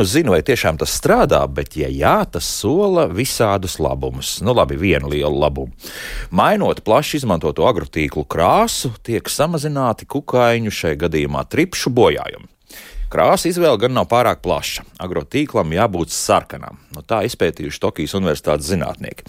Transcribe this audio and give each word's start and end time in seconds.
nu 0.00 0.04
zinu, 0.08 0.32
vai 0.32 0.40
tiešām 0.40 0.78
tas 0.80 0.94
strādā, 0.96 1.42
bet, 1.52 1.74
ja 1.76 1.90
jā, 1.92 2.22
tas 2.32 2.46
sola 2.48 3.04
visādus 3.12 3.76
labumus. 3.76 4.38
Nu, 4.40 4.54
labi, 4.56 4.78
vienu 4.80 5.10
lielu 5.12 5.42
labumu. 5.42 5.74
Mainot 6.32 6.80
plaši 6.86 7.18
izmantoto 7.20 7.66
agrotīklu 7.68 8.24
krāsu, 8.24 8.94
tiek 9.04 9.28
samazināti 9.28 10.08
kukaiņu, 10.08 10.72
šai 10.72 10.94
gadījumā 11.04 11.44
tripšu 11.52 11.92
bojājumi. 11.92 12.48
Krāsa 13.10 13.48
izvēle 13.50 13.74
gan 13.82 13.96
nav 13.96 14.06
pārāk 14.06 14.38
plaša. 14.44 14.84
Agrotīklam 15.02 15.72
jābūt 15.74 16.12
sarkanam. 16.14 16.76
Nu, 16.94 17.02
tā 17.02 17.24
izpētījuši 17.26 17.80
Tokijas 17.82 18.12
Universitātes 18.14 18.68
zinātnieki. 18.70 19.24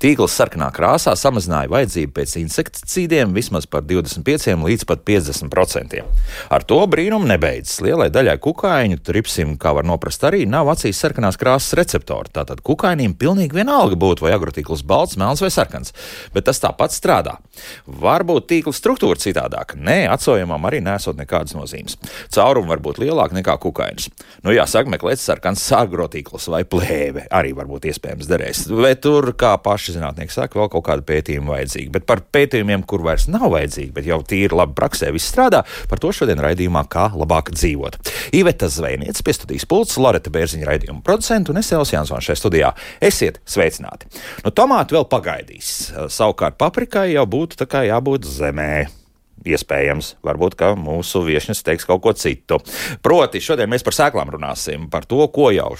Tīkls 0.00 0.32
sarkanā 0.38 0.70
krāsā 0.72 1.12
samazināja 1.20 1.68
vajadzību 1.68 2.14
pēc 2.16 2.32
insekticīdiem 2.40 3.34
vismaz 3.36 3.68
par 3.68 3.84
25 3.84 4.56
līdz 4.64 4.86
pat 4.88 5.04
50%. 5.04 6.00
Ar 6.48 6.64
to 6.64 6.78
brīnumu 6.88 7.28
nebeidzas. 7.28 7.82
Lielai 7.84 8.06
daļai 8.14 8.38
kukaiņu, 8.40 9.02
tripsim, 9.04 9.52
kā 9.60 9.74
var 9.76 9.84
noprast, 9.84 10.24
arī 10.24 10.46
nav 10.48 10.72
acīs 10.72 10.96
sarkanās 11.04 11.36
krāsas 11.36 11.76
receptori. 11.76 12.32
Tātad 12.32 12.64
kukaiņiem 12.64 13.18
pilnīgi 13.20 13.60
vienalga 13.60 14.00
būtu, 14.00 14.24
vai 14.24 14.32
agrotīkls 14.38 14.84
balts, 14.88 15.20
melns 15.20 15.44
vai 15.44 15.52
sarkans. 15.52 15.92
Bet 16.32 16.48
tas 16.48 16.62
tāpat 16.64 16.96
strādā. 16.96 17.36
Varbūt 17.84 18.48
tīkla 18.48 18.72
struktūra 18.76 19.20
citādāka. 19.20 19.76
Nē, 19.76 20.06
atsojumam 20.16 20.68
arī 20.68 20.80
nesot 20.84 21.20
nekādas 21.20 21.56
nozīmes. 21.56 22.00
Caurumi 22.32 22.72
var 22.72 22.84
būt 22.84 23.04
lielāki 23.04 23.25
lielāka 23.26 23.36
nekā 23.36 23.56
kukainis. 23.60 24.08
Nu, 24.44 24.52
jāsaka, 24.54 24.90
meklēt 24.90 25.20
sarkans 25.20 25.62
sārgrotīkls 25.66 26.48
vai 26.52 26.64
plēve 26.64 27.26
arī 27.30 27.52
varbūt 27.56 27.88
iespējams 27.90 28.28
derēs. 28.28 28.66
Vai 28.70 28.94
tur, 28.96 29.34
kā 29.36 29.56
paši 29.58 29.96
zinātnieki 29.96 30.32
saka, 30.32 30.58
vēl 30.58 30.70
kaut 30.70 30.86
kāda 30.86 31.02
pētījuma 31.06 31.56
vajadzīga. 31.56 31.92
Bet 31.92 32.06
par 32.06 32.22
pētījumiem, 32.32 32.84
kur 32.86 33.02
vairs 33.02 33.28
nav 33.28 33.50
vajadzīgi, 33.54 33.92
bet 33.92 34.06
jau 34.06 34.20
tīri 34.22 34.56
labi 34.56 34.76
praksē 34.76 35.12
viss 35.14 35.30
strādā, 35.32 35.64
par 35.88 35.98
to 36.02 36.12
šodien 36.12 36.40
raidījumā 36.42 36.86
kā 36.88 37.08
labāk 37.14 37.52
dzīvot. 37.54 37.98
Iveta 38.36 38.68
Zvejniec, 38.70 39.20
piestudijas 39.22 39.66
pults, 39.68 39.98
Loreta 39.98 40.32
Bērziņa 40.32 40.68
raidījuma 40.68 41.02
producenta 41.06 41.52
un 41.52 41.62
es 41.62 41.72
Elsijas 41.72 41.94
Jansons 41.96 42.28
šajā 42.28 42.40
studijā. 42.40 42.74
Esiet 43.00 43.40
sveicināti! 43.48 44.10
Nu, 44.44 44.52
tomāti 44.54 44.96
vēl 44.96 45.08
pagaidīs. 45.10 45.90
Savukārt 46.12 46.58
paprikai 46.60 47.08
jau 47.14 47.26
būtu 47.30 47.58
tā 47.62 47.70
kā 47.70 47.86
jābūt 47.88 48.28
zemē. 48.28 49.05
Iespējams, 49.44 50.14
varbūt 50.24 50.56
mūsu 50.80 51.20
viesnes 51.26 51.62
teiks 51.62 51.84
kaut 51.84 52.02
ko 52.02 52.12
citu. 52.16 52.58
Proti, 53.02 53.40
šodien 53.40 53.68
mēs 53.70 53.84
par 53.84 53.94
sēklām 53.94 54.32
runāsim, 54.32 54.88
par 54.90 55.04
to, 55.04 55.20
ko 55.28 55.50
jau 55.52 55.74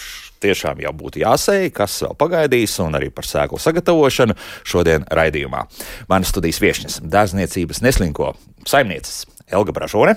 tiešām 0.44 0.82
jau 0.84 0.92
būtu 0.92 1.22
jāsēj, 1.24 1.70
kas 1.74 2.02
vēl 2.04 2.14
pagaidīs, 2.20 2.76
un 2.84 2.94
arī 2.98 3.10
par 3.10 3.24
sēklu 3.24 3.58
sagatavošanu 3.58 4.36
šodien 4.66 5.08
raidījumā. 5.08 5.64
Manas 6.08 6.30
studijas 6.34 6.60
viesnes- 6.60 7.00
dārzniecības 7.16 7.82
neslinko 7.82 8.34
saimnieces 8.66 9.24
Elga 9.48 9.72
Bražone. 9.72 10.16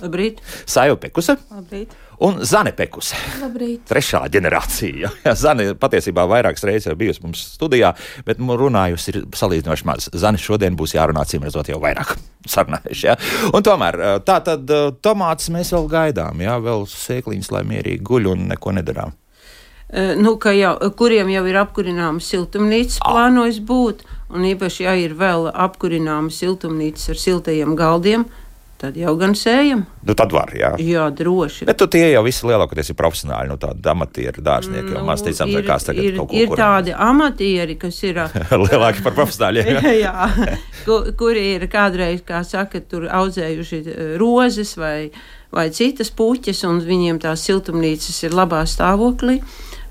Labrīt! 0.00 0.38
Sāju 0.66 0.96
Pekuse. 1.00 1.36
Labrīt! 1.50 1.94
Un 2.20 2.42
Zane 2.44 2.74
Pekus. 2.76 3.14
Labrīt. 3.40 3.86
Trešā 3.88 4.26
ģenerācija. 4.32 5.10
Jā, 5.24 5.32
Zane 5.40 5.70
patiesībā 5.80 6.26
vairākas 6.28 6.66
reizes 6.68 6.90
jau 6.90 6.96
bijusi 7.00 7.22
mums 7.24 7.40
studijā, 7.54 7.94
bet 8.26 8.42
runājusi 8.44 9.14
ir 9.14 9.18
salīdzinoši 9.40 9.86
maz. 9.88 10.10
Zane 10.12 10.40
šodien 10.40 10.76
būs 10.76 10.92
jārunā, 10.98 11.24
cīm 11.24 11.46
redzot, 11.48 11.70
jau 11.72 11.78
vairāk 11.80 12.12
sarunājuši. 12.52 13.06
Ja? 13.08 13.16
Un 13.56 13.64
tomēr 13.64 14.20
tā 14.28 14.36
tad 14.44 14.68
tomātus 15.00 15.48
mēs 15.54 15.72
vēl 15.72 15.88
gaidām, 15.94 16.44
jā, 16.44 16.58
vēl 16.60 16.84
sēkliņas, 16.92 17.50
lai 17.56 17.64
mierīgi 17.72 18.04
guļ 18.04 18.28
un 18.34 18.44
neko 18.52 18.76
nedarām. 18.76 19.16
Nu, 20.20 20.36
jau, 20.54 20.74
kuriem 21.00 21.32
jau 21.32 21.42
ir 21.50 21.56
apkurināma 21.64 22.20
siltumnīca, 22.22 23.00
ah. 23.00 23.14
plānojas 23.14 23.58
būt, 23.66 24.04
un 24.30 24.44
īpaši, 24.52 24.84
ja 24.84 24.92
ir 25.00 25.16
vēl 25.18 25.48
apkurināma 25.50 26.30
siltumnīca 26.30 27.14
ar 27.14 27.18
siltajiem 27.24 27.72
galdiem, 27.80 28.28
Tad 28.80 28.96
jau 28.96 29.12
gan 29.20 29.34
sējam. 29.36 29.82
Nu, 30.08 30.14
tad 30.16 30.32
var, 30.32 30.54
jā. 30.56 30.70
Jā, 30.80 31.02
droši. 31.12 31.66
Bet 31.68 31.82
tie 31.92 32.06
jau 32.14 32.22
visi 32.24 32.46
lielākoties 32.48 32.88
ir 32.88 32.96
profesionāļi, 32.96 33.50
nu 33.52 33.58
tādi 33.60 33.90
amatieri, 33.92 34.44
dārznieki, 34.46 34.94
nu, 34.94 35.02
maz 35.04 35.20
ticams, 35.26 35.52
ir, 35.52 35.66
kāds 35.66 35.84
tagad 35.84 36.06
ir, 36.06 36.14
kaut 36.16 36.30
ko. 36.30 36.38
Ir 36.40 36.48
kur... 36.48 36.60
tādi 36.62 36.94
amatieri, 36.96 37.76
kas 37.80 37.98
ir. 38.08 38.22
lielāki 38.64 39.04
par 39.04 39.16
profesionāļiem. 39.18 39.68
jā, 39.74 39.92
jā. 40.06 40.56
Kur, 40.86 41.10
kuri 41.20 41.44
ir 41.58 41.66
kādreiz, 41.72 42.24
kā 42.24 42.40
saka, 42.48 42.80
tur 42.80 43.04
audzējuši 43.20 43.82
rozes 44.22 44.72
vai, 44.80 45.10
vai 45.52 45.68
citas 45.76 46.08
puķes, 46.16 46.64
un 46.70 46.80
viņiem 46.86 47.20
tās 47.20 47.44
siltumnīcas 47.50 48.22
ir 48.24 48.38
labā 48.40 48.64
stāvoklī. 48.64 49.42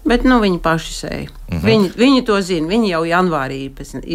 Bet 0.10 0.24
nu, 0.26 0.40
viņi 0.42 0.58
paši 0.66 0.94
sēja. 0.96 1.28
Mm 1.50 1.58
-hmm. 1.58 1.66
viņi, 1.66 1.90
viņi 1.98 2.22
to 2.26 2.38
zina. 2.42 2.68
Viņi 2.68 2.90
jau 2.90 3.02
janvārī 3.06 3.60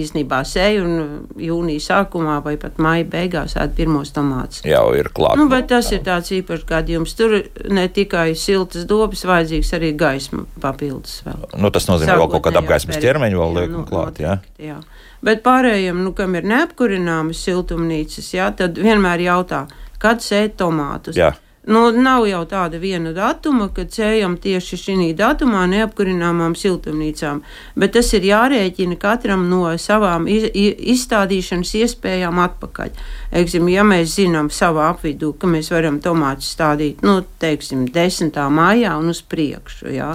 īstenībā 0.00 0.41
sēja 0.47 0.82
un 0.82 1.27
jūnija 1.38 1.82
sākumā 1.84 2.41
vai 2.44 2.56
pat 2.56 2.78
maija 2.78 3.05
beigās 3.05 3.55
ēd 3.59 3.77
pirmos 3.78 4.10
tomātus. 4.15 4.65
Jau 4.66 4.88
ir 4.99 5.10
klāts. 5.15 5.38
Nu, 5.38 5.49
bet 5.49 5.69
tas 5.71 5.93
ir 5.93 6.03
tāds 6.03 6.33
īpašs 6.34 6.66
gadījums. 6.66 7.15
Tur 7.15 7.37
ne 7.71 7.87
tikai 7.88 8.34
siltas 8.34 8.87
dobas, 8.91 9.25
vajadzīgs 9.25 9.72
arī 9.78 9.93
gaisma 9.97 10.44
papildus. 10.60 11.22
Vēl. 11.27 11.47
Nu, 11.59 11.71
tas 11.71 11.87
nozīmē, 11.88 12.10
ka 12.12 12.19
vēl 12.22 12.31
kaut 12.31 12.47
kāda 12.49 12.62
apgaismas 12.65 12.99
ķermeņa 12.99 13.38
vēl 13.38 13.56
liek 13.60 13.71
nu, 13.71 13.84
klāt. 13.84 14.19
Jā. 14.19 14.38
jā. 14.59 14.81
Bet 15.22 15.43
pārējiem, 15.47 16.03
nu, 16.04 16.12
kam 16.12 16.34
ir 16.34 16.44
neapkurināmas 16.44 17.38
siltumnīcas, 17.47 18.34
jā, 18.34 18.50
tad 18.56 18.78
vienmēr 18.78 19.22
jautā, 19.25 19.66
kad 19.99 20.21
sēt 20.21 20.59
tomātus. 20.60 21.16
Jā. 21.16 21.33
Nu, 21.66 21.86
nav 21.97 22.26
jau 22.28 22.42
tāda 22.44 22.76
viena 22.76 23.14
datuma, 23.16 23.70
kad 23.72 23.88
cējam 23.88 24.34
tieši 24.36 24.76
šī 24.76 25.06
datumā 25.16 25.62
neapkurināmām 25.72 26.52
siltumnīcām, 26.60 27.41
bet 27.80 27.94
tas 27.97 28.12
ir 28.12 28.26
jārēķina 28.28 28.98
katram 29.00 29.47
no 29.48 29.62
savām 29.80 30.28
iz, 30.28 30.44
izstādīšanas 30.53 31.72
iespējām 31.80 32.42
atpakaļ. 32.44 32.92
Eksim, 33.41 33.70
ja 33.72 33.84
mēs 33.86 34.19
zinām 34.19 34.50
savā 34.53 34.91
apvidū, 34.92 35.32
ka 35.41 35.48
mēs 35.48 35.72
varam 35.72 36.03
tomātus 36.04 36.50
stādīt, 36.53 37.00
nu, 37.06 37.22
teiksim, 37.41 37.86
10. 37.94 38.36
maijā 38.53 38.98
un 39.00 39.08
uz 39.14 39.22
priekšu, 39.24 39.88
jā. 39.94 40.10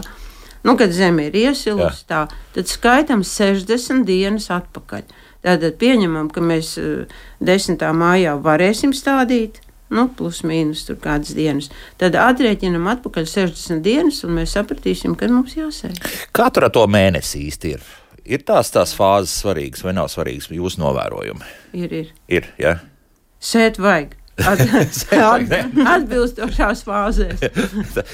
Nu, 0.63 0.75
kad 0.77 0.93
zeme 0.93 1.29
ir 1.31 1.39
iesilusi, 1.39 2.03
tā, 2.11 2.27
tad 2.53 2.69
skaitam 2.69 3.23
60 3.25 4.05
dienas 4.05 4.51
atpakaļ. 4.53 5.07
Tātad 5.41 5.79
pieņemam, 5.79 6.27
ka 6.35 6.43
mēs 6.43 6.75
10. 7.39 7.81
Eh, 7.81 7.95
maijā 7.95 8.35
varēsim 8.43 8.93
stādīt, 8.93 9.63
nu, 9.94 10.05
plus 10.17 10.41
mīnus 10.47 10.85
tur 10.88 11.00
kādas 11.01 11.33
dienas. 11.38 11.69
Tad 12.01 12.17
atrēķinam 12.19 12.89
atpakaļ 12.95 13.27
60 13.29 13.81
dienas, 13.85 14.22
un 14.27 14.38
mēs 14.39 14.55
sapratīsim, 14.57 15.16
kad 15.19 15.33
mums 15.33 15.57
jāsēž. 15.57 16.00
Kā 16.35 16.50
tur 16.53 16.69
ar 16.69 16.75
to 16.75 16.85
mēnesi 16.89 17.45
īsti 17.47 17.73
ir? 17.77 17.89
Ir 18.29 18.45
tās 18.45 18.69
tās 18.69 18.94
fāzes 18.94 19.33
svarīgas 19.41 19.81
vai 19.85 19.95
nav 19.97 20.11
svarīgas 20.13 20.51
jūsu 20.53 20.83
novērojumi? 20.83 21.51
Ir, 21.81 21.94
ir. 22.03 22.16
ir 22.29 22.50
ja? 22.61 22.77
Sēt 23.41 23.81
vajag. 23.81 24.16
At, 24.50 24.61
at, 25.11 25.50
atbilstošās 25.83 26.85
fāzēs. 26.88 27.41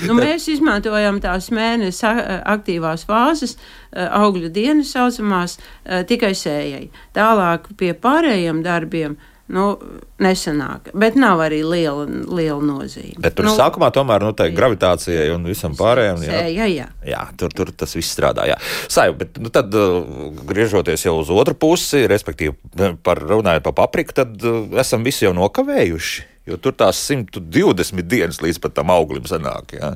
nu, 0.07 0.15
mēs 0.17 0.47
izmantojam 0.49 1.19
tās 1.21 1.51
mēnesi 1.53 2.01
aktīvās 2.09 3.03
fāzes, 3.05 3.53
augļu 3.93 4.49
dienas 4.55 4.95
saucamās, 4.95 5.59
tikai 6.09 6.31
sējai. 6.33 6.87
Tālāk 7.13 7.69
pie 7.77 7.91
pārējiem 7.93 8.63
darbiem 8.65 9.19
Nu, 9.45 9.75
nesenāk, 10.17 10.87
bet 10.97 11.13
nav 11.21 11.43
arī 11.45 11.59
liela, 11.61 12.07
liela 12.07 12.57
nozīme. 12.65 13.19
Bet 13.21 13.35
tur 13.37 13.45
nu, 13.45 13.53
sākumā 13.53 13.91
tomēr 13.93 14.25
nu, 14.25 14.31
tā 14.33 14.47
gravitācijai 14.49 15.27
un 15.35 15.45
visam 15.45 15.75
pārējiem. 15.77 16.23
Jā, 16.25 16.39
jā, 16.49 16.67
jā. 16.71 16.87
jā 17.05 17.21
tur, 17.37 17.53
tur 17.53 17.69
tas 17.69 17.93
viss 17.93 18.09
strādā. 18.17 18.47
Jā. 18.49 18.57
Sāju, 18.89 19.13
bet 19.19 19.37
nu, 19.37 19.53
tad, 19.53 19.69
uh, 19.77 20.33
griežoties 20.49 21.05
jau 21.05 21.19
uz 21.21 21.29
otru 21.29 21.53
pusi, 21.61 22.07
respektīvi 22.09 22.95
par 23.05 23.21
runājot 23.21 23.67
par 23.69 23.77
papriku, 23.85 24.17
tad 24.17 24.33
uh, 24.41 24.65
esam 24.81 25.05
visi 25.05 25.27
jau 25.27 25.35
nokavējuši. 25.37 26.31
Jo 26.45 26.59
tur 26.61 26.75
tās 26.77 26.99
120 27.09 28.05
dienas 28.05 28.37
līdz 28.43 28.59
tam 28.77 28.91
auglim 28.93 29.23
sanāk. 29.25 29.71
Jā. 29.79 29.87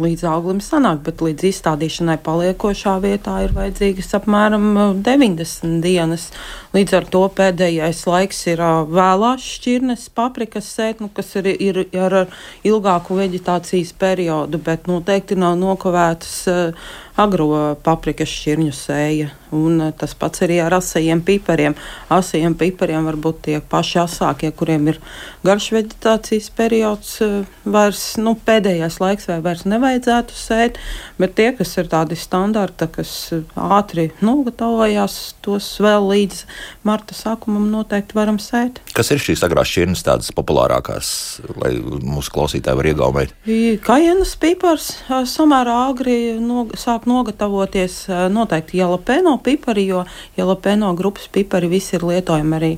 Līdz 0.00 0.22
auglim 0.30 0.62
sanāk, 0.64 1.02
bet 1.04 1.20
līdz 1.20 1.44
izstādīšanai 1.50 2.16
paliekošā 2.24 2.94
vietā 3.02 3.34
ir 3.44 3.52
vajadzīgas 3.52 4.08
apmēram 4.16 4.70
90 5.04 5.68
uh, 5.68 5.74
dienas. 5.84 6.30
Līdz 6.72 6.96
ar 6.96 7.08
to 7.12 7.26
pēdējais 7.36 8.00
laiks 8.08 8.40
ir 8.48 8.64
uh, 8.64 8.86
vēlās 8.88 9.44
šķirnes, 9.58 10.08
paprikas 10.16 10.72
sēt, 10.78 11.04
nu, 11.04 11.10
kas 11.12 11.34
ir, 11.42 11.50
ir 11.60 11.82
ar 12.00 12.18
ilgāku 12.64 13.20
veģetācijas 13.20 13.92
periodu, 14.00 14.62
bet 14.64 14.88
noteikti 14.88 15.36
nav 15.36 15.60
nokavētas 15.60 16.34
uh, 16.48 16.90
agro 17.20 17.76
paprikas 17.84 18.32
šķirņu 18.32 18.72
sēja. 18.80 19.30
Un 19.52 19.80
eh, 19.84 19.92
tas 19.92 20.14
pats 20.16 20.42
arī 20.46 20.56
ar 20.64 20.72
asajiem 20.78 21.20
pipariem. 21.24 21.76
Asajiem 22.12 22.54
pipariem 22.56 23.04
varbūt 23.04 23.40
tie 23.46 23.58
paši 23.60 23.98
asākie, 24.00 24.48
kuriem 24.56 24.88
ir 24.88 25.00
garš 25.44 25.68
vegetācijas 25.76 26.48
periods, 26.56 27.18
eh, 27.24 27.42
vairs 27.68 28.16
nu, 28.16 28.32
pēdējais 28.46 28.96
laiks 29.02 29.28
vai 29.28 29.38
vairs 29.44 29.66
nevajadzētu 29.68 30.36
sēt, 30.36 30.80
bet 31.20 31.36
tie, 31.36 31.50
kas 31.58 31.76
ir 31.76 31.90
tādi 31.92 32.16
standarta, 32.16 32.88
kas 32.88 33.12
eh, 33.36 33.42
ātri 33.60 34.08
nogatavojās, 34.24 35.18
tos 35.44 35.68
vēl 35.84 36.08
līdz 36.14 36.40
marta 36.88 37.16
sākumam 37.16 37.68
noteikti 37.74 38.16
varam 38.16 38.40
sēt. 38.40 38.80
Kas 38.96 39.12
ir 39.12 39.20
šīs 39.20 39.44
agrās 39.44 39.68
šķirnes 39.68 40.06
tādas 40.08 40.32
populārākās, 40.32 41.12
lai 41.60 41.74
mūsu 41.76 42.32
klausītāji 42.32 42.80
var 42.80 42.90
iegaumēt? 42.94 43.36
Kajienas 43.84 44.32
pipars 44.40 44.88
samērā 45.28 45.76
agri 45.90 46.18
no, 46.40 46.64
sāk 46.78 47.04
nogatavoties 47.10 48.06
noteikti 48.32 48.80
jalapeno 48.80 49.36
pipari, 49.44 49.86
jo 49.90 50.04
jalapeno 50.38 50.92
grupas 50.98 51.28
pipari 51.32 51.70
visi 51.72 51.96
ir 51.98 52.06
lietojami 52.08 52.58
arī 52.58 52.72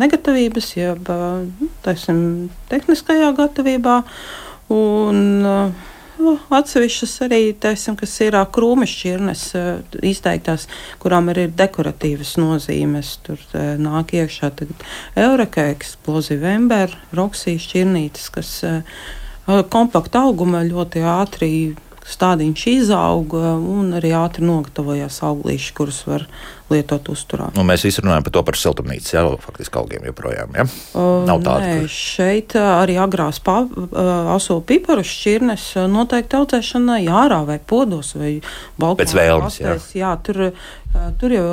negatīvības, 0.00 0.72
jeb 0.76 1.10
nu, 1.10 1.70
teiksim, 1.86 2.24
tehniskajā 2.72 3.30
gatavībā. 3.38 4.02
Un, 4.70 5.24
uh, 5.42 5.88
atsevišķas 6.50 7.14
arī, 7.26 7.40
teisim, 7.60 7.96
kas 7.98 8.12
ir 8.24 8.36
krūma 8.52 8.86
šķirnes 8.88 9.44
izteiktās, 10.06 10.66
kurām 11.02 11.30
arī 11.32 11.46
ir 11.48 11.54
dekoratīvas 11.58 12.36
nozīmes. 12.40 13.16
Tur 13.26 13.42
nāk 13.80 14.14
iekšā 14.18 14.52
Eureka, 15.20 15.68
Explosive 15.74 16.54
Ember, 16.54 16.94
Roksija 17.16 17.60
šķirnītes, 17.62 18.28
kas 18.34 18.52
kompakta 19.72 20.26
auguma 20.26 20.62
ļoti 20.66 21.04
ātri 21.06 21.52
stādiņš 22.10 22.64
izauga 22.74 23.54
un 23.56 23.94
arī 23.98 24.14
ātri 24.18 24.46
nogatavojās 24.46 25.20
auglīši, 25.26 25.74
kurus 25.76 26.02
var 26.08 26.26
lietot 26.70 27.08
uzturā. 27.10 27.48
Nu, 27.56 27.64
mēs 27.66 27.82
visi 27.86 28.02
runājam 28.02 28.26
par 28.26 28.34
to 28.36 28.42
par 28.46 28.58
siltumnīcu, 28.58 29.10
jau 29.16 29.24
faktiski 29.42 29.80
augiem 29.80 30.06
joprojām. 30.06 30.54
Ja? 30.54 30.66
Uh, 30.94 31.24
Nav 31.26 31.42
tāda. 31.42 31.66
Nē, 31.66 31.84
ka... 31.84 31.90
šeit 31.94 32.54
arī 32.60 32.96
agrās 33.02 33.40
pa, 33.42 33.60
uh, 33.66 34.10
aso 34.36 34.60
piparu 34.66 35.04
šķirnes 35.06 35.66
noteikti 35.90 36.38
audzēšanai 36.38 37.02
ārā 37.10 37.42
vai 37.48 37.58
podos 37.58 38.14
vai 38.18 38.36
balkonā. 38.78 39.00
Pēc 39.02 39.16
vēlmes, 39.18 39.58
jā. 39.62 39.76
jā. 39.98 40.12
Tur 40.26 40.42
Tur 40.90 41.30
jau 41.30 41.46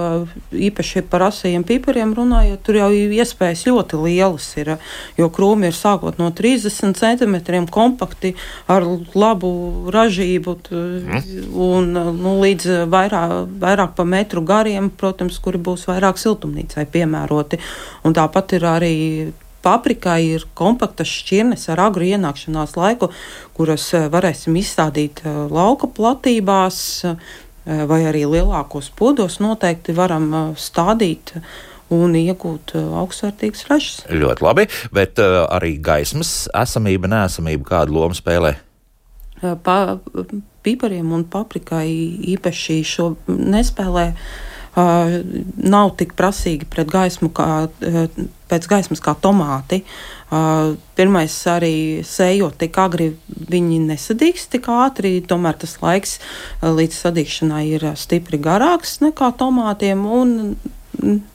īpaši 0.50 1.04
par 1.12 1.28
asajiem 1.28 1.62
pipariem 1.68 2.14
runājot, 2.18 2.62
tur 2.66 2.80
jau 2.80 2.88
iespējas 2.90 3.68
ļoti 3.68 4.00
lielas 4.02 4.48
ir. 4.58 4.74
Jo 5.20 5.30
krūmi 5.34 5.70
ir 5.70 5.78
sākot 5.78 6.18
no 6.18 6.32
30 6.34 6.98
centimetriem 6.98 7.68
kompakti 7.70 8.34
ar 8.72 8.86
labu 9.14 9.52
ražību 9.94 10.58
mm. 10.72 11.24
un 11.54 11.94
nu, 11.94 12.36
līdz 12.42 12.90
vairāk, 12.90 13.36
vairāk 13.62 13.94
pa 13.98 14.08
metru 14.10 14.42
gariem, 14.42 14.90
protams, 14.90 15.38
kuri 15.44 15.62
būs 15.62 15.86
vairāk 15.92 16.18
siltumnīcai 16.22 16.88
piemēroti. 16.90 17.62
Un 18.10 18.18
tāpat 18.18 18.58
ir 18.58 18.66
arī 18.68 18.96
paprikai 19.68 20.22
ir 20.38 20.46
kompaktas 20.58 21.10
šķirnes 21.12 21.68
ar 21.74 21.82
agru 21.88 22.08
ienākšanās 22.08 22.78
laiku, 22.78 23.12
kuras 23.58 23.90
varēsim 24.14 24.56
izstādīt 24.60 25.24
lauka 25.26 25.90
platībās 25.92 26.80
vai 27.68 28.04
arī 28.08 28.24
lielākos 28.30 28.92
podos 28.96 29.42
noteikti 29.44 29.96
varam 29.98 30.28
eh, 30.34 30.46
stādīt 30.56 31.36
un 31.94 32.16
iegūt 32.16 32.76
eh, 32.80 32.90
augstsvērtīgas 33.02 33.68
ražas. 33.70 34.02
Ļoti 34.12 34.46
labi, 34.46 34.68
bet 34.96 35.20
uh, 35.24 35.44
arī 35.52 35.76
gaismas 35.84 36.48
esamība, 36.56 37.12
nesamība 37.12 37.68
kādu 37.76 37.98
lomu 38.00 38.18
spēlē? 38.18 38.56
Pa, 39.38 39.78
pipariem 40.66 41.12
un 41.14 41.28
paprikai 41.30 41.88
īpaši 42.34 42.78
šo 42.88 43.12
nespēlē. 43.28 44.08
Uh, 44.12 44.47
nav 44.78 45.94
tik 45.98 46.14
prasīgi 46.18 46.68
pret 46.70 46.90
gaismu 46.92 47.30
kā, 47.34 47.68
uh, 47.68 48.04
pēc 48.52 48.68
gaismas 48.70 49.02
kā 49.04 49.16
tomāti. 49.22 49.82
Uh, 50.28 50.76
pirmais 50.98 51.34
arī 51.50 52.04
sējot 52.06 52.60
tik 52.62 52.78
agri, 52.84 53.12
viņi 53.50 53.80
nesadīgs 53.88 54.50
tik 54.52 54.68
ātri, 54.70 55.18
tomēr 55.24 55.58
tas 55.64 55.78
laiks 55.82 56.18
uh, 56.20 56.70
līdz 56.76 57.00
sadīgšanai 57.06 57.64
ir 57.78 57.88
stipri 57.98 58.40
garāks 58.42 59.00
nekā 59.06 59.34
tomātiem. 59.40 60.06
Un, 60.06 61.26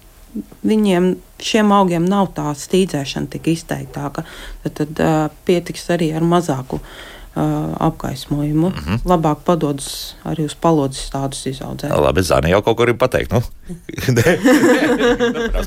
Viņiem 0.65 1.11
šiem 1.45 1.73
augiem 1.77 2.07
nav 2.09 2.31
tā 2.33 2.55
stīdzēšana 2.57 3.29
tik 3.35 3.51
izteiktāka. 3.53 4.23
Tad, 4.63 4.79
tad 4.79 5.03
uh, 5.05 5.27
pietiks 5.45 5.85
arī 5.93 6.09
ar 6.17 6.25
mazāku 6.25 6.79
uh, 6.79 6.87
uh, 6.89 7.12
apgaismojumu. 7.35 8.69
Mm 8.69 8.75
-hmm. 8.75 8.99
Labāk 9.05 9.37
padodas 9.45 10.15
arī 10.25 10.45
uz 10.45 10.55
palodzes 10.55 11.11
tādus 11.11 11.47
izaudzēt. 11.47 11.91
Labi, 12.01 12.21
Zāne 12.21 12.49
jau 12.51 12.63
kaut 12.63 12.77
ko 12.77 12.85
ir 12.85 12.95
pateikt. 12.95 13.33
Nu? 13.33 13.43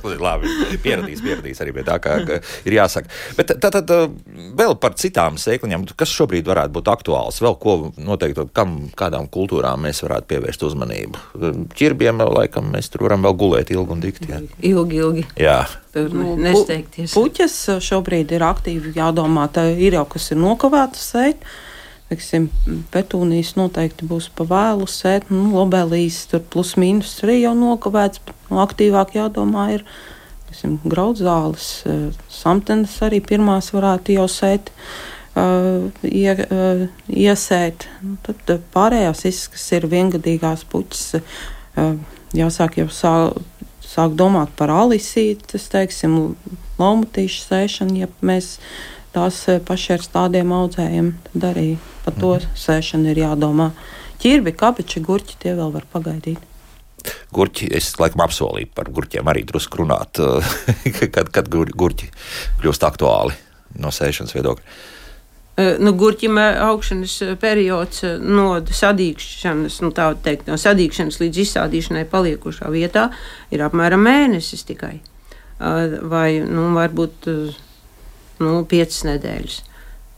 nu, 0.03 0.09
labi, 0.19 0.47
pieradīs, 0.83 1.21
pieradīs 1.21 1.61
arī 1.61 1.73
pie 1.73 1.83
tā, 1.83 1.97
kā 1.99 2.41
ir 2.65 2.73
jāsaka. 2.73 3.09
Bet 3.37 3.51
tad, 3.59 3.71
tad 3.71 3.91
vēl 4.57 4.75
par 4.75 4.93
citām 4.93 5.37
sēkliņām, 5.37 5.85
kas 5.95 6.09
šobrīd 6.09 6.45
varētu 6.45 6.73
būt 6.73 6.87
aktuāls, 6.87 7.41
vēl 7.41 7.57
ko 7.59 7.91
noteikti, 7.97 8.47
kam, 8.53 8.89
kādām 8.95 9.27
kultūrām 9.27 9.81
mēs 9.81 10.03
varētu 10.03 10.27
pievērst 10.27 10.63
uzmanību. 10.63 11.17
Čirbiem 11.73 12.17
vēl 12.17 12.33
laikam 12.33 12.69
mēs 12.71 12.89
tur 12.89 13.03
varam 13.07 13.25
vēl 13.25 13.33
gulēt 13.33 13.71
ilgi 13.71 13.91
un 13.91 13.99
dikti. 13.99 14.29
Jā. 14.29 14.41
Ilgi, 14.59 14.95
ilgi. 14.95 15.25
Jā. 15.35 15.65
Tur 15.95 16.11
nu, 16.11 16.33
nesteigties. 16.35 17.13
Puķis 17.15 17.53
šobrīd 17.79 18.33
ir 18.35 18.43
aktīvi 18.43 18.91
jādomā, 18.97 19.47
tā 19.47 19.69
ir 19.79 19.95
jau 19.95 20.03
kas 20.11 20.31
ir 20.33 20.41
nokavētas 20.41 21.05
sēt. 21.13 21.45
Teiksim, 22.05 22.51
petūnijas 22.93 23.55
noteikti 23.57 24.05
būs 24.05 24.27
pa 24.37 24.45
vēlu 24.45 24.85
sēt, 24.89 25.31
nu, 25.33 25.47
lobelīs 25.55 26.19
tur 26.29 26.43
plus 26.53 26.75
mīnus 26.77 27.15
arī 27.25 27.39
jau 27.39 27.55
nokavēts, 27.57 28.21
bet 28.27 28.51
nu, 28.51 28.59
aktīvāk 28.61 29.15
jādomā 29.17 29.71
ir 29.79 29.85
teiksim, 30.45 30.77
graudzāles, 30.85 31.69
eh, 31.89 32.07
samtenes 32.29 32.93
arī 33.01 33.23
pirmās 33.25 33.73
varētu 33.73 34.19
jau 34.19 34.29
sēt. 34.29 34.71
Uh, 35.35 35.91
ie, 35.99 36.31
uh, 36.31 36.85
iesēt. 37.11 37.89
Nu, 37.99 38.13
tad 38.23 38.61
pārējās 38.71 39.25
izskas, 39.27 39.49
kas 39.51 39.65
ir 39.75 39.87
viengadīgās 39.91 40.61
puķis, 40.71 41.17
uh, 41.19 41.97
jāsāk 42.31 42.77
jau 42.79 42.85
sā, 42.87 43.11
sāk 43.83 44.15
domāt 44.15 44.53
par 44.55 44.71
alisītes, 44.71 45.67
teiksim, 45.73 46.37
laumatīšu 46.79 47.43
sēšanu, 47.49 47.99
ja 47.99 48.07
mēs 48.23 48.53
tās 49.15 49.43
paši 49.67 49.95
ar 49.95 50.03
stādiem 50.03 50.51
audzējam, 50.55 51.13
tad 51.29 51.47
arī 51.53 51.69
par 52.05 52.17
to 52.19 52.33
mm. 52.37 52.57
sēšanu 52.59 53.13
ir 53.13 53.23
jādomā. 53.23 53.71
Ķirbi, 54.21 54.55
kapeči, 54.57 55.03
gurķi 55.03 55.39
tie 55.41 55.55
vēl 55.57 55.71
var 55.73 55.87
pagaidīt. 55.91 56.51
Gurķi, 57.35 57.69
es 57.77 57.91
laikam 58.01 58.23
apsolīju 58.25 58.71
par 58.75 58.89
gurķiem 58.93 59.27
arī 59.29 59.43
drusku 59.45 59.83
runāt, 59.83 60.21
kad, 61.15 61.29
kad 61.33 61.49
gurķi 61.51 62.11
kļūst 62.61 62.85
aktuāli 62.87 63.35
no 63.81 63.91
sēšanas 63.93 64.35
viedokļa. 64.35 64.77
Nu, 65.55 65.93
gurķim 65.95 66.35
augšanas 66.39 67.13
periods 67.39 68.01
no 68.19 68.57
sadīkšanas, 68.59 69.77
nu, 69.85 69.91
tā 69.95 70.09
teikt, 70.25 70.49
no 70.51 70.57
sadīkšanas 70.59 71.21
līdz 71.21 71.39
izsādīšanai 71.45 72.03
paliekošā 72.11 72.67
vietā 72.73 73.05
ir 73.55 73.63
apmēram 73.63 74.03
mēnesis 74.03 74.65
tikai. 74.67 74.97
Vai, 75.55 76.41
nu, 76.43 76.67
varbūt, 76.75 77.29
nu, 78.43 78.59
piecas 78.69 79.03
nedēļas 79.07 79.63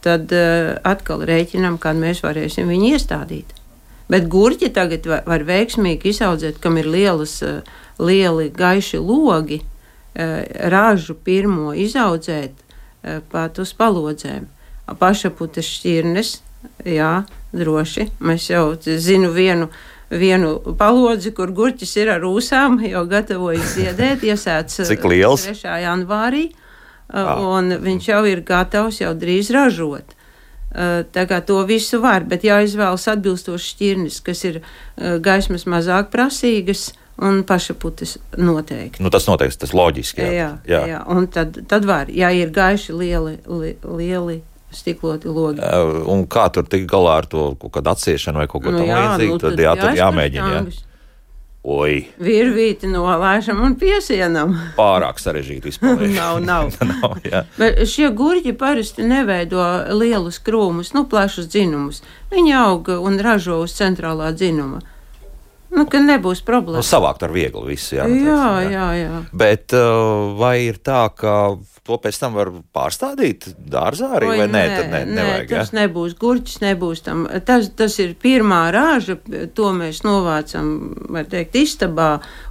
tad 0.07 0.33
uh, 0.36 0.75
atkal 0.88 1.24
rēķinām, 1.27 1.79
kad 1.81 1.97
mēs 2.00 2.24
varēsim 2.25 2.69
viņu 2.71 2.93
iestādīt. 2.95 3.53
Bet 4.12 4.29
gurķi 4.31 4.69
tagad 4.75 5.07
var, 5.09 5.25
var 5.27 5.43
veiksmīgi 5.47 6.13
izaudzēt, 6.13 6.62
kam 6.63 6.79
ir 6.79 6.88
lielas, 6.91 7.39
uh, 7.45 7.59
lieli 8.00 8.50
gaiši 8.53 9.01
logi, 9.03 9.62
uh, 9.63 10.39
ražu 10.71 11.17
pirmo 11.27 11.74
izaudzēt 11.75 12.53
uh, 12.53 13.19
pat 13.31 13.59
uz 13.63 13.74
palodzēm. 13.77 14.47
Pašaputes 14.88 15.67
šķirnes, 15.67 16.38
jā, 16.88 17.12
droši. 17.51 18.07
Mēs 18.24 18.47
jau 18.53 18.69
zinu 18.79 19.33
vienu 19.36 19.67
vienu 20.07 20.53
palodzi, 20.79 21.33
kur 21.36 21.51
gurķis 21.51 21.97
ir 22.00 22.13
ar 22.13 22.24
ūsām, 22.24 22.77
jau 22.88 23.01
gatavojas 23.12 23.74
ziedēt, 23.75 24.24
iesēts 24.24 24.86
3. 25.51 25.81
janvārī. 25.83 26.45
Ah. 27.07 27.37
un 27.39 27.71
viņš 27.83 28.09
jau 28.09 28.21
ir 28.27 28.43
gatavs 28.43 29.01
jau 29.01 29.13
drīz 29.15 29.51
ražot. 29.55 30.15
Tā 31.15 31.23
kā 31.25 31.39
to 31.47 31.61
visu 31.65 32.01
var, 32.03 32.25
bet 32.27 32.43
jāizvēlas 32.43 33.07
atbilstoši 33.13 33.69
šķirnes, 33.71 34.17
kas 34.21 34.43
ir 34.45 34.59
gaismas 35.23 35.63
mazāk 35.65 36.11
prasīgas 36.13 36.91
un 37.23 37.39
pašaputes 37.47 38.17
noteikti. 38.37 39.01
Nu, 39.03 39.09
tas 39.09 39.25
noteikti, 39.27 39.61
tas 39.63 39.73
loģiski. 39.73 40.21
Jā, 40.21 40.33
jā, 40.35 40.49
jā. 40.69 40.81
jā. 40.91 40.99
un 41.09 41.29
tad, 41.33 41.57
tad 41.71 41.87
var, 41.87 42.11
ja 42.13 42.29
ir 42.35 42.51
gaiši 42.53 42.93
lieli, 42.93 43.37
li, 43.47 43.73
lieli 43.87 44.41
stikloti 44.73 45.31
logi. 45.31 45.63
Un 46.11 46.25
kā 46.29 46.47
tur 46.53 46.67
tik 46.69 46.85
galā 46.89 47.17
ar 47.23 47.29
to 47.29 47.49
kaut 47.61 47.73
kādu 47.79 47.93
atsiešanu 47.93 48.43
vai 48.43 48.49
kaut 48.51 48.65
ko 48.65 48.75
nu, 48.75 48.83
tamlīdzīgu, 48.83 49.37
nu, 49.37 49.41
tad 49.45 49.63
jā, 49.63 49.73
tad 49.79 49.97
jāmēģina. 49.97 50.51
Jā. 50.53 50.87
Oi. 51.67 52.05
Virvīti 52.24 52.88
nolaižam 52.88 53.59
un 53.65 53.74
piesienam. 53.75 54.53
Pārāk 54.77 55.17
sarežģīti 55.19 55.67
vispār. 55.67 56.05
nav, 56.15 56.39
nav. 56.39 56.69
nav. 56.93 57.17
Bet 57.57 57.81
šie 57.91 58.07
gurķi 58.15 58.53
parasti 58.55 59.03
neveido 59.03 59.65
lielus 60.00 60.39
krūmus, 60.39 60.93
nu, 60.95 61.03
plašus 61.12 61.50
dzinumus. 61.51 62.00
Viņi 62.31 62.55
aug 62.62 62.93
un 62.95 63.19
ražo 63.19 63.59
uz 63.65 63.75
centrālā 63.75 64.31
dzinuma. 64.31 64.79
Nu, 65.77 65.86
ka 65.89 66.01
nebūs 66.01 66.41
problēma. 66.46 66.81
Nu, 66.81 66.86
savākt 66.86 67.24
ar 67.27 67.34
vieglu 67.36 67.67
visu, 67.69 67.98
jā. 68.00 68.07
Nu, 68.10 68.17
jā, 68.17 68.46
jā, 68.65 68.69
jā, 68.74 68.88
jā. 69.03 69.24
Bet 69.38 69.75
uh, 69.77 70.34
vai 70.39 70.55
ir 70.65 70.81
tā, 70.81 71.05
ka 71.13 71.38
to 71.88 71.96
pēc 72.03 72.17
tam 72.19 72.36
var 72.36 72.50
pārstādīt 72.75 73.48
dārzā 73.55 74.10
arī, 74.17 74.31
Oi, 74.34 74.39
vai 74.41 74.48
nē, 74.51 74.63
nē, 74.67 74.79
ne, 74.81 74.88
nē 74.91 75.15
nevajag, 75.15 75.53
tas 75.53 75.72
ja? 75.72 75.77
nebūs 75.79 76.17
gurķis, 76.19 76.57
nebūs 76.65 77.03
tam. 77.05 77.24
Tas, 77.48 77.69
tas 77.79 77.96
ir 78.03 78.15
pirmā 78.19 78.65
rāža, 78.75 79.15
to 79.55 79.72
mēs 79.77 80.01
novācam, 80.07 80.74
var 81.13 81.29
teikt, 81.31 81.55
istabā 81.62 82.10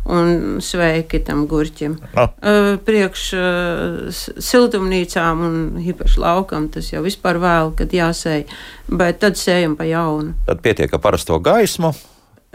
un 0.08 0.58
sveiki 0.64 1.20
tam 1.26 1.44
gurķim. 1.50 1.98
Ah. 2.14 2.32
Uh, 2.40 2.72
priekš 2.86 3.28
uh, 3.36 4.24
siltumnīcām 4.40 5.46
un 5.50 5.62
īpaši 5.84 6.22
laukam 6.22 6.70
tas 6.72 6.92
jau 6.94 7.04
vispār 7.04 7.40
vēl, 7.42 7.74
kad 7.76 7.92
jāsēj, 7.92 8.46
bet 8.88 9.20
tad 9.24 9.40
sējam 9.40 9.76
pa 9.76 9.88
jaunu. 9.88 10.36
Tad 10.48 10.64
pietiek 10.64 10.96
ar 10.96 11.02
parasto 11.02 11.40
gaismu. 11.42 11.92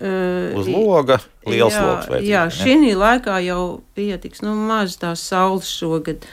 Uh, 0.01 0.57
Uz 0.57 0.69
loga 0.71 1.19
liels 1.45 1.75
jā, 1.75 1.81
loks. 1.85 2.13
Jā, 2.25 2.45
šī 2.49 2.95
laikā 2.97 3.37
jau 3.45 3.81
pietiks, 3.97 4.41
nu, 4.41 4.55
maz 4.69 4.97
tās 5.01 5.21
saules 5.29 5.69
šogad. 5.69 6.25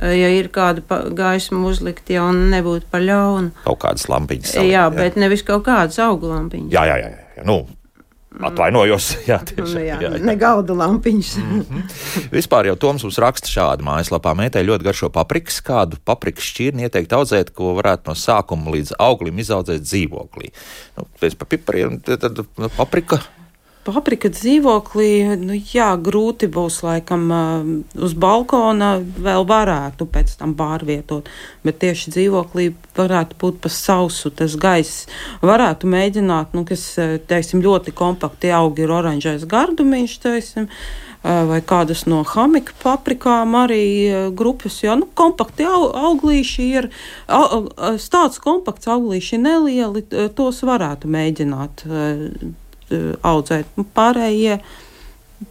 Ja 0.00 0.28
ir 0.30 0.46
kāda 0.54 0.84
gaisma 1.18 1.64
uzlikt, 1.66 2.12
jau 2.14 2.28
nebūtu 2.30 2.86
par 2.92 3.02
ļaunu. 3.02 3.50
Kaut 3.64 3.80
kādas 3.82 4.06
lampiņas. 4.08 4.52
Salikt, 4.54 4.70
jā, 4.70 4.84
jā, 4.84 4.84
bet 4.94 5.18
nevis 5.18 5.42
kaut 5.42 5.64
kādas 5.66 5.98
augu 6.04 6.30
lampiņas. 6.30 6.70
Jā, 6.70 6.84
jā, 6.86 6.96
jā. 7.02 7.10
jā. 7.40 7.46
Nu, 7.48 7.64
Atvainojos, 8.30 9.08
jā, 9.30 9.40
tieši 9.42 9.74
tā. 9.74 9.80
Jā, 9.82 9.96
jā, 9.98 10.12
jā. 10.14 10.20
Ne 10.22 10.36
galda 10.38 10.76
lampiņas. 10.78 11.32
mm 11.40 11.64
-hmm. 11.70 12.28
Vispār 12.30 12.70
jau 12.70 12.76
Toms 12.76 13.02
mums 13.02 13.18
raksta 13.18 13.50
šādi 13.50 13.82
mājaslapā. 13.82 14.34
Mētē 14.38 14.62
ļoti 14.62 14.86
garšo 14.86 15.10
paprikas, 15.10 15.58
kādu 15.60 15.98
paprikas 16.04 16.44
šķirni 16.44 16.86
ieteikt 16.86 17.12
audzēt, 17.12 17.50
ko 17.50 17.74
varētu 17.74 18.06
no 18.06 18.14
sākuma 18.14 18.70
līdz 18.70 18.94
auglim 18.98 19.38
izaudzēt 19.38 19.82
dzīvoklī. 19.82 20.52
Nu, 20.96 21.06
pēc 21.20 21.34
pa 21.34 21.44
pipariem, 21.44 22.00
tad 22.00 22.38
nu, 22.58 22.68
paprika 22.76 23.18
Paprika 23.90 24.30
dzīvoklī, 24.32 25.10
nu 25.40 25.58
jā, 25.58 25.90
grūti 26.00 26.48
būs 26.50 26.80
laikam 26.86 27.26
uz 27.94 28.14
balkona 28.14 28.94
vēl 29.00 29.44
varētu 29.48 30.06
pēc 30.10 30.38
tam 30.40 30.54
pārvietot, 30.58 31.28
bet 31.66 31.80
tieši 31.82 32.14
dzīvoklī 32.16 32.70
varētu 32.96 33.38
būt 33.40 33.60
pa 33.64 33.72
sausu 33.72 34.32
tas 34.32 34.56
gaiss. 34.60 35.06
Varētu 35.44 35.90
mēģināt, 35.90 36.56
nu, 36.56 36.64
kas, 36.68 36.94
teiksim, 37.30 37.62
ļoti 37.64 37.94
kompakti 37.96 38.50
augi 38.54 38.86
ir 38.86 38.94
oranžais 38.96 39.46
gardumiņš, 39.48 40.18
teiksim, 40.24 40.70
vai 41.20 41.60
kādas 41.60 42.06
no 42.08 42.22
hamika 42.24 42.72
paprikām 42.80 43.52
arī 43.60 43.84
grupas, 44.36 44.78
jo, 44.80 44.96
nu, 45.02 45.08
kompakti 45.14 45.66
auglīši 45.68 46.70
ir, 46.80 46.88
tāds 47.28 48.40
kompakts 48.40 48.88
auglīši 48.88 49.42
nelieli, 49.44 50.06
tos 50.38 50.64
varētu 50.64 51.12
mēģināt 51.12 51.84
Eh, 51.90 52.30
audzēt. 52.90 53.68
Nu, 53.78 53.86
pārējie 53.96 54.60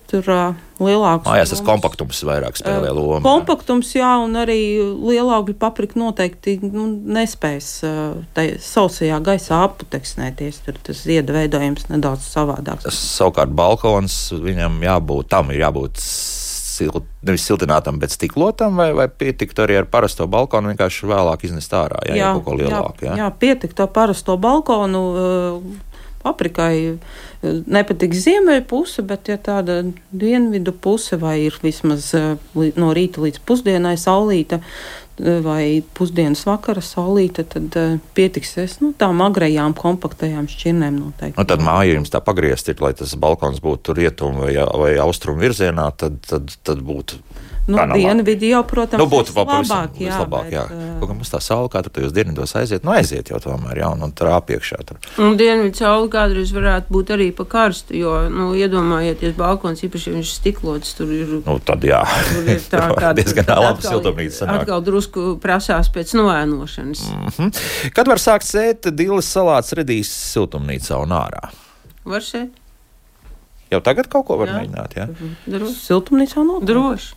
tur 0.10 0.26
uh, 0.30 0.58
lielāks. 0.82 1.26
Mājās 1.26 1.54
tas 1.54 1.62
kompaktums 1.66 2.22
vairāk 2.26 2.58
spēlē 2.60 2.92
lomu. 2.94 3.22
Kompaktums, 3.26 3.92
jā, 3.98 4.10
un 4.22 4.38
arī 4.38 4.60
lielāka 4.82 5.56
paprika 5.58 6.00
noteikti 6.02 6.58
nu, 6.66 6.88
nespēs 7.18 7.72
uh, 7.88 8.44
sausajā 8.66 9.20
gaisā 9.26 9.64
aputeksnēties. 9.68 10.62
Tur 10.66 10.78
tas 10.90 11.04
zieda 11.06 11.36
veidojums 11.36 11.90
nedaudz 11.92 12.28
savādāks. 12.30 12.88
Tas 12.90 13.02
savukārt 13.18 13.54
balkons 13.58 14.22
viņam 14.38 14.82
jābūt, 14.86 15.32
tam 15.34 15.54
ir 15.54 15.64
jābūt 15.66 16.02
silt, 16.04 17.04
nevis 17.26 17.44
siltinātam, 17.50 18.00
bet 18.02 18.14
stiklotam, 18.14 18.78
vai, 18.80 18.92
vai 18.96 19.10
pietiktu 19.12 19.66
arī 19.66 19.82
ar 19.82 19.90
parasto 19.92 20.30
balkonu 20.32 20.72
vienkārši 20.72 21.10
vēlāk 21.10 21.46
iznest 21.50 21.74
ārā, 21.76 22.00
ja 22.08 22.16
jā, 22.16 22.24
jā, 22.24 22.32
kaut 22.38 22.46
ko 22.48 22.58
lielāku? 22.62 23.06
Jā, 23.06 23.14
jā. 23.14 23.26
jā 23.26 23.30
pietiktu 23.42 23.86
ar 23.86 23.94
parasto 23.96 24.38
balkonu. 24.40 25.06
Uh, 25.10 25.86
paprikai 26.24 26.76
eh, 26.88 26.98
nepatīk 27.44 28.16
ziemeļa 28.16 28.66
puse, 28.68 29.04
bet 29.06 29.30
ja 29.32 29.38
tāda 29.40 29.82
dienvidu 30.12 30.74
puse 30.76 31.20
vai 31.20 31.38
ir 31.46 31.60
vismaz 31.64 32.12
eh, 32.18 32.34
no 32.76 32.90
rīta 32.96 33.24
līdz 33.24 33.40
pusdienai 33.48 33.96
saulīta 34.00 34.60
eh, 34.60 35.40
vai 35.46 35.64
pusdienas 35.96 36.44
vakara 36.50 36.84
saulīta, 36.84 37.46
tad 37.48 37.78
pietiksies 38.18 38.80
nu, 38.84 38.92
tām 39.00 39.24
agrējām 39.24 39.76
kompaktajām 39.80 40.50
šķirnēm 40.52 41.00
noteikti. 41.00 41.40
Nu, 41.40 41.48
tad 41.48 41.64
māja 41.64 41.96
jums 41.96 42.12
tā 42.12 42.22
pagriezt 42.24 42.72
ir, 42.72 42.80
lai 42.84 42.92
tas 43.00 43.16
balkons 43.20 43.64
būtu 43.64 43.96
rietumu 43.96 44.48
vai, 44.48 44.56
vai 44.84 44.94
austrumu 45.04 45.46
virzienā, 45.46 45.90
tad, 45.96 46.20
tad, 46.28 46.52
tad 46.68 46.84
būtu 46.84 47.24
Nu, 47.70 47.78
Dienvidi 47.94 48.50
jau, 48.50 48.64
protams, 48.66 49.02
nu, 49.02 49.06
būtu 49.12 49.34
labāk. 49.36 49.68
Jā, 50.00 50.10
vislabāk, 50.10 50.48
bet, 50.48 50.56
jā. 50.56 50.64
Kaut 51.00 51.12
kā 51.12 51.16
mums 51.20 51.30
tā 51.30 51.40
saule 51.44 51.70
kādreiz 51.70 51.94
tajos 51.94 52.14
dienvidos 52.16 52.54
aiziet, 52.58 52.86
nu 52.88 52.94
aiziet 52.96 53.30
jau 53.30 53.38
tomēr, 53.44 53.84
jā, 53.84 53.92
un, 53.94 54.02
un 54.08 54.14
trāp 54.16 54.50
iekšā. 54.56 54.80
Tur. 54.90 54.98
Un 55.22 55.38
dienvidu 55.40 55.78
saule 55.78 56.10
kādreiz 56.14 56.54
varētu 56.56 56.96
būt 56.96 57.14
arī 57.14 57.30
pa 57.38 57.46
karstu, 57.50 57.94
jo, 58.00 58.16
nu, 58.34 58.50
iedomājieties, 58.58 59.36
balkons, 59.38 59.84
īpaši, 59.86 60.10
ja 60.10 60.18
viņš 60.18 60.32
stiklots, 60.40 60.96
tur 60.98 61.14
ir. 61.14 61.36
Nu, 61.46 61.60
tad 61.66 61.86
jā. 61.86 62.02
Tur 62.32 62.50
ir 62.56 62.64
tā, 62.72 62.86
kā 63.04 63.14
diezgan 63.18 63.54
labi 63.54 63.86
siltumnīca 63.86 64.38
sanāk. 64.42 64.64
Atkal 64.66 64.86
drusku 64.88 65.28
prasās 65.44 65.92
pēc 65.94 66.16
noēnošanas. 66.18 67.06
Mm 67.10 67.36
-hmm. 67.38 67.94
Kad 67.94 68.10
var 68.10 68.24
sākt 68.24 68.50
sēt 68.50 68.90
dilas 68.96 69.30
salāts 69.30 69.78
redīs 69.78 70.10
siltumnīcā 70.34 70.98
un 71.04 71.14
ārā? 71.20 71.52
Var 72.10 72.26
sēt. 72.26 72.58
Jau 73.70 73.82
tagad 73.86 74.10
kaut 74.10 74.26
ko 74.26 74.40
var 74.40 74.50
jā. 74.50 74.58
mēģināt, 74.58 74.96
jā? 74.98 75.06
Droši. 75.46 75.76
Siltumnīcā 75.84 76.42
no? 76.46 76.58
Droši. 76.66 77.14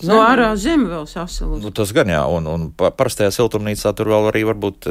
No 0.00 0.14
nu, 0.14 0.20
ārā 0.24 0.52
zeme 0.56 0.88
vēl 0.88 1.04
sasilus. 1.08 1.60
Nu, 1.60 1.72
tas 1.76 1.90
gan 1.96 2.08
jā, 2.08 2.20
un, 2.32 2.46
un 2.48 2.68
parastajā 2.76 3.32
siltumnīcā 3.36 3.92
tur 3.96 4.08
vēl 4.12 4.30
arī 4.30 4.46
varbūt, 4.48 4.88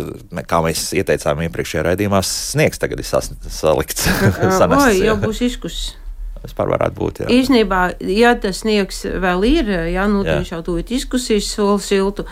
kā 0.50 0.60
mēs 0.66 0.92
ieteicām 0.98 1.42
iepriekšējā 1.48 1.88
raidījumā, 1.88 2.22
sniegs 2.26 2.82
tagad 2.82 3.02
ir 3.02 3.10
sas, 3.10 3.32
salikts. 3.50 4.06
Vai 4.76 4.94
jau 5.00 5.18
būs 5.24 5.42
izkusis? 5.50 5.96
Vispār 6.40 6.70
varētu 6.72 6.96
būt. 6.96 7.18
Jā. 7.20 7.26
Īsnībā, 7.36 7.80
ja 8.16 8.30
tas 8.40 8.62
sniegs 8.62 9.02
vēl 9.04 9.44
ir, 9.50 9.74
jā, 9.92 10.06
nu, 10.08 10.22
jā. 10.24 10.38
viņš 10.38 10.54
jau 10.54 10.62
tūlīt 10.70 10.94
izkusīs 10.96 11.50
soli 11.52 11.84
siltu, 11.84 12.24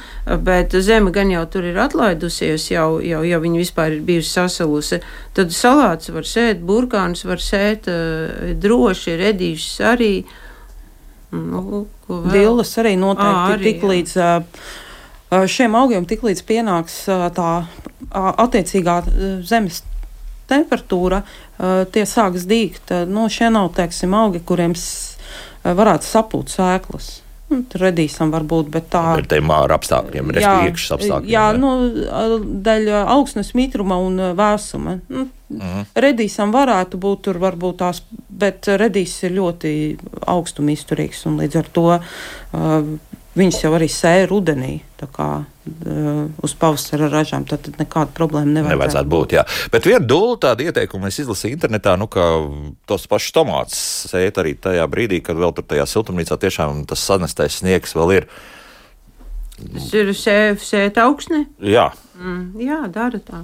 bet 0.48 0.78
zeme 0.86 1.12
gan 1.12 1.34
jau 1.34 1.44
tur 1.52 1.68
ir 1.68 1.82
atlaidusies, 1.84 2.70
jau, 2.72 3.02
jau, 3.04 3.26
jau 3.28 3.42
viņa 3.44 3.64
vispār 3.66 3.98
ir 3.98 4.06
bijusi 4.08 4.32
sasalusi, 4.38 5.02
tad 5.36 5.52
salāts 5.52 6.14
var 6.14 6.30
sēt, 6.30 6.64
burkāns 6.64 7.28
var 7.28 7.44
sēt 7.44 7.90
droši, 8.62 9.18
redīšus 9.26 9.82
arī. 9.92 10.14
Uh, 10.24 10.44
Nu, 11.32 11.86
Dillas 12.08 12.72
arī 12.80 12.96
noteikti 13.00 13.36
à, 13.36 13.56
arī, 13.58 13.64
tik 13.68 13.84
līdz 13.84 14.12
šiem 15.52 15.76
augiem, 15.76 16.06
tik 16.08 16.24
līdz 16.24 16.44
pienāks 16.48 17.02
tā 17.36 17.50
attiecīgā 18.16 19.02
zemes 19.44 19.82
temperatūra, 20.48 21.22
tie 21.92 22.06
sāks 22.08 22.48
dīgt. 22.48 22.94
Nu, 23.12 23.28
šie 23.28 23.50
nav, 23.52 23.74
teiksim, 23.76 24.16
augi, 24.16 24.40
kuriem 24.48 24.76
varētu 25.68 26.08
sapūt 26.08 26.56
sēklas. 26.56 27.10
Nu, 27.48 27.62
redīsim, 27.80 28.32
varbūt, 28.34 28.68
bet 28.74 28.90
tā 28.92 29.04
ir. 29.16 29.24
Ar 29.24 29.44
māra 29.48 29.78
apstākļiem, 29.80 30.34
respektīvi, 30.36 30.88
apstākļiem. 30.98 31.32
Jā, 31.32 31.46
jā, 31.54 31.60
nu, 31.62 31.72
dēļ 32.66 32.90
augsnes 33.06 33.54
mitruma 33.56 34.02
un 34.04 34.20
vēsuma. 34.36 34.98
Nu, 35.08 35.30
Mm. 35.48 35.86
Redīsam 35.96 36.52
varētu 36.52 37.00
būt 37.00 37.22
tur 37.24 37.38
varbūt 37.40 37.78
tās, 37.80 38.02
bet 38.12 38.68
redīs 38.68 39.14
ir 39.24 39.32
ļoti 39.38 39.70
augstuma 40.28 40.74
izturīgs 40.74 41.22
un 41.30 41.38
līdz 41.40 41.60
ar 41.62 41.70
to 41.72 41.86
uh, 41.96 42.90
viņas 43.38 43.62
jau 43.64 43.72
arī 43.78 43.88
sēja 43.92 44.28
rudenī. 44.30 44.74
Kā, 44.98 45.28
uh, 45.46 46.22
uz 46.44 46.54
pavasara 46.58 47.10
ražām, 47.12 47.46
tad, 47.46 47.62
tad 47.68 47.78
nekāda 47.78 48.10
problēma 48.18 48.50
nevajadzētu, 48.50 48.74
nevajadzētu 48.74 49.12
būt. 49.14 49.36
Jā. 49.38 49.44
Bet 49.74 49.86
viena 49.86 50.02
dūla 50.10 50.40
tāda 50.48 50.66
ieteikuma 50.66 51.12
es 51.12 51.20
izlasīju 51.22 51.60
internetā, 51.60 51.94
nu, 52.02 52.10
ka 52.10 52.26
tos 52.90 53.06
pašus 53.10 53.36
tomātus 53.36 53.82
sēt 54.10 54.42
arī 54.42 54.56
tajā 54.58 54.88
brīdī, 54.90 55.22
kad 55.26 55.38
vēl 55.38 55.54
tur 55.54 55.68
tajā 55.70 55.86
siltumnīcā 55.90 56.40
tiešām 56.42 56.86
tas 56.90 57.04
sanestais 57.06 57.60
sniegs 57.62 57.94
vēl 57.98 58.16
ir. 58.18 58.32
Tas 59.58 59.94
ir 59.94 60.12
sēt 60.62 60.98
augsne? 61.02 61.46
Jā. 61.62 61.92
Mm, 62.18 62.58
jā, 62.62 62.82
dara 62.94 63.22
tā. 63.22 63.44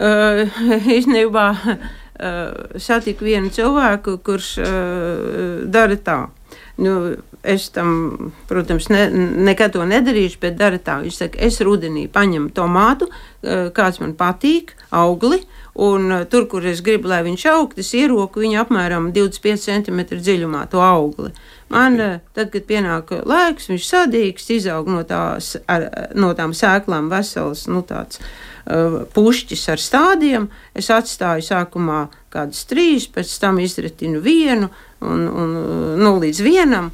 Uh, 0.00 0.46
īstenībā 0.96 1.46
uh, 1.60 2.76
satiku 2.80 3.26
vienu 3.28 3.52
cilvēku, 3.52 4.16
kurš 4.24 4.52
uh, 4.64 5.64
dara 5.68 5.98
tā. 6.00 6.20
Nu, 6.80 6.94
es 7.42 7.68
tam, 7.74 8.32
protams, 8.48 8.88
ne, 8.92 9.04
nekad 9.44 9.74
to 9.74 9.84
nedarīšu, 9.88 10.40
bet 10.40 10.56
dara 10.56 10.80
tā. 10.80 10.98
Viņš 11.04 11.18
saka, 11.22 11.40
es 11.44 11.60
rudenī 11.64 12.06
paņemu 12.12 12.52
tomātu, 12.56 13.10
kāds 13.76 14.00
man 14.00 14.14
patīk, 14.16 14.72
augli, 14.96 15.42
un 15.80 16.24
tur, 16.32 16.46
kur 16.50 16.64
es 16.66 16.82
gribu, 16.84 17.10
lai 17.12 17.20
viņš 17.26 17.46
aug, 17.52 17.76
es 17.80 17.92
ieroku 17.96 18.42
viņu 18.42 18.60
apmēram 18.64 19.10
25 19.16 19.66
cm 19.68 20.04
dziļumā, 20.10 20.66
to 20.72 20.80
augli. 20.84 21.32
Man, 21.70 22.00
tad, 22.34 22.48
kad 22.52 22.64
pienāk 22.68 23.12
laiks, 23.28 23.68
viņš 23.70 23.88
sadīgs, 23.92 24.48
izaug 24.56 24.88
no, 24.90 25.04
tās, 25.06 25.54
ar, 25.70 25.86
no 26.16 26.32
tām 26.38 26.56
sēklām 26.56 27.12
vesels, 27.12 27.68
nu 27.70 27.84
tāds 27.86 28.24
Uh, 28.70 29.06
pušķis 29.16 29.62
ar 29.72 29.80
stādiem. 29.80 30.44
Es 30.76 30.90
atstāju 30.92 31.42
sākumā 31.42 32.04
kādus 32.30 32.66
trīs, 32.68 33.08
pēc 33.10 33.32
tam 33.40 33.58
izretinu 33.58 34.20
vienu 34.22 34.68
un, 35.00 35.26
un 35.28 35.52
nu, 36.00 36.14
līdz 36.22 36.40
vienam. 36.44 36.90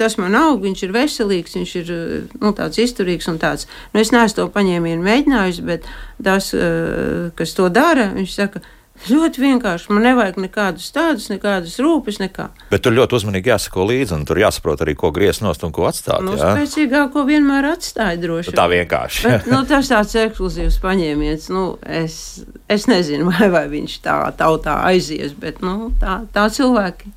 Tas 0.00 0.16
man 0.20 0.36
aug, 0.38 0.62
viņš 0.64 0.84
ir 0.86 0.94
veselīgs, 0.96 1.56
viņš 1.58 1.72
ir 1.82 1.94
nu, 2.40 2.52
tāds 2.56 2.80
izturīgs 2.80 3.28
un 3.30 3.40
tāds. 3.42 3.68
Nu, 3.92 4.00
es 4.00 4.12
neesmu 4.14 4.38
to 4.38 4.46
paņēmienu 4.54 5.04
mēģinājis, 5.04 5.62
bet 5.68 5.88
tas, 6.22 6.52
uh, 6.56 7.28
kas 7.36 7.56
to 7.58 7.68
dara, 7.72 8.10
viņš 8.16 8.36
saka, 8.36 8.62
ka 8.62 8.79
Ļoti 9.08 9.40
vienkārši. 9.40 9.88
Man 9.94 10.04
nevajag 10.04 10.36
nekādus 10.42 10.90
tādus, 10.92 11.30
nekādas 11.32 11.78
rūpes, 11.80 12.18
nekā. 12.20 12.50
Bet 12.68 12.84
tur 12.84 12.92
ļoti 12.96 13.16
uzmanīgi 13.16 13.52
jāsako 13.52 13.86
līdzi, 13.88 14.14
un 14.18 14.26
tur 14.28 14.40
jāsaprot 14.42 14.82
arī, 14.84 14.94
ko 14.98 15.12
griezt 15.14 15.44
nost 15.44 15.64
un 15.64 15.72
ko 15.74 15.86
atstāt. 15.88 16.20
Nu, 16.26 16.36
spēcīgāko 16.36 17.24
vienmēr 17.28 17.70
atstāja 17.72 18.18
droši. 18.20 18.52
Nu, 18.52 18.58
tā 18.60 18.66
vienkārši. 18.72 19.24
Bet, 19.26 19.48
nu, 19.50 19.62
tas 19.70 19.88
tāds 19.92 20.16
ekskluzīvs 20.26 20.76
paņēmiens. 20.84 21.48
Nu, 21.54 21.64
es, 21.86 22.18
es 22.68 22.86
nezinu, 22.90 23.28
vai, 23.32 23.48
vai 23.52 23.64
viņš 23.72 23.96
tā 24.04 24.18
tautā 24.38 24.82
aizies, 24.90 25.32
bet 25.38 25.64
nu, 25.64 25.94
tā, 26.02 26.20
tā 26.34 26.50
cilvēki 26.52 27.14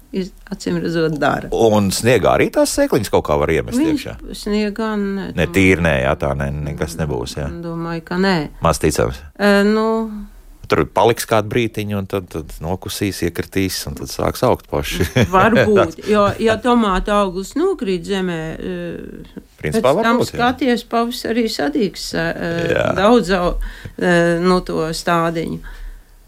acīm 0.54 0.78
redzot 0.82 1.16
dara. 1.20 1.50
Un 1.52 1.90
sniegā 1.94 2.36
arī 2.38 2.50
tās 2.54 2.74
sēkliņas 2.78 3.12
kaut 3.14 3.26
kā 3.28 3.38
var 3.42 3.52
iemest 3.54 3.80
viņš 3.82 3.90
iekšā. 3.94 4.14
Sniegā 4.38 4.94
ne. 5.00 5.32
Ne 5.36 5.48
tīri, 5.52 5.82
nē, 5.84 5.96
jā, 6.06 6.14
tā 6.22 6.34
ne, 6.38 6.52
nekas 6.70 6.96
nebūs. 7.00 7.40
Jā. 7.40 7.50
Domāju, 7.64 8.06
ka 8.08 8.20
nē. 8.22 8.38
Maz 8.64 8.82
ticams. 8.84 9.20
E, 9.34 9.56
nu, 9.66 9.88
Tur 10.72 10.86
paliks 10.88 11.28
kādu 11.28 11.52
brīdiņu, 11.52 11.98
un 12.00 12.08
tad, 12.10 12.30
tad 12.32 12.54
nokusīs, 12.64 13.20
iekritīs, 13.28 13.82
un 13.90 13.98
tad 14.00 14.12
sāks 14.12 14.46
augt 14.48 14.70
paši. 14.72 15.06
Varbūt, 15.34 16.00
jo, 16.08 16.24
ja 16.40 16.56
tomātu 16.62 17.14
auglis 17.16 17.54
nokrīt 17.60 18.08
zemē, 18.08 18.40
eh, 18.56 19.44
Principā 19.60 19.92
pēc 19.92 20.08
tam 20.08 20.22
skaties 20.28 20.86
pavasarī 20.92 21.46
sadīgs 21.52 22.10
eh, 22.20 22.74
daudz 22.98 23.34
eh, 23.36 24.40
no 24.44 24.62
to 24.66 24.88
stādiņu. 24.96 25.60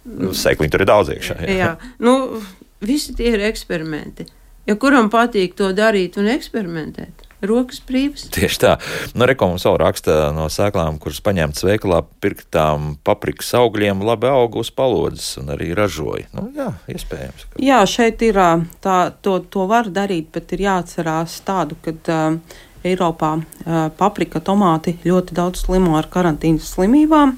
Nu, 0.06 0.32
Sēkliņi 0.38 0.74
tur 0.74 0.84
ir 0.84 0.90
daudz 0.92 1.16
iekšā. 1.16 1.40
Jā, 1.48 1.56
jā. 1.58 1.72
Nu, 2.04 2.42
visi 2.86 3.16
tie 3.18 3.32
ir 3.34 3.46
eksperimenti. 3.48 4.28
Ja 4.66 4.76
kuram 4.82 5.12
patīk 5.14 5.56
to 5.58 5.70
darīt 5.78 6.18
un 6.22 6.30
eksperimentēt, 6.32 7.25
rokas 7.44 7.82
brīvas. 7.86 8.28
Tieši 8.34 8.60
tā. 8.62 8.74
Nu, 9.16 9.28
Rekomendācija 9.28 9.70
savu 9.70 9.80
raksta 9.82 10.16
no 10.36 10.48
sēklām, 10.52 11.00
kuras 11.02 11.22
paņemtas 11.26 11.66
veikalā, 11.68 12.02
pirktām 12.24 12.94
paprikas 13.06 13.52
augļiem, 13.60 14.04
labi 14.06 14.30
auga 14.32 14.62
uz 14.62 14.72
palodzes 14.76 15.36
un 15.42 15.52
arī 15.56 15.72
ražoja. 15.78 16.30
Nu, 16.36 16.48
jā, 16.56 16.70
iespējams. 16.92 17.48
Ka... 17.50 17.64
Jā, 17.64 17.82
šeit 17.90 18.24
ir 18.26 18.40
tā, 18.84 19.00
to, 19.26 19.40
to 19.52 19.68
var 19.72 19.90
darīt, 19.94 20.32
bet 20.36 20.56
ir 20.56 20.66
jāatcerās 20.68 21.40
tādu, 21.48 21.80
ka 21.86 21.96
uh, 21.96 22.62
Eiropā 22.86 23.34
uh, 23.40 23.88
paprika, 23.98 24.42
tomāti 24.44 24.98
ļoti 25.06 25.36
daudz 25.38 25.66
slimo 25.66 25.98
ar 25.98 26.10
karantīnas 26.12 26.70
slimībām. 26.76 27.36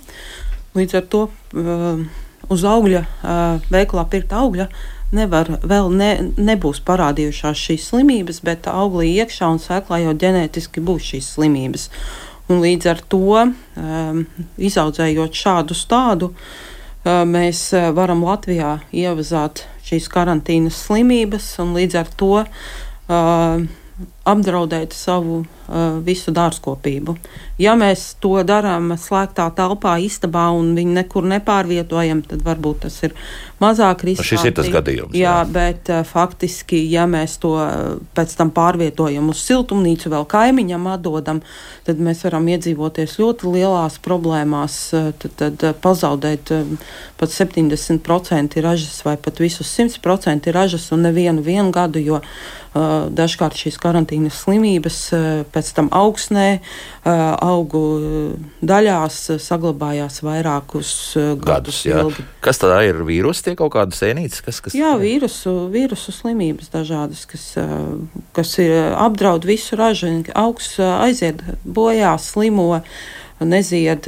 Līdz 0.78 1.00
ar 1.00 1.08
to 1.12 1.28
uh, 1.30 2.04
uz 2.54 2.68
augļa, 2.68 3.02
uh, 3.02 3.72
veikalā 3.74 4.06
pirkt 4.12 4.36
augļa 4.36 4.68
nevar, 5.16 5.50
vēl 5.64 5.92
ne, 5.94 6.12
nebūs 6.36 6.82
parādījušās 6.88 7.64
šīs 7.68 7.90
slimības, 7.92 8.42
bet 8.46 8.68
auglī 8.72 9.14
iekšā 9.22 9.50
un 9.54 9.62
sēklā 9.64 10.02
jau 10.04 10.16
ģenētiski 10.24 10.84
būs 10.84 11.12
šīs 11.14 11.30
slimības. 11.38 11.88
Un 12.48 12.62
līdz 12.64 12.90
ar 12.92 13.02
to, 13.12 13.44
um, 13.44 14.22
izaudzējot 14.58 15.36
šādu 15.36 15.76
stādu, 15.76 16.32
uh, 16.32 17.24
mēs 17.28 17.66
uh, 17.76 17.90
varam 17.96 18.24
Latvijā 18.28 18.78
ievazāt 18.96 19.66
šīs 19.88 20.08
karantīnas 20.12 20.80
slimības, 20.88 21.50
un 21.64 21.76
līdz 21.76 22.00
ar 22.04 22.14
to 22.20 22.34
uh, 22.44 23.68
apdraudēt 24.28 24.96
savu 24.96 25.42
uh, 25.42 26.00
visu 26.04 26.34
dārzkopību. 26.36 27.16
Ja 27.62 27.74
mēs 27.80 28.12
to 28.22 28.36
darām 28.46 28.92
slēgtā 29.00 29.48
telpā, 29.58 29.96
istabā 30.04 30.48
un 30.54 30.74
viņu 30.78 30.96
nekur 31.00 31.26
nepārvietojam, 31.32 32.22
tad 32.28 32.44
varbūt 32.46 32.84
tas 32.86 32.98
ir 33.08 33.16
mazāk 33.62 34.04
riskanti. 34.08 34.30
Šis 34.30 34.46
ir 34.50 34.56
tas 34.60 34.70
gadījums. 34.74 35.16
Jā, 35.18 35.40
jā. 35.42 35.48
bet 35.56 35.92
uh, 35.94 36.04
faktiski, 36.08 36.80
ja 36.92 37.08
mēs 37.10 37.38
to 37.42 37.56
uh, 37.58 37.96
pēc 38.18 38.36
tam 38.40 38.52
pārvietojam 38.56 39.32
uz 39.34 39.42
siltumnīcu, 39.48 40.12
vēl 40.14 40.28
kaimiņam 40.30 40.92
atdodam, 40.94 41.42
tad 41.88 42.04
mēs 42.04 42.26
varam 42.28 42.52
iedzīvoties 42.52 43.18
ļoti 43.22 43.56
lielās 43.56 43.98
problēmās, 44.04 44.78
uh, 44.98 45.10
tad, 45.24 45.38
tad 45.40 45.68
uh, 45.72 45.76
pazaudēt 45.88 46.54
uh, 46.54 46.94
pat 47.18 47.34
70% 47.34 48.62
ražas 48.66 49.02
vai 49.08 49.18
pat 49.18 49.42
visus 49.42 49.72
100% 49.80 50.52
ražas 50.54 50.92
un 50.92 51.08
nevienu 51.08 51.42
vienu 51.46 51.72
gadu, 51.74 52.04
jo 52.04 52.22
uh, 52.22 53.10
dažkārt 53.10 53.58
šīs 53.58 53.80
karantīnas 53.82 54.17
slimības 54.34 55.00
uh, 55.14 55.26
pēc 55.54 55.72
tam 55.78 55.92
augsnē, 55.96 56.48
augu 57.08 57.82
daļās 58.68 59.18
saglabājās 59.40 60.20
vairākus 60.26 60.90
gadus. 61.40 61.84
gadus 61.88 62.18
kas 62.44 62.60
tā 62.60 62.82
ir? 62.88 63.00
Vīrusi 63.08 63.46
tie 63.46 63.54
kaut 63.60 63.72
kādas 63.78 64.02
sēnītes? 64.02 64.42
Kas, 64.44 64.60
kas... 64.66 64.76
Jā, 64.76 64.94
vīrusu, 65.00 65.54
vīrusu 65.72 66.12
slimības 66.16 66.72
dažādas, 66.74 67.24
kas, 67.30 67.46
kas 68.36 68.58
ir 68.64 68.76
apdraud 68.98 69.48
visu 69.48 69.80
ražu. 69.80 70.12
Augs 70.36 70.74
aiziet 70.80 71.44
bojā, 71.64 72.18
slimo 72.20 72.82
nezied, 73.40 74.08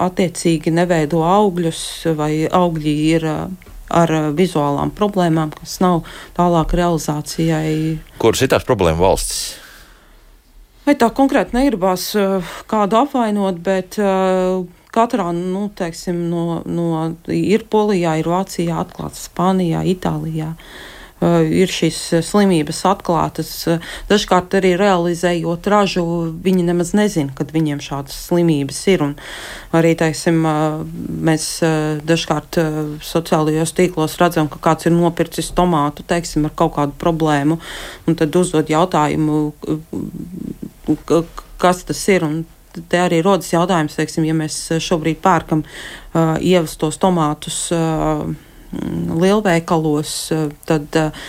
attiecīgi 0.00 0.72
neveido 0.74 1.22
augļus, 1.26 1.80
vai 2.18 2.32
augļi 2.50 2.98
ir 3.12 3.30
ar 3.90 4.12
vizuālām 4.36 4.92
problēmām, 4.96 5.52
kas 5.58 5.78
nav 5.82 6.02
tālāk 6.36 6.74
realizācijai. 6.78 7.98
Kuras 8.22 8.42
ir 8.42 8.52
tās 8.54 8.66
problēma 8.66 9.00
valstis? 9.02 9.60
Vai 10.86 10.94
tā 10.98 11.10
konkrēti 11.10 11.56
negribās 11.56 12.08
uh, 12.18 12.56
kādu 12.70 13.00
apvainot, 13.00 13.58
bet 13.58 13.98
uh, 13.98 14.62
katrā, 14.94 15.32
nu, 15.34 15.66
teiksim, 15.74 16.28
no, 16.30 16.60
no, 16.66 16.90
ir 17.26 17.66
Polijā, 17.70 18.18
ir 18.20 18.30
Vācijā, 18.30 18.84
atklāts 18.84 19.26
Spānijā, 19.26 19.82
Itālijā. 19.90 20.52
Uh, 20.54 20.95
ir 21.22 21.72
šīs 21.72 21.98
slimības 22.26 22.82
atklātas. 22.88 23.52
Uh, 23.70 23.92
dažkārt 24.10 24.56
arī 24.58 24.74
realizējot 24.80 25.68
ražu, 25.72 26.04
viņi 26.44 26.66
nemaz 26.68 26.92
nezina, 26.98 27.32
kad 27.36 27.54
viņiem 27.54 27.80
šādas 27.84 28.18
slimības 28.28 28.82
ir. 28.92 29.04
Un 29.06 29.14
arī 29.76 29.94
teiksim, 29.98 30.42
mēs 31.26 31.48
dažkārt 32.06 32.58
sociālajos 33.04 33.74
tīklos 33.76 34.16
redzam, 34.20 34.50
ka 34.52 34.60
kāds 34.62 34.88
ir 34.88 34.94
nopircis 34.96 35.52
tomātu 35.56 36.04
teiksim, 36.06 36.46
ar 36.48 36.54
kaut 36.56 36.76
kādu 36.78 36.96
problēmu, 37.00 37.58
un 38.06 38.18
tad 38.18 38.36
uzdod 38.36 38.70
jautājumu 38.72 39.40
kas 41.58 41.84
tas 41.84 42.08
ir. 42.08 42.24
Un 42.24 42.44
te 42.90 43.00
arī 43.00 43.22
rodas 43.24 43.52
jautājums, 43.52 43.96
teiksim, 43.96 44.26
ja 44.28 44.34
mēs 44.36 44.58
šobrīd 44.84 45.22
pērkam 45.24 45.64
uh, 45.64 46.36
ievestos 46.40 47.00
tomātus. 47.02 47.66
Uh, 47.74 48.34
lielveikalos, 49.16 50.12
tad 50.68 50.98
uh, 51.00 51.26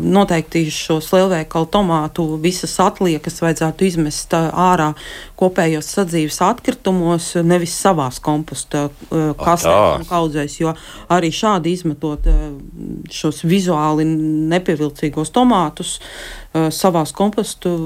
noteikti 0.00 0.64
šos 0.72 1.10
lielveikalu 1.14 1.68
tomātu 1.72 2.26
visas 2.42 2.76
atliekas 2.82 3.40
vajadzētu 3.42 3.88
izmest 3.88 4.34
ārā 4.36 4.92
kopējos 5.38 5.90
sadzīves 5.98 6.40
atkritumos, 6.46 7.32
nevis 7.44 7.74
savās 7.76 8.20
komposta 8.22 8.86
kastēs 9.10 10.00
un 10.00 10.08
kaudzēs, 10.08 10.58
jo 10.62 10.72
arī 11.12 11.32
šādi 11.34 11.74
izmetot 11.76 12.26
šos 13.12 13.42
vizuāli 13.46 14.06
nepievilcīgos 14.52 15.34
tomātus 15.34 15.98
savās 16.54 17.12
kompostu 17.16 17.76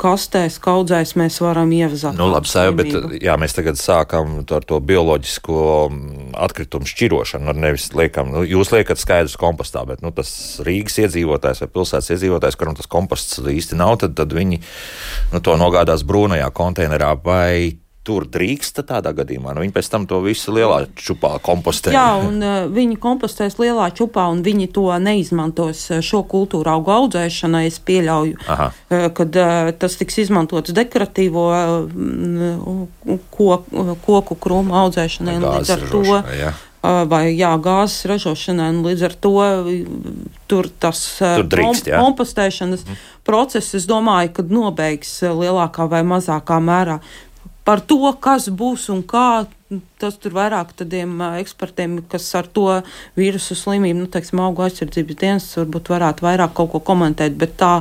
kastēs, 0.00 0.56
kaudzēs 0.62 1.14
mēs 1.18 1.38
varam 1.42 1.70
ievazāt. 1.74 2.16
Nu, 2.18 2.26
labi, 2.32 2.50
sēju, 2.50 2.74
bet 2.78 2.90
jā, 3.22 3.36
mēs 3.40 3.54
tagad 3.56 3.78
sākam 3.80 4.40
ar 4.42 4.66
to 4.66 4.80
bioloģisko 4.82 5.60
mm, 5.86 6.32
atkritumu 6.46 6.88
šķirošanu. 6.90 7.46
Nu, 7.48 7.66
nevis 7.66 7.90
liekam, 7.96 8.32
nu, 8.34 8.42
jūs 8.48 8.72
liekat 8.74 9.00
skaidrs 9.00 9.38
kompostā, 9.40 9.84
bet 9.88 10.02
nu, 10.04 10.12
tas 10.14 10.32
Rīgas 10.66 10.98
iedzīvotājs 11.04 11.62
vai 11.64 11.70
pilsētas 11.76 12.10
iedzīvotājs, 12.16 12.58
kuram 12.60 12.78
tas 12.78 12.90
komposts 12.90 13.38
īsti 13.38 13.78
nav, 13.78 13.96
tad, 14.02 14.16
tad 14.18 14.34
viņi 14.34 14.60
nu, 14.60 15.40
to 15.44 15.56
nogādās 15.60 16.06
brūnajā 16.06 16.50
konteinerā. 16.54 17.14
Vai 17.24 17.83
tur 18.04 18.26
drīkst 18.28 18.82
tādā 18.84 19.14
gadījumā. 19.16 19.54
Nu, 19.56 19.62
viņi 19.64 19.74
pēc 19.74 19.88
tam 19.92 20.04
to 20.08 20.20
visu 20.24 20.52
lielā 20.54 20.84
čupā 20.98 21.38
kompostē. 21.44 21.94
Jā, 21.94 22.18
un 22.20 22.36
uh, 22.44 22.66
viņi 22.72 22.98
kompostēs 23.00 23.56
lielā 23.60 23.88
čupā, 23.96 24.26
un 24.32 24.42
viņi 24.44 24.68
to 24.76 24.86
neizmantos 25.00 25.86
uh, 25.90 26.02
šo 26.04 26.24
kultūru 26.28 26.74
augu 26.74 26.92
audzēšanai. 26.94 27.64
Es 27.70 27.80
pieļauju, 27.80 28.36
Aha. 28.52 28.68
uh, 28.70 29.08
ka 29.16 29.26
uh, 29.28 29.72
tas 29.80 29.96
tiks 30.00 30.20
izmantots 30.26 30.76
dekoratīvo 30.76 31.46
uh, 31.48 33.18
koku, 33.32 33.96
koku 34.04 34.38
krūmu 34.38 34.76
audzēšanai. 34.84 35.40
Līdz 35.48 35.74
ar 35.78 35.90
to. 35.90 36.06
Jā 36.36 36.54
vai 36.84 37.30
jā, 37.32 37.48
gāzes 37.64 38.04
ražošanai. 38.10 38.66
Līdz 38.84 39.04
ar 39.08 39.14
to 39.24 39.32
tur 40.50 40.68
tas 40.68 40.98
tur 41.22 41.46
drīkst, 41.48 41.88
kom, 41.88 42.10
kompostēšanas 42.10 42.84
mm. 42.84 42.98
process, 43.24 43.72
es 43.78 43.86
domāju, 43.88 44.34
ka 44.36 44.44
nobeigs 44.44 45.14
lielākā 45.24 45.88
vai 45.88 46.02
mazākā 46.04 46.58
mērā 46.60 46.98
par 47.64 47.82
to, 47.84 48.00
kas 48.20 48.48
būs 48.52 48.88
un 48.94 49.04
kā. 49.08 49.44
Tas 49.98 50.14
tur 50.22 50.36
vairāk 50.36 50.70
tādiem 50.78 51.16
ekspertiem, 51.40 51.96
kas 52.06 52.28
ar 52.38 52.46
to 52.46 52.68
vīrusu 53.18 53.56
slimību, 53.58 54.04
nu, 54.04 54.10
teiksim, 54.12 54.38
auga 54.44 54.68
aizsardzības 54.68 55.18
dienas, 55.18 55.48
varbūt 55.58 55.90
varētu 55.90 56.26
vairāk 56.28 56.52
kaut 56.54 56.70
ko 56.76 56.82
komentēt, 56.92 57.34
bet 57.40 57.56
tā. 57.58 57.72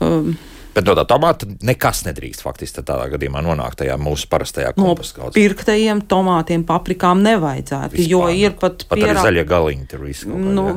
Um, 0.00 0.38
Bet 0.78 0.86
no 0.86 0.94
tā 0.94 1.02
tomāta 1.10 1.48
nekas 1.66 2.04
nedrīkst 2.06 2.44
faktiski 2.44 2.84
tādā 2.86 3.08
gadījumā 3.10 3.40
nonākt 3.42 3.80
tajā 3.80 3.96
mūsu 3.98 4.28
parastajā 4.30 4.70
kompostā. 4.76 5.24
No 5.26 5.34
pirktajiem 5.34 6.04
tomātiem, 6.06 6.62
paprikām 6.68 7.18
nevajadzētu, 7.24 7.98
Vispār, 7.98 8.12
jo 8.12 8.22
ir 8.46 8.54
pat, 8.60 8.84
pat 8.86 9.00
pierā... 9.00 9.24
zaļie 9.26 9.44
galiņi 9.48 9.88
tur 9.90 10.06
viss. 10.06 10.28
Nu, 10.28 10.68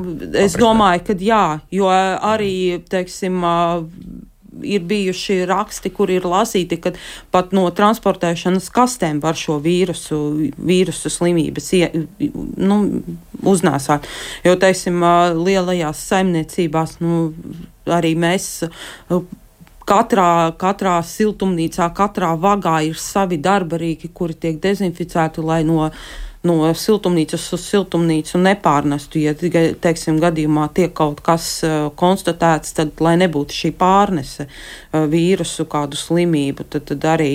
es 0.42 0.58
domāju, 0.58 1.06
ka 1.12 1.18
jā, 1.22 1.44
jo 1.78 1.92
arī, 1.92 2.56
teiksim, 2.90 3.44
ir 4.64 4.84
bijuši 4.88 5.42
raksti, 5.50 5.92
kur 5.96 6.12
ir 6.12 6.26
lasīti, 6.28 6.80
ka 6.82 6.94
pat 7.32 7.54
no 7.56 7.66
transportēšanas 7.76 8.70
kastēm 8.74 9.22
var 9.24 9.40
šo 9.40 9.58
vīrusu, 9.64 10.22
vīrusu 10.58 11.12
slimības 11.14 11.70
ie, 11.78 11.84
nu, 12.58 12.80
uznēsāt. 13.48 14.08
Jo, 14.46 14.58
teiksim, 14.60 15.04
lielajās 15.40 16.02
saimniecībās, 16.12 16.98
nu, 17.04 17.30
arī 17.90 18.16
mēs 18.20 18.50
katrā, 19.88 20.52
katrā 20.60 20.98
siltumnīcā, 21.06 21.90
katrā 21.98 22.34
vagā 22.40 22.82
ir 22.88 23.00
savi 23.00 23.40
darbarīki, 23.42 24.12
kuri 24.14 24.38
tiek 24.46 24.60
dezinficēti, 24.64 25.44
lai 25.46 25.64
no 25.68 25.90
no 26.48 26.58
siltumnīcas 26.74 27.46
uz 27.56 27.66
siltumnīcu 27.70 28.42
nepārnestu. 28.42 29.22
Ja 29.22 29.34
teiksim, 29.36 30.20
gadījumā 30.24 30.68
tiek 30.76 30.94
kaut 30.98 31.22
kas 31.26 31.48
uh, 31.68 31.90
konstatēts, 31.98 32.76
tad, 32.78 32.96
lai 33.04 33.18
nebūtu 33.22 33.58
šī 33.58 33.74
pārnese 33.78 34.48
uh, 34.48 35.06
vīrusu, 35.12 35.68
kādu 35.72 36.00
slimību, 36.00 36.68
tad, 36.74 36.88
tad 36.92 37.08
arī 37.14 37.34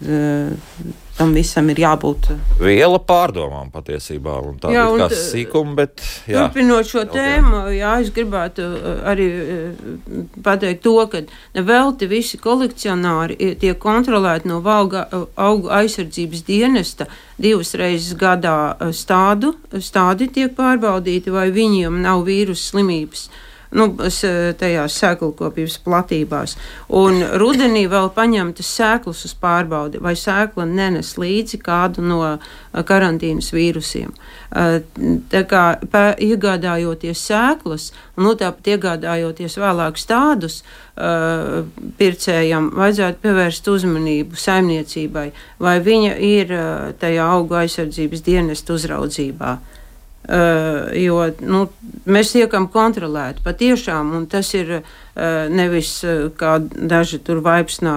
tam 0.00 1.34
visam 1.36 1.68
ir 1.68 1.80
jābūt. 1.82 2.30
Viela 2.62 2.96
pārdomām 3.04 3.68
patiesībā, 3.74 4.38
un 4.48 4.56
tā 4.62 4.70
jā, 4.72 4.86
ir 4.88 5.02
kā 5.02 5.08
sīkuma, 5.12 5.74
bet. 5.76 6.00
Jā. 6.30 6.46
Turpinot 6.46 6.88
šo 6.88 7.04
tēmu, 7.12 7.66
jā, 7.76 7.92
es 8.00 8.08
gribētu 8.16 8.68
arī 9.10 9.26
pateikt 10.44 10.80
to, 10.86 10.96
ka 11.12 11.20
nevelti 11.58 12.08
visi 12.08 12.40
kolekcionāri 12.40 13.36
tiek 13.60 13.76
kontrolēti 13.82 14.48
no 14.48 14.62
valga 14.64 15.04
augu 15.36 15.68
aizsardzības 15.80 16.46
dienesta 16.48 17.10
divas 17.40 17.74
reizes 17.76 18.16
gadā 18.20 18.56
stādu, 18.96 19.52
stādi 19.76 20.30
tiek 20.32 20.56
pārbaudīti, 20.56 21.32
vai 21.34 21.50
viņiem 21.52 22.00
nav 22.06 22.24
vīrusu 22.28 22.72
slimības 22.72 23.28
nu, 23.76 23.86
tajās 24.60 24.96
sēklokopības 25.00 25.78
platībās. 25.84 26.56
Un 27.00 27.22
rudenī 27.40 27.84
vēl 27.90 28.10
paņemtas 28.16 28.72
sēklas 28.80 29.24
uz 29.28 29.34
pārbaudi, 29.40 30.00
vai 30.02 30.16
sēkla 30.18 30.66
nenes 30.66 31.14
līdzi 31.20 31.60
kādu 31.62 32.04
no 32.04 32.20
karantīnas 32.86 33.52
vīrusiem. 33.54 34.12
Tā 35.30 35.42
kā 35.50 35.64
iegādājoties 36.26 37.24
sēklas, 37.30 37.90
un 38.16 38.26
nu, 38.26 38.34
tāpat 38.38 38.72
iegādājoties 38.74 39.58
vēlāk 39.62 39.98
stādus, 40.00 40.60
pircējam 42.00 42.72
vajadzētu 42.76 43.22
pievērst 43.22 43.70
uzmanību 43.72 44.38
saimniecībai, 44.38 45.30
vai 45.62 45.76
viņa 45.84 46.16
ir 46.26 46.54
tajā 47.00 47.28
auga 47.38 47.62
aizsardzības 47.64 48.26
dienesta 48.26 48.74
uzraudzībā. 48.74 49.58
Uh, 50.20 50.90
jo 51.00 51.16
nu, 51.48 51.62
mēs 52.04 52.34
tiekam 52.34 52.66
kontrolēti 52.70 53.40
patiešām, 53.42 54.12
un 54.18 54.26
tas 54.30 54.50
ir 54.54 54.82
nevis 55.52 55.92
uh, 56.06 56.28
kā 56.36 56.56
daži 56.60 57.20
tur 57.24 57.42
vaipsnā. 57.44 57.96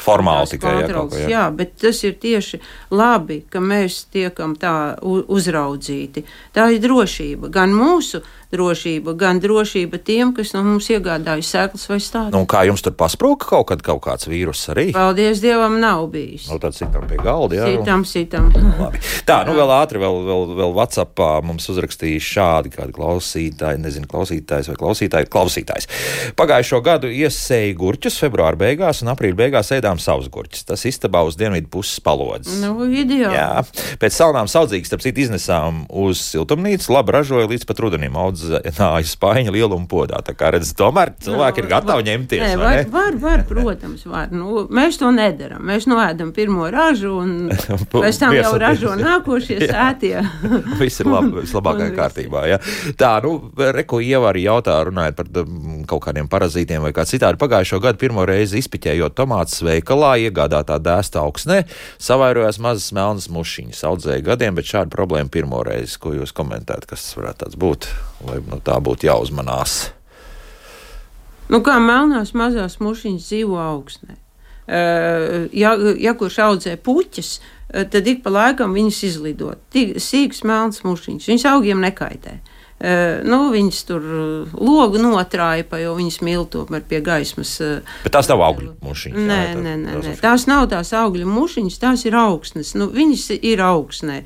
Formāli 0.00 0.54
tikai 0.54 0.74
kontrols, 0.80 1.18
jā, 1.20 1.28
jā, 1.34 1.44
bet 1.56 1.76
tas 1.82 2.02
ir 2.06 2.16
tieši 2.22 2.60
labi, 2.94 3.42
ka 3.50 3.62
mēs 3.62 4.04
tiekam 4.14 4.56
tā 4.60 4.96
uzraudzīti. 5.02 6.24
Tā 6.56 6.70
ir 6.74 6.82
drošība 6.84 7.52
gan 7.52 7.74
mūsu 7.76 8.22
drošība, 8.52 9.14
gan 9.18 9.40
drošība 9.42 9.98
tiem, 10.06 10.32
kas 10.36 10.52
no 10.54 10.62
mums 10.66 10.88
iegādājas 10.92 11.50
sēklas 11.50 11.86
vai 11.90 11.98
stādus. 12.02 12.34
Nu, 12.34 12.44
kā 12.48 12.62
jums 12.68 12.84
tur 12.84 12.94
pasprūka 12.98 13.48
kaut, 13.50 13.66
kad, 13.72 13.82
kaut 13.86 14.02
kāds 14.06 14.28
vīrus 14.30 14.62
arī? 14.72 14.88
Paldies 14.94 15.42
Dievam, 15.42 15.78
nav 15.82 16.06
bijis. 16.12 16.46
Nu, 16.50 16.60
tad 16.62 16.76
citam 16.78 17.08
pie 17.10 17.18
galda, 17.18 17.58
jā. 17.58 17.70
Citam, 17.74 18.06
citam. 18.06 18.48
Labi. 18.80 19.02
Tā, 19.26 19.40
nu 19.48 19.56
vēl 19.58 19.72
ātri, 19.76 20.00
vēl, 20.02 20.20
vēl, 20.28 20.46
vēl 20.60 20.76
Whatsappā 20.78 21.30
mums 21.46 21.66
uzrakstīja 21.72 22.22
šādi 22.22 22.72
kādi 22.76 22.94
klausītāji, 22.96 23.82
nezinu, 23.82 24.10
klausītājs 24.10 24.70
vai 24.70 24.78
klausītāji, 24.84 25.30
klausītājs. 25.32 25.90
Pagājušo 26.38 26.80
gadu 26.84 27.10
iesēja 27.12 27.74
gurķus 27.78 28.18
februāra 28.22 28.58
beigās 28.60 29.02
un 29.04 29.12
aprīļa 29.12 29.38
beigās 29.38 29.72
ēdām 29.76 30.00
savus 30.02 30.28
gurķus. 30.32 30.66
Tas 30.68 30.84
istabā 30.88 31.22
uz 31.26 31.38
dienvidu 31.38 31.70
puses 31.72 32.00
palodzes. 32.04 32.60
Nu, 32.62 32.86
ideāli. 32.86 33.34
Jā, 33.36 33.62
pēc 34.02 34.16
salnām 34.16 34.50
saudzīgas, 34.50 34.90
starp 34.90 35.04
citu, 35.04 35.24
iznesām 35.26 35.84
uz 35.90 36.22
siltumnīcu, 36.32 36.90
labi 36.94 37.16
ražoja 37.16 37.50
līdz 37.50 37.66
pat 37.68 37.82
rudenim 37.84 38.18
audzināja 38.20 39.04
spaiņa 39.10 39.54
lielumu 39.54 39.88
podā. 39.90 40.20
Tā 40.26 40.36
kā 40.36 40.52
redz, 40.54 40.72
tomēr 40.78 41.14
cilvēki 41.24 41.62
nu, 41.62 41.66
ir 41.66 41.70
gatavi 41.72 42.02
var, 42.02 42.08
ņemties. 42.10 42.44
Nē, 42.44 42.56
var, 42.60 42.82
var, 42.92 43.18
var, 43.22 43.44
protams, 43.48 44.06
var. 44.08 44.32
Nu, 44.34 44.66
mēs 44.72 45.00
to 45.00 45.10
nedaram. 45.14 45.64
Mēs 45.66 45.88
noēdam 45.90 46.32
pirmo 46.36 46.68
ražu 46.72 47.16
un 47.22 47.34
pēc 47.92 48.20
tam 48.22 48.36
jau 48.36 48.52
ražo 48.60 48.94
nākošie 49.00 49.60
sētie. 49.70 50.16
viss 50.80 51.02
ir 51.02 51.10
labi, 51.10 51.32
vislabākajā 51.44 51.94
kārtībā. 51.96 52.44
Ja. 52.50 52.60
Tā, 52.98 53.16
nu, 53.24 53.36
Reko 53.56 54.00
Ieva 54.04 54.30
arī 54.32 54.46
jautā, 54.46 54.78
runājot 54.86 55.18
par 55.18 55.30
um, 55.42 55.82
kaut 55.88 56.04
kādiem 56.06 56.28
parazītiem 56.30 56.84
vai 56.84 56.92
kā 56.96 57.04
citādi. 57.08 57.38
Pagājušo 57.40 57.80
gadu 57.82 58.00
pirmo 58.00 58.24
reizi 58.28 58.60
izpiķējot 58.60 59.16
tomātus 59.18 59.62
veikalā, 59.66 60.16
iegādātā 60.26 60.78
dēsta 60.82 61.22
augsnē, 61.24 61.62
savairojās 62.02 62.60
mazas 62.62 62.90
melnas 62.96 63.28
mušiņas. 63.32 63.84
Audzēja 63.88 64.24
gadiem, 64.26 64.58
bet 64.58 64.68
šāda 64.70 64.92
problēma 64.92 65.32
pirmo 65.32 65.62
reizi. 65.66 65.98
Ko 66.02 66.14
jūs 66.16 66.34
komentējat, 66.36 66.88
kas 66.90 67.06
tas 67.06 67.18
varētu 67.18 67.52
būt? 67.62 67.88
Vai 68.26 68.40
no 68.50 68.60
tā 68.64 68.78
būtu 68.82 69.08
jāuzmanās? 69.08 69.78
Nu, 71.52 71.62
kā 71.62 71.78
melnās 71.82 72.34
mazās 72.34 72.80
mušiņas 72.82 73.30
dzīvo 73.30 73.60
augstnē. 73.62 74.18
Uh, 74.66 75.46
ja, 75.54 75.76
ja 76.02 76.16
kurš 76.18 76.40
audzē 76.42 76.72
puķis, 76.82 77.36
uh, 77.38 77.84
tad 77.86 78.08
ik 78.10 78.24
pa 78.24 78.32
laikam 78.34 78.74
viņas 78.74 79.04
izlido. 79.06 79.52
Sīgs 79.70 80.42
melns 80.42 80.82
mušiņš, 80.82 81.28
viņas 81.30 81.48
augiem 81.52 81.84
nekaitē. 81.86 82.40
Uh, 82.40 82.55
nu, 83.24 83.38
viņas 83.54 83.78
tur 83.88 84.02
logu 84.52 85.00
notrāpa, 85.00 85.78
jo 85.80 85.94
viņas 85.96 86.18
mīl 86.26 86.44
tomēr 86.52 86.82
pie 86.84 87.00
gaismas. 87.04 87.54
Bet 88.04 88.12
tās 88.12 88.28
nav 88.28 88.42
augļu 88.44 88.74
mušiņas. 88.84 89.22
Nē, 89.30 89.38
jā, 89.46 89.54
nē, 89.62 89.76
nē, 89.84 89.94
nē. 90.04 90.16
tās 90.20 90.44
nav 90.50 90.66
tās 90.72 90.92
augļu 90.96 91.28
mušiņas, 91.30 91.78
tās 91.80 92.04
ir 92.04 92.18
augsnes. 92.20 92.74
Nu, 92.76 92.90
viņas 92.92 93.30
ir 93.38 93.62
augsnē, 93.64 94.18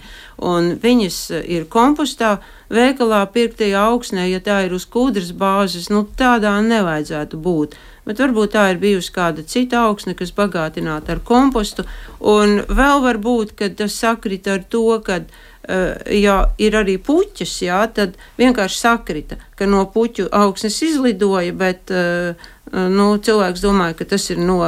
un 0.43 0.75
viņas 0.83 1.21
ir 1.47 1.69
kompostā, 1.71 2.41
veikalā 2.71 3.23
pirktajā 3.35 3.87
augsnē, 3.93 4.27
ja 4.31 4.43
tā 4.43 4.65
ir 4.67 4.75
uz 4.75 4.87
kūdras 4.91 5.31
bāzes, 5.37 5.91
nu, 5.91 6.05
tādā 6.19 6.57
nevajadzētu 6.65 7.39
būt. 7.39 7.79
Bet 8.09 8.19
varbūt 8.23 8.55
tā 8.55 8.65
ir 8.73 8.81
bijusi 8.83 9.13
kāda 9.15 9.45
cita 9.47 9.85
augsne, 9.87 10.17
kas 10.19 10.33
bagātināta 10.35 11.15
ar 11.15 11.21
kompostu, 11.27 11.85
un 12.19 12.63
vēl 12.67 13.05
varbūt, 13.05 13.55
ka 13.59 13.69
tas 13.77 13.99
sakrit 14.01 14.49
ar 14.51 14.65
to, 14.67 14.87
ka 15.07 15.21
ja 15.69 16.37
ir 16.59 16.77
arī 16.79 16.97
puķis, 17.05 17.55
jā, 17.67 17.81
tad 17.95 18.17
vienkārši 18.41 18.81
sakrita, 18.81 19.37
ka 19.59 19.69
no 19.69 19.85
puķu 19.93 20.31
augsnes 20.33 20.81
izlidoja, 20.87 21.53
bet 21.53 21.93
eh, 21.93 22.49
nu, 22.73 23.13
cilvēks 23.21 23.63
domāja, 23.65 23.99
ka 23.99 24.09
tas 24.15 24.31
ir 24.33 24.41
no, 24.41 24.61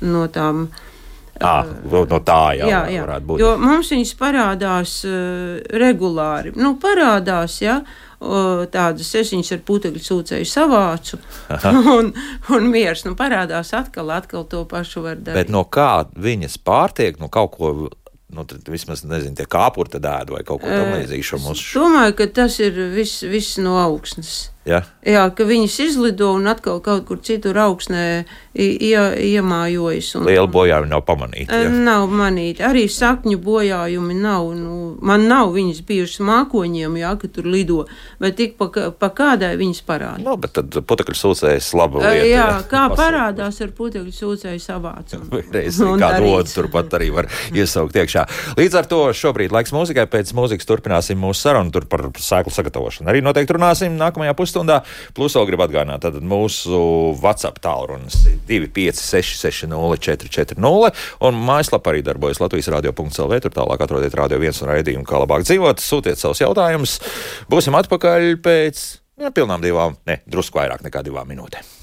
no 0.00 0.26
tām. 0.32 0.68
À, 1.38 1.62
no 1.86 2.18
tā 2.26 2.40
jau 2.58 2.66
jā, 2.66 2.80
jā. 2.90 3.02
varētu 3.04 3.28
būt. 3.28 3.42
Jo 3.44 3.52
mums 3.62 3.92
viņas 3.92 4.10
parādās 4.18 4.94
uh, 5.06 5.60
regulāri. 5.78 6.50
Nu, 6.58 6.72
parādās, 6.82 7.60
jā, 7.62 7.76
uh, 7.78 8.64
tādas 8.72 9.12
esiņas 9.20 9.52
ar 9.54 9.62
putekļu 9.68 10.02
sūcēju 10.02 10.48
savācu, 10.50 11.20
un, 11.94 12.10
un 12.56 12.68
miers 12.72 13.04
nu, 13.06 13.14
parādās 13.20 13.70
atkal, 13.78 14.10
atkal 14.16 14.48
to 14.50 14.64
pašu 14.66 15.04
var 15.06 15.20
darīt. 15.20 15.44
Bet 15.44 15.54
no 15.54 15.62
kā 15.62 16.08
viņas 16.18 16.58
pārtiek, 16.66 17.22
no 17.22 17.30
kaut 17.30 17.54
ko 17.54 17.72
nu, 18.34 18.44
tad 18.48 18.68
vismaz 18.68 19.04
nezinu, 19.08 19.36
tie 19.38 19.46
kāpuri 19.48 19.92
tad 19.94 20.06
ēd 20.08 20.32
vai 20.34 20.42
kaut 20.46 20.62
ko 20.62 20.68
tamlīdzīgu. 20.68 21.40
Es 21.54 21.64
domāju, 21.74 22.16
ka 22.18 22.28
tas 22.40 22.58
ir 22.64 22.76
viss, 22.92 23.24
viss 23.28 23.60
no 23.62 23.78
augsnes. 23.80 24.50
Ja? 24.68 24.82
Jā, 25.08 25.24
ka 25.32 25.46
viņas 25.48 25.78
izlido 25.86 26.34
un 26.36 26.48
atkal 26.50 26.82
kaut 26.84 27.06
kur 27.08 27.20
citur 27.24 27.56
augsnē 27.62 28.02
ie, 28.52 28.98
iemājojas. 29.30 30.10
Un, 30.18 30.26
Liela 30.28 30.48
bojājuma 30.52 30.90
nav 30.90 31.04
pamanīta. 31.08 31.56
Ja? 31.62 31.70
Nav 31.72 32.08
manīta. 32.12 32.66
Arī 32.68 32.84
sakņu 32.92 33.38
bojājumi 33.40 34.16
nav. 34.18 34.50
Nu, 34.58 34.76
man 35.00 35.24
nav 35.30 35.54
viņas 35.54 35.80
bijušas 35.88 36.20
mākoņiem, 36.28 36.98
jā, 37.00 37.14
ka 37.20 37.30
tur 37.32 37.48
lido, 37.48 37.78
bet 38.20 38.36
tik 38.40 38.58
pa, 38.60 38.68
pa 38.92 39.10
kādai 39.16 39.54
viņas 39.60 39.80
parāda. 39.88 40.24
No, 40.26 40.36
bet 40.40 40.56
tad 40.58 40.76
putekļu 40.84 41.16
sūcējs 41.16 41.70
laba 41.78 42.02
lieta. 42.04 42.28
Jā, 42.28 42.28
jā 42.34 42.48
kā 42.68 42.84
parādās 42.92 43.62
ar 43.64 43.72
putekļu 43.78 44.14
sūcēju 44.18 44.64
savācu. 44.64 45.22
Reiz 45.56 45.80
kādu 45.80 46.32
otru 46.34 46.56
turpat 46.58 46.98
arī 46.98 47.08
var 47.14 47.30
iesaukt 47.54 47.96
iekšā. 47.96 48.26
Līdz 48.60 48.78
ar 48.82 48.90
to 48.90 49.00
šobrīd 49.16 49.54
laiks 49.54 49.72
mūzikai, 49.72 50.04
pēc 50.12 50.34
mūzikas 50.36 50.68
turpināsim 50.68 51.20
mūsu 51.22 51.46
sarunu 51.46 51.72
tur 51.72 51.88
par 51.88 52.08
sēklu 52.12 52.52
sagatavošanu. 52.52 53.08
Arī 53.08 53.24
noteikti 53.24 53.56
runāsim 53.56 53.96
nākamajā 53.96 54.36
pusstundā 54.36 54.57
pusstundā. 54.58 54.82
Plus 55.14 55.34
vēl 55.36 55.46
gribu 55.48 55.64
atgādināt, 55.66 56.02
tad 56.02 56.18
mūsu 56.22 57.14
WhatsApp 57.22 57.60
tālrunis 57.62 58.24
ir 58.48 58.68
256, 58.74 59.68
440, 59.70 61.02
un 61.24 61.42
mājaslapā 61.46 61.94
arī 61.94 62.02
darbojas 62.06 62.40
Latvijas 62.42 62.70
radio.clv. 62.74 63.40
Tur 63.44 63.54
tālāk 63.54 63.84
atrodiet 63.84 64.16
radio 64.18 64.38
viens 64.42 64.62
un 64.62 64.72
raidījumu, 64.72 65.06
kā 65.08 65.22
labāk 65.22 65.46
dzīvot. 65.46 65.82
Sūtiet 65.82 66.20
savus 66.20 66.42
jautājumus. 66.42 66.98
Būsim 67.50 67.76
atpakaļ 67.78 68.34
pēc 68.42 68.84
ja, 69.22 69.32
pilnām 69.34 69.62
divām, 69.64 69.98
ne, 70.08 70.20
drusku 70.26 70.60
vairāk 70.60 70.84
nekā 70.86 71.04
divām 71.06 71.28
minūtēm. 71.30 71.74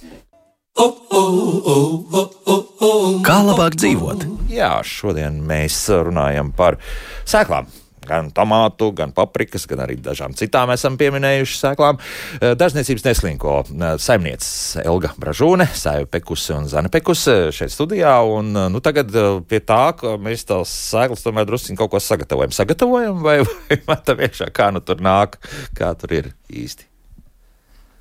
Kā 3.26 3.38
labāk 3.48 3.78
dzīvot? 3.80 4.28
Jā, 4.52 4.74
šodien 4.84 5.40
mēs 5.48 5.78
runājam 6.04 6.52
par 6.56 6.76
sēklām 7.24 7.72
gan 8.08 8.32
tomātu, 8.36 8.92
gan 8.96 9.14
paprikas, 9.16 9.68
gan 9.70 9.84
arī 9.86 9.98
dažām 10.02 10.36
citām 10.38 10.72
esam 10.74 10.98
pieminējuši 11.00 11.60
sēklām. 11.60 12.00
Eh, 12.40 12.56
Dažniecības 12.60 13.06
neslinko 13.08 13.58
eh, 13.66 13.86
saimnieces 14.02 14.82
Elga 14.86 15.14
Bražūne, 15.22 15.68
Sēju 15.76 16.10
Pekuse 16.12 16.56
un 16.58 16.70
Zana 16.72 16.92
Pekuse 16.94 17.38
šeit 17.56 17.74
studijā. 17.74 18.16
Un, 18.30 18.56
eh, 18.56 18.72
nu, 18.74 18.82
tagad 18.86 19.12
pie 19.50 19.62
tā, 19.62 19.84
ka 20.00 20.16
mēs 20.22 20.48
tās 20.50 20.74
sēklas 20.94 21.26
tomēr 21.26 21.48
drusciņ 21.50 21.80
kaut 21.80 21.94
ko 21.94 22.04
sagatavojam. 22.04 22.56
Sagatavojam 22.56 23.24
vai, 23.26 23.40
vai 23.50 23.80
metam 23.88 24.26
iekšā, 24.26 24.52
kā 24.56 24.72
nu 24.76 24.84
tur 24.86 25.04
nāk, 25.04 25.40
kā 25.78 25.94
tur 26.00 26.20
ir 26.22 26.36
īsti. 26.50 26.95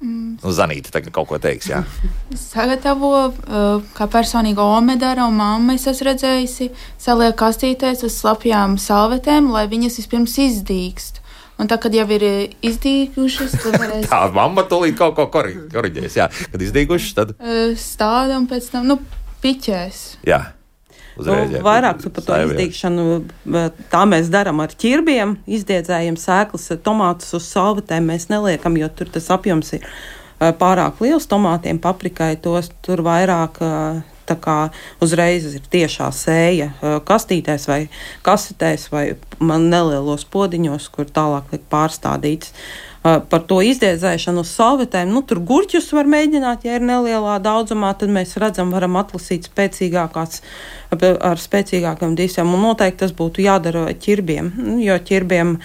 Mm. 0.04 0.36
Nu, 0.42 0.52
Zanīta 0.52 0.92
tagad 0.92 1.14
kaut 1.16 1.30
ko 1.30 1.38
teiks. 1.40 1.70
Jā. 1.72 1.80
Sagatavo, 2.50 3.12
uh, 3.32 3.82
kā 3.96 4.08
personīgo 4.12 4.66
omedara 4.76 5.24
un 5.30 5.38
mamma 5.38 5.78
es 5.78 5.86
esmu 5.88 6.10
redzējusi, 6.10 6.70
saliek 7.00 7.36
kastītēs 7.40 8.04
uz 8.04 8.18
slapjām 8.20 8.76
salvetēm, 8.80 9.48
lai 9.54 9.64
viņas 9.70 10.00
vispirms 10.02 10.36
izdīkst. 10.44 11.22
Un 11.62 11.70
tā, 11.70 11.78
kad 11.78 11.94
jau 11.94 12.04
ir 12.16 12.24
izdīgušas, 12.66 13.54
tad 13.62 13.78
varēs. 13.82 14.08
tā, 14.10 14.20
mamma 14.34 14.66
tūlīt 14.68 14.98
kaut 14.98 15.14
ko 15.16 15.28
koriģēs. 15.32 16.18
Jā, 16.18 16.28
kad 16.50 16.66
izdīgušas, 16.66 17.14
tad. 17.16 17.34
Stāda 17.78 18.40
un 18.40 18.48
pēc 18.50 18.68
tam, 18.74 18.90
nu, 18.90 18.98
piķēs. 19.44 20.02
Jā. 20.26 20.42
Uzreiz, 21.20 21.52
nu, 21.52 21.60
vairāk 21.62 22.00
par 22.14 22.24
to 22.26 22.38
izdīkšanu. 22.48 23.04
Tā 23.92 24.02
mēs 24.10 24.30
darām 24.32 24.62
ar 24.64 24.74
ķirbiem, 24.74 25.36
izdiedzējam 25.46 26.18
sēklas, 26.20 26.72
tomātus 26.84 27.36
uz 27.38 27.46
salvetēm 27.52 28.10
mēs 28.10 28.28
neliekam, 28.32 28.78
jo 28.80 28.90
tur 28.90 29.12
tas 29.14 29.30
apjoms 29.34 29.76
ir 29.78 29.86
pārāk 30.40 30.98
liels 31.04 31.28
tomātiem, 31.30 31.78
paprikai 31.82 32.34
tos 32.42 32.72
tur 32.84 33.04
vairāk. 33.06 33.62
Tā 34.24 34.38
kā 34.40 34.70
uzreiz 35.04 35.44
ir 35.52 35.64
tiešā 35.68 36.06
sēja 36.16 36.70
kastītēs 37.04 37.66
vai 37.68 37.78
kasetēs 38.24 38.86
vai 38.88 39.02
nelielos 39.44 40.24
podiņos, 40.32 40.86
kur 40.94 41.10
tālāk 41.12 41.52
liek 41.52 41.66
pārstādīts. 41.68 42.54
Uh, 42.54 42.93
par 43.04 43.42
to 43.44 43.60
izdiedzēšanu 43.60 44.40
uz 44.44 44.50
salvetēm. 44.56 45.10
Nu, 45.12 45.20
tur 45.28 45.42
gurķus 45.44 45.90
var 45.92 46.08
mēģināt, 46.08 46.64
ja 46.64 46.78
ir 46.78 46.86
nelielā 46.88 47.36
daudzumā, 47.44 47.92
tad 48.00 48.12
mēs 48.14 48.36
redzam, 48.40 48.72
varam 48.72 48.96
atlasīt 48.96 49.50
spēcīgākās, 49.50 50.40
ar 50.96 51.42
spēcīgākām 51.42 52.16
disiem. 52.16 52.54
Un 52.56 52.64
noteikti 52.64 53.04
tas 53.04 53.12
būtu 53.16 53.44
jādara 53.44 53.90
ķirbiem, 53.92 54.54
nu, 54.56 54.78
jo 54.80 54.96
ķirbiem 54.96 55.58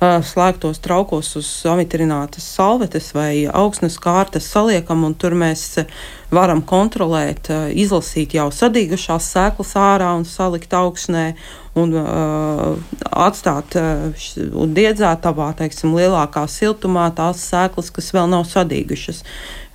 slēgtos 0.00 0.80
traukos 0.80 1.34
uz 1.36 1.48
amitrinātas 1.68 2.46
salvetes 2.56 3.10
vai 3.12 3.44
augsnes 3.46 3.98
kārtas 4.00 4.48
saliekam, 4.48 5.04
un 5.04 5.14
tur 5.14 5.36
mēs 5.36 5.84
varam 6.32 6.62
kontrolēt, 6.64 7.50
izlasīt 7.76 8.34
jau 8.38 8.48
sadīgušās 8.54 9.28
sēklas 9.34 9.74
ārā 9.76 10.14
un 10.16 10.24
salikt 10.24 10.72
augsnē, 10.74 11.34
un 11.78 11.94
uh, 11.94 12.78
atstāt 13.10 13.76
uh, 13.78 14.30
un 14.58 14.72
diedzētavā, 14.74 15.52
teiksim, 15.60 15.94
lielākā 15.94 16.46
siltumā 16.50 17.08
tās 17.14 17.44
sēklas, 17.50 17.92
kas 17.94 18.10
vēl 18.16 18.30
nav 18.32 18.46
sadīgušas. 18.50 19.22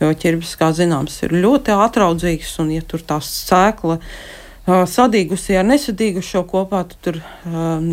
Jo 0.03 0.11
ķirbis, 0.19 0.57
kā 0.59 0.73
zināms, 0.75 1.21
ir 1.23 1.37
ļoti 1.39 1.75
atraudzīgs, 1.75 2.57
un 2.63 2.73
ja 2.75 2.83
tur 2.83 3.05
tā 3.07 3.21
sēkla 3.23 4.01
uh, 4.01 4.09
sadīgusi 4.65 5.53
ar 5.59 5.65
nesadīgušo 5.67 6.41
kopā, 6.49 6.81
tad 6.89 6.97
tur 7.05 7.19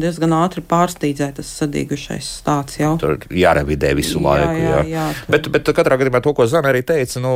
diezgan 0.01 0.33
ātri 0.39 0.63
pārstīdzē 0.65 1.29
tas 1.37 1.51
sadīgušais 1.61 2.29
stāsts. 2.41 2.79
Jau. 2.81 2.95
Tur 3.01 3.19
jārevidē 3.29 3.93
visu 3.99 4.17
jā, 4.17 4.23
laiku. 4.25 4.55
Jā, 4.57 4.71
jā. 4.71 4.85
Jā, 4.89 5.07
tur... 5.19 5.35
bet, 5.35 5.49
bet 5.57 5.71
katrā 5.77 5.99
gadījumā 6.01 6.23
to, 6.25 6.33
ko 6.37 6.47
Zana 6.49 6.71
arī 6.73 6.81
teica, 6.89 7.21
nu, 7.21 7.33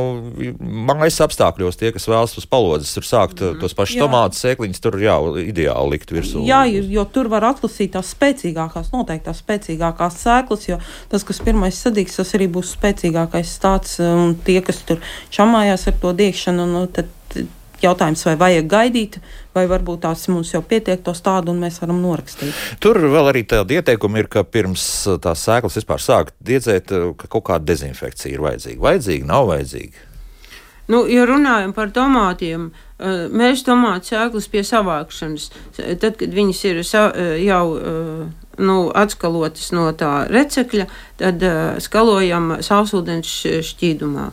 mājas 0.89 1.19
apstākļos 1.27 1.77
tie, 1.77 1.91
kas 1.93 2.09
vēlas 2.09 2.33
uz 2.39 2.47
palodzes, 2.49 2.95
tur 2.97 3.05
sākt 3.05 3.43
mm. 3.43 3.59
tos 3.61 3.77
pašus 3.77 4.01
tomātus, 4.01 4.41
sēkliņus, 4.41 4.81
tur 4.81 4.97
jā, 5.03 5.17
ideāli 5.43 5.97
likt 5.97 6.13
virsū. 6.15 6.41
Jā, 6.47 6.63
jo 6.65 7.05
tur 7.13 7.29
var 7.33 7.45
atlasīt 7.51 7.93
tās 7.93 8.15
spēcīgākās, 8.15 8.89
noteikti 8.95 9.29
tās 9.29 9.43
spēcīgākās 9.45 10.17
sēklas, 10.23 10.65
jo 10.71 10.79
tas, 11.13 11.27
kas 11.27 11.43
pirmais 11.45 11.77
sadīgs, 11.77 12.17
tas 12.17 12.33
arī 12.37 12.49
būs 12.57 12.73
spēcīgākais 12.79 13.53
stāsts, 13.59 14.01
un 14.01 14.33
tie, 14.47 14.59
kas 14.65 14.81
tur 14.87 15.03
čamājās 15.33 15.87
ar 15.91 16.01
to 16.01 16.15
diegšanu, 16.17 16.65
nu, 16.73 16.83
tad 16.89 17.13
jautājums, 17.83 18.23
vai 18.27 18.35
vajag 18.39 18.69
gaidīt, 18.71 19.19
vai 19.55 19.65
varbūt 19.69 20.03
tās 20.05 20.27
mums 20.31 20.53
jau 20.53 20.61
pietiek 20.65 21.01
to 21.03 21.13
stādu 21.17 21.53
un 21.53 21.61
mēs 21.63 21.79
varam 21.81 22.01
norakstīt. 22.03 22.55
Tur 22.83 22.99
vēl 23.03 23.31
arī 23.31 23.45
tāda 23.49 23.79
ieteikuma 23.79 24.21
ir, 24.21 24.31
ka 24.31 24.45
pirms 24.47 24.83
tās 25.23 25.45
sēklas 25.47 25.79
vispār 25.79 26.03
sākt 26.03 26.35
diedzēt, 26.45 26.93
ka 27.19 27.29
kaut 27.29 27.47
kāda 27.51 27.67
dezinfekcija 27.71 28.37
ir 28.37 28.45
vajadzīga. 28.45 28.83
Vajadzīga, 28.89 29.29
nav 29.29 29.51
vajadzīga. 29.51 30.05
Nu, 30.87 31.01
ja 31.11 31.25
runājam 31.27 31.73
par 31.75 31.91
tomātiem, 31.91 32.69
eh, 32.71 33.27
mēs 33.27 33.65
tomātu 33.67 34.13
sēklas 34.13 34.47
pie 34.47 34.63
savākšanas, 34.63 35.49
tad, 35.75 36.15
kad 36.15 36.31
viņas 36.33 36.63
ir 36.69 36.81
jau 37.43 37.65
nu, 38.57 38.77
atskalotas 38.95 39.71
no 39.75 39.91
tā 39.93 40.27
recekļa, 40.31 40.87
tad 41.19 41.43
skalojam 41.83 42.55
sausūdens 42.63 43.35
šķīdumā. 43.67 44.31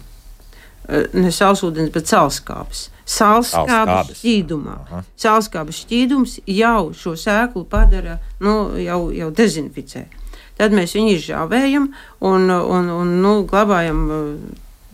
Ne 1.17 1.31
sausūdens, 1.33 1.91
bet 1.93 2.09
salskāpes 2.09 2.89
Sālskābes 3.05 4.14
šķīdumā. 4.19 4.77
Sālskābes 5.21 5.83
šķīdums 5.85 6.38
jau 6.49 6.93
šo 6.97 7.14
sēklu 7.21 7.67
padara, 7.69 8.19
nu, 8.45 8.75
jau, 8.81 9.09
jau 9.14 9.31
dezinficē. 9.35 10.07
Tad 10.57 10.73
mēs 10.77 10.95
viņu 10.95 11.17
izžāvējam 11.19 11.90
un, 12.25 12.49
un, 12.49 12.90
un 12.95 13.12
nu, 13.21 13.35
glabājam 13.51 14.07
uh, 14.07 14.25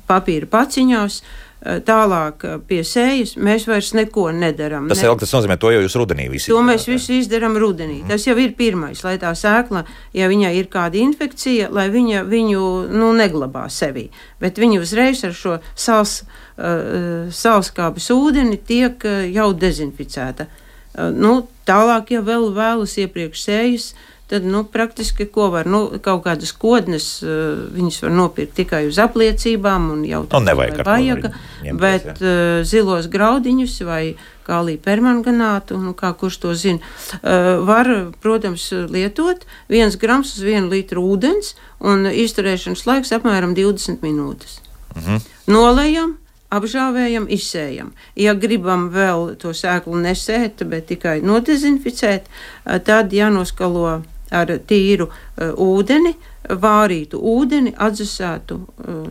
papīra 0.08 0.48
paciņās. 0.50 1.20
Uh, 1.20 1.49
Eh, 1.49 1.49
tālāk 1.60 2.44
eh, 2.48 2.56
pie 2.64 2.80
sējas 2.86 3.34
mēs 3.36 3.66
vairs 3.68 3.92
neko 3.96 4.30
nedarām. 4.32 4.88
Tas, 4.88 5.02
ne. 5.04 5.12
tas 5.20 5.34
nozīmē, 5.36 5.58
to 5.60 5.72
jau 5.74 5.82
jūs 5.84 5.96
rudenī 6.00 6.28
visi 6.32 6.52
to 6.52 6.60
mēs 6.64 6.86
visu 6.88 7.12
izdarām 7.18 7.58
rudenī. 7.60 7.98
Mm. 8.00 8.08
Tas 8.08 8.24
jau 8.24 8.36
ir 8.40 8.54
pirmais, 8.56 9.02
lai 9.04 9.18
tā 9.20 9.34
sēkla, 9.36 9.84
ja 10.16 10.30
viņai 10.30 10.54
ir 10.56 10.70
kāda 10.72 11.00
infekcija, 11.02 11.68
lai 11.76 11.90
viņa 11.92 12.24
viņu 12.30 12.64
nu, 12.96 13.10
neglabā 13.16 13.66
sevī. 13.72 14.08
Bet 14.40 14.60
viņa 14.60 14.80
uzreiz 14.80 15.20
ar 15.28 15.36
šo 15.36 15.58
sals, 15.74 16.22
uh, 16.56 17.28
salskāpes 17.28 18.08
ūdeni 18.14 18.56
tiek 18.64 19.04
uh, 19.04 19.26
jau 19.28 19.50
dezinficēta. 19.52 20.48
Uh, 20.48 21.10
nu, 21.12 21.34
tālāk, 21.68 22.14
ja 22.16 22.24
vēl 22.24 22.48
vēlas 22.56 22.96
iepriekš 23.04 23.44
sējas, 23.44 23.90
uh, 23.92 24.09
tad 24.30 24.44
nu, 24.46 24.62
praktiski 24.64 25.26
ko 25.26 25.48
var, 25.50 25.66
nu, 25.66 25.82
kaut 26.02 26.22
kādas 26.22 26.52
kodnes, 26.54 27.06
uh, 27.24 27.64
viņas 27.74 27.96
var 28.04 28.12
nopirkt 28.14 28.54
tikai 28.60 28.84
uz 28.86 29.00
apliecībām 29.02 29.88
un 29.96 30.04
jau 30.06 30.22
tādu 30.28 30.44
nu, 30.44 30.50
nevajag. 30.52 30.82
Vajag, 30.86 31.26
bet 31.80 32.06
ja. 32.12 32.14
uh, 32.14 32.60
zilos 32.66 33.10
graudiņus 33.10 33.74
vai 33.88 34.04
kālī 34.46 34.76
permanganātu, 34.82 35.78
nu, 35.82 35.96
kā 35.98 36.12
kurš 36.18 36.38
to 36.44 36.54
zina, 36.54 36.78
uh, 37.18 37.58
var, 37.66 37.90
protams, 38.22 38.68
lietot 38.94 39.42
viens 39.70 39.98
grams 39.98 40.36
uz 40.38 40.46
vienu 40.46 40.70
litru 40.70 41.02
ūdens 41.10 41.56
un 41.82 42.06
izturēšanas 42.06 42.86
laiks 42.86 43.14
apmēram 43.18 43.58
20 43.58 44.06
minūtes. 44.06 44.60
Mhm. 44.94 45.26
Nolējam, 45.50 46.14
apžāvējam, 46.50 47.26
izsējam. 47.30 47.90
Ja 48.18 48.34
gribam 48.38 48.88
vēl 48.94 49.34
to 49.42 49.54
sēklu 49.54 49.98
nesēt, 50.02 50.64
bet 50.70 50.88
tikai 50.90 51.18
nodezinficēt, 51.22 52.26
tad 52.86 53.14
jānoskalo 53.14 54.00
ar 54.30 54.52
tīru 54.66 55.08
uh, 55.10 55.50
ūdeni, 55.60 56.14
vārītu 56.60 57.20
ūdeni, 57.32 57.74
atdzesētu 57.76 58.60
uh, 58.60 59.02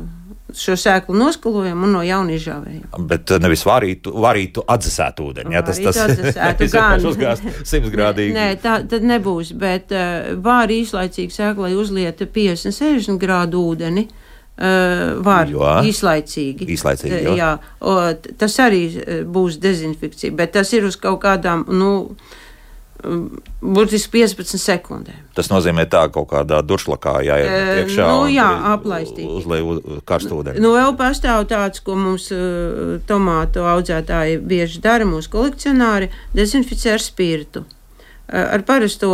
šo 0.56 0.74
sēklu 0.80 1.14
noskalojam 1.18 1.84
un 1.86 1.94
no 1.94 2.02
jauna 2.06 2.34
izžāvējam. 2.34 3.06
Bet 3.10 3.30
nevis 3.42 3.64
vārītu, 3.68 4.14
vārītu 4.18 4.64
atdzesētu 4.66 5.28
ūdeni. 5.30 5.54
Jā, 5.54 5.62
tas 5.66 5.82
tas 5.84 6.00
ir 7.02 7.06
uzgāzt 7.12 7.46
simtgrādīgi. 7.70 8.34
Nē, 8.34 8.48
tā 8.64 8.80
tad 8.90 9.06
nebūs, 9.06 9.54
bet 9.60 9.94
uh, 9.94 10.34
vāri 10.42 10.82
īslaicīgi 10.86 11.36
sēklai 11.36 11.76
uzlieta 11.78 12.30
50-60 12.30 13.22
grādu 13.22 13.64
ūdeni. 13.74 14.08
Uh, 14.60 15.22
var 15.24 15.48
jo. 15.48 15.64
īslaicīgi. 15.88 16.66
īslaicīgi 16.74 17.22
jo. 17.30 17.36
Jā, 17.40 17.54
o, 17.80 17.94
tas 18.42 18.58
arī 18.60 18.82
būs 19.24 19.56
dezinfekcija, 19.64 20.36
bet 20.36 20.52
tas 20.58 20.74
ir 20.76 20.84
uz 20.90 20.98
kaut 21.00 21.22
kādām, 21.24 21.64
nu, 21.72 21.92
uh, 22.10 22.49
Burtiski 23.00 24.12
15 24.18 24.60
sekundēm. 24.60 25.20
Tas 25.38 25.48
nozīmē, 25.48 25.86
tā 25.88 26.02
kaut 26.12 26.28
kādā 26.34 26.60
duršlakā 26.68 27.14
jāiet 27.24 27.52
e, 27.52 27.76
iekšā. 27.84 28.08
Nu, 28.12 28.26
jā, 28.28 28.48
aplaistīt. 28.74 29.24
Uzliek 29.24 30.02
karstu 30.10 30.42
ūdeni. 30.42 30.60
Nu, 30.60 30.74
vēl 30.76 30.98
pastāv 31.00 31.46
tāds, 31.48 31.80
ko 31.86 31.96
mums 31.96 32.28
uh, 32.36 32.98
tomātu 33.08 33.64
audzētāji 33.72 34.42
bieži 34.44 34.82
dara, 34.84 35.08
mūsu 35.08 35.32
kolekcionāri 35.32 36.10
dezinficē 36.36 36.98
ar 36.98 37.06
spirtu. 37.06 37.64
Uh, 37.64 38.50
ar 38.58 38.66
parasto 38.68 39.14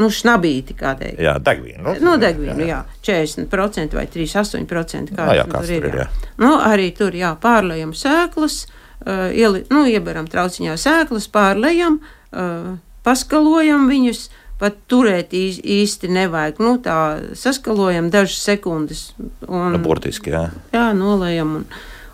nu, 0.00 0.08
snabīti, 0.08 0.78
kā 0.80 0.94
teikt. 0.96 1.20
Jā, 1.28 1.36
degvīnu. 1.36 1.98
Nu, 2.00 2.16
degvīnu, 2.22 2.64
jā, 2.64 2.80
jā. 3.04 3.20
40% 3.44 4.00
vai 4.00 4.06
38%. 4.16 5.12
Kā 5.12 5.28
no, 5.28 5.36
jā, 5.36 5.46
tur 5.52 5.76
ir. 5.76 5.90
Jā. 5.92 6.06
Jā. 6.06 6.32
Nu, 6.40 6.54
arī 6.64 6.88
tur, 6.96 7.12
jā, 7.12 7.36
pārlējam 7.44 7.92
sēklas, 7.92 8.62
uh, 9.04 9.28
ieli, 9.28 9.66
nu, 9.68 9.84
ieberam 9.92 10.32
trauciņā 10.32 10.80
sēklas, 10.80 11.28
pārlējam. 11.36 12.00
Uh, 12.32 12.74
paskalojam 13.06 13.88
viņus. 13.90 14.26
Pat 14.56 14.78
turēt 14.88 15.34
īsti 15.36 16.08
nevajag. 16.16 16.62
Nu, 16.64 16.78
tā 16.80 16.96
saskalojam 17.36 18.06
dažas 18.08 18.38
sekundes. 18.40 19.10
Un, 19.44 19.74
nu, 19.74 19.80
burtiski, 19.84 20.32
jā. 20.32 20.46
Jā, 20.72 20.86
nolējam. 20.96 21.58
Un, 21.58 21.66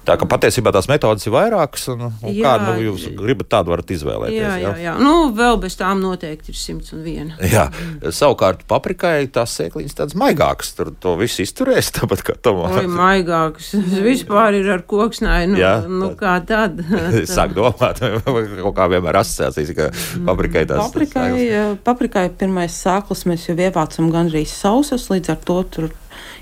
Tā 0.02 0.16
kā 0.18 0.26
patiesībā 0.26 0.72
tās 0.74 0.88
metodas 0.90 1.22
ir 1.28 1.34
vairākas, 1.34 1.84
un, 1.92 2.08
un 2.10 2.32
jā, 2.34 2.42
kādu 2.42 2.72
nu, 2.72 2.86
jūs 2.88 3.04
gribat, 3.14 3.48
tādu 3.54 3.70
varat 3.70 3.92
izvēlēties. 3.94 4.40
Jā, 4.40 4.54
jā, 4.58 4.72
jā. 4.82 4.94
Nu, 4.98 5.28
vēl 5.36 5.60
bez 5.62 5.76
tām 5.78 6.00
noteikti 6.02 6.50
ir 6.50 6.58
101. 6.58 7.30
Jā, 7.52 7.68
savukārt 8.10 8.64
paprikai 8.70 9.28
tās 9.32 9.54
sēkliņas 9.60 9.96
tādas 9.98 10.16
maigākas, 10.18 10.72
tur 10.74 10.90
to 11.02 11.14
viss 11.20 11.42
izturēs, 11.44 11.92
tāpat 12.00 12.24
kā 12.26 12.36
tomāts. 12.42 12.80
Oi, 12.82 12.90
maigākas. 12.90 13.70
Vispār 14.08 14.58
ir 14.58 14.72
ar 14.74 14.82
koksnāju, 14.90 15.52
nu, 15.54 15.62
jā, 15.62 15.72
nu 15.86 16.10
kā 16.18 16.34
tad. 16.48 16.82
Sāk 17.30 17.54
domāt, 17.58 18.02
kaut 18.02 18.76
kā 18.78 18.90
vienmēr 18.90 19.22
asociācijas, 19.22 19.74
ka 19.78 19.90
paprikai 20.26 20.66
tās. 20.66 20.82
Paprikai, 20.88 21.32
paprikai 21.86 22.26
pirmais 22.42 22.74
sēklas 22.74 23.26
mēs 23.30 23.46
jau 23.52 23.58
ievācam 23.58 24.10
gandrīz 24.14 24.50
sausas, 24.64 25.06
līdz 25.14 25.36
ar 25.36 25.44
to 25.46 25.62
tur 25.70 25.92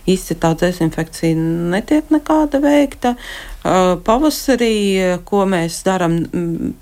īsti 0.08 0.36
tā 0.40 0.52
dezinfekcija 0.58 1.36
netiek 1.74 2.10
nekāda 2.12 2.60
veikta. 2.62 3.14
Pavasarī, 3.60 5.18
ko 5.28 5.44
mēs 5.48 5.82
darām, 5.84 6.22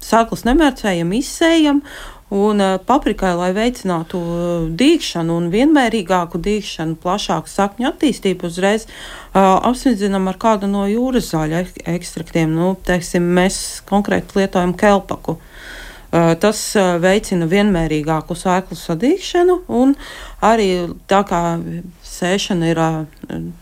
sēklas 0.05 0.47
nemērcējam, 0.47 1.11
izsējam. 1.19 1.83
Un 2.29 2.61
paprikai, 2.85 3.31
lai 3.39 3.49
veicinātu 3.57 4.19
dīkšanu 4.77 5.33
un 5.41 5.47
vienmērīgāku 5.49 6.37
dīkšanu, 6.45 6.99
plašāku 7.01 7.49
sakņu 7.49 7.89
attīstību, 7.89 8.51
uzreiz 8.51 8.85
apsvindzinām 9.33 10.29
ar 10.29 10.37
kādu 10.37 10.69
no 10.69 10.83
jūras 10.85 11.31
zāļu 11.33 11.63
ekstraktiem. 11.89 12.53
Nu, 12.53 12.75
teiksim, 12.85 13.25
mēs 13.39 13.81
konkrēti 13.89 14.43
lietojam 14.43 14.77
kelpaku. 14.77 15.39
Tas 16.13 16.61
veicina 17.01 17.49
vienmērīgāku 17.49 18.37
sēklu 18.37 18.77
sadīšanu, 18.77 19.59
un 19.73 19.97
arī 20.45 20.69
tā 21.09 21.25
kā 21.29 21.43
sēšana 22.13 22.71
ir 22.75 22.85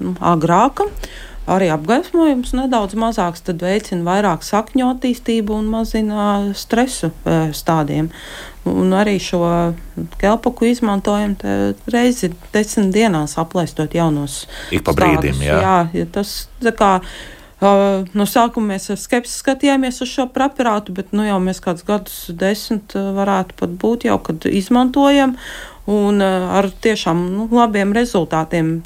nu, 0.02 0.16
agrāka, 0.18 0.90
arī 1.50 1.70
apgaismojums 1.74 2.54
nedaudz 2.56 2.96
mazāks, 2.98 3.44
tad 3.46 3.62
veicina 3.64 4.06
vairāk 4.06 4.44
sakņu 4.46 4.88
attīstību 4.94 5.56
un 5.60 5.70
mazina 5.70 6.26
stresu 6.58 7.12
stādiem. 7.56 8.10
Un 8.66 8.90
arī 8.98 9.20
šo 9.22 9.44
kelpaku 10.18 10.72
izmantojam 10.72 11.36
reizi 11.92 12.32
desmit 12.54 12.90
dienās 12.96 13.36
aplēstot 13.38 13.94
jaunos. 13.94 14.42
Ik 14.74 14.82
pa 14.86 14.96
brīdim, 14.96 15.38
jā. 15.46 15.62
Jā, 15.94 16.10
tas 16.12 16.44
kā 16.74 16.98
Uh, 17.56 18.02
no 18.12 18.26
sākuma 18.28 18.74
mēs 18.74 18.90
ar 18.92 18.98
skepsi 19.00 19.38
skatījāmies 19.40 20.02
uz 20.04 20.10
šo 20.12 20.26
preparātu, 20.28 20.92
bet 20.92 21.14
nu, 21.16 21.24
jau 21.24 21.38
mēs 21.40 21.62
kādus 21.64 21.86
gadus, 21.88 22.16
desmit 22.28 22.92
varētu 22.92 23.56
pat 23.56 23.78
būt 23.80 24.04
jau, 24.10 24.18
kad 24.20 24.44
izmantojam. 24.44 25.32
Un 25.88 26.20
uh, 26.20 26.50
ar 26.58 26.68
tiešām 26.84 27.22
nu, 27.32 27.46
labiem 27.56 27.94
rezultātiem 27.96 28.82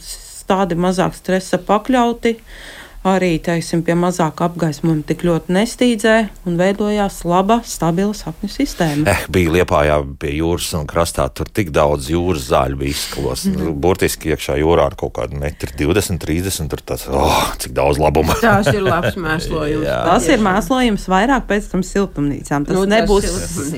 tādi 0.51 0.79
mazāk 0.79 1.15
stresa 1.19 1.63
pakļauti. 1.71 2.37
Uh, 2.37 2.80
arī 3.07 3.39
teiksim, 3.41 3.81
pie 3.85 3.95
mazāka 3.97 4.45
apgaismojuma 4.51 5.07
tik 5.09 5.23
ļoti 5.25 5.55
nestīdzē 5.57 6.15
un 6.49 6.59
veidojās 6.61 7.23
laba, 7.25 7.61
stabila 7.65 8.13
sapņu 8.17 8.51
sistēma. 8.53 9.07
Eh, 9.09 9.23
bija 9.33 9.55
liepājā 9.55 9.97
pie 10.21 10.35
jūras 10.37 10.69
un 10.77 10.85
krastā, 10.91 11.25
tur 11.33 11.49
tik 11.49 11.73
daudz 11.73 12.11
jūras 12.13 12.51
zāļu 12.51 12.77
bija 12.83 12.93
izskalos. 12.93 13.47
Mm 13.47 13.55
-hmm. 13.57 13.79
Burtiski 13.81 14.35
iekšā 14.35 14.59
jūrā 14.61 14.85
ar 14.91 14.97
kaut 15.01 15.15
kādu 15.17 15.41
metru 15.41 15.73
20, 15.79 16.21
30, 16.21 16.69
tur 16.69 16.81
tas, 16.85 17.07
oh, 17.09 17.55
cik 17.59 17.73
daudz 17.73 17.99
labuma. 17.99 18.37
Tas 18.41 18.67
ir 18.67 18.83
labs 18.83 19.17
mēslojums. 19.17 19.87
tas 19.87 20.29
ir 20.29 20.39
mēslojums 20.39 21.09
vairāk 21.09 21.49
pēc 21.49 21.71
tam 21.71 21.83
siltumnīcām. 21.83 22.67
Tas 22.67 22.77
nu, 22.77 22.85
nebūs 22.85 23.25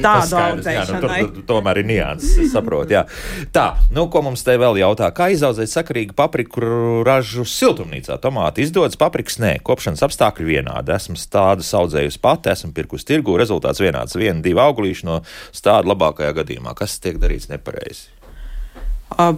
audzēšanu. 0.03 1.01
Nu, 1.03 1.09
tur, 1.09 1.43
tomēr 1.47 1.79
ir 1.79 1.87
nianses, 1.87 2.39
es 2.39 2.53
saprotu, 2.53 2.93
jā. 2.93 3.07
Tā, 3.53 3.77
nu, 3.91 4.09
ko 4.09 4.23
mums 4.23 4.43
te 4.43 4.59
vēl 4.59 4.83
jautā? 4.83 5.13
Kā 5.15 5.31
izaudzēt 5.31 5.71
sakarīgu 5.71 6.13
papriku 6.13 6.61
ražu 7.07 7.45
siltumnīcā? 7.45 8.19
Tomāti 8.19 8.67
izdodas 8.67 8.97
papriku 8.97 9.12
paprikas 9.13 9.37
nē, 9.43 9.59
kopšanas 9.61 10.01
apstākļi 10.07 10.47
vienādi. 10.49 10.95
Esmu 10.97 11.19
stādu 11.21 11.61
audzējusi 11.61 12.21
pati, 12.23 12.49
esmu 12.49 12.73
pirkusi 12.73 13.05
tirgu, 13.11 13.37
rezultāts 13.37 13.83
vienāds. 13.83 14.17
Viena, 14.17 14.41
divi 14.41 14.61
auglīši 14.63 15.05
no 15.05 15.19
stāda 15.53 15.91
labākajā 15.93 16.33
gadījumā. 16.41 16.73
Kas 16.79 16.97
tiek 17.03 17.21
darīts 17.21 17.51
nepareizi? 17.53 18.09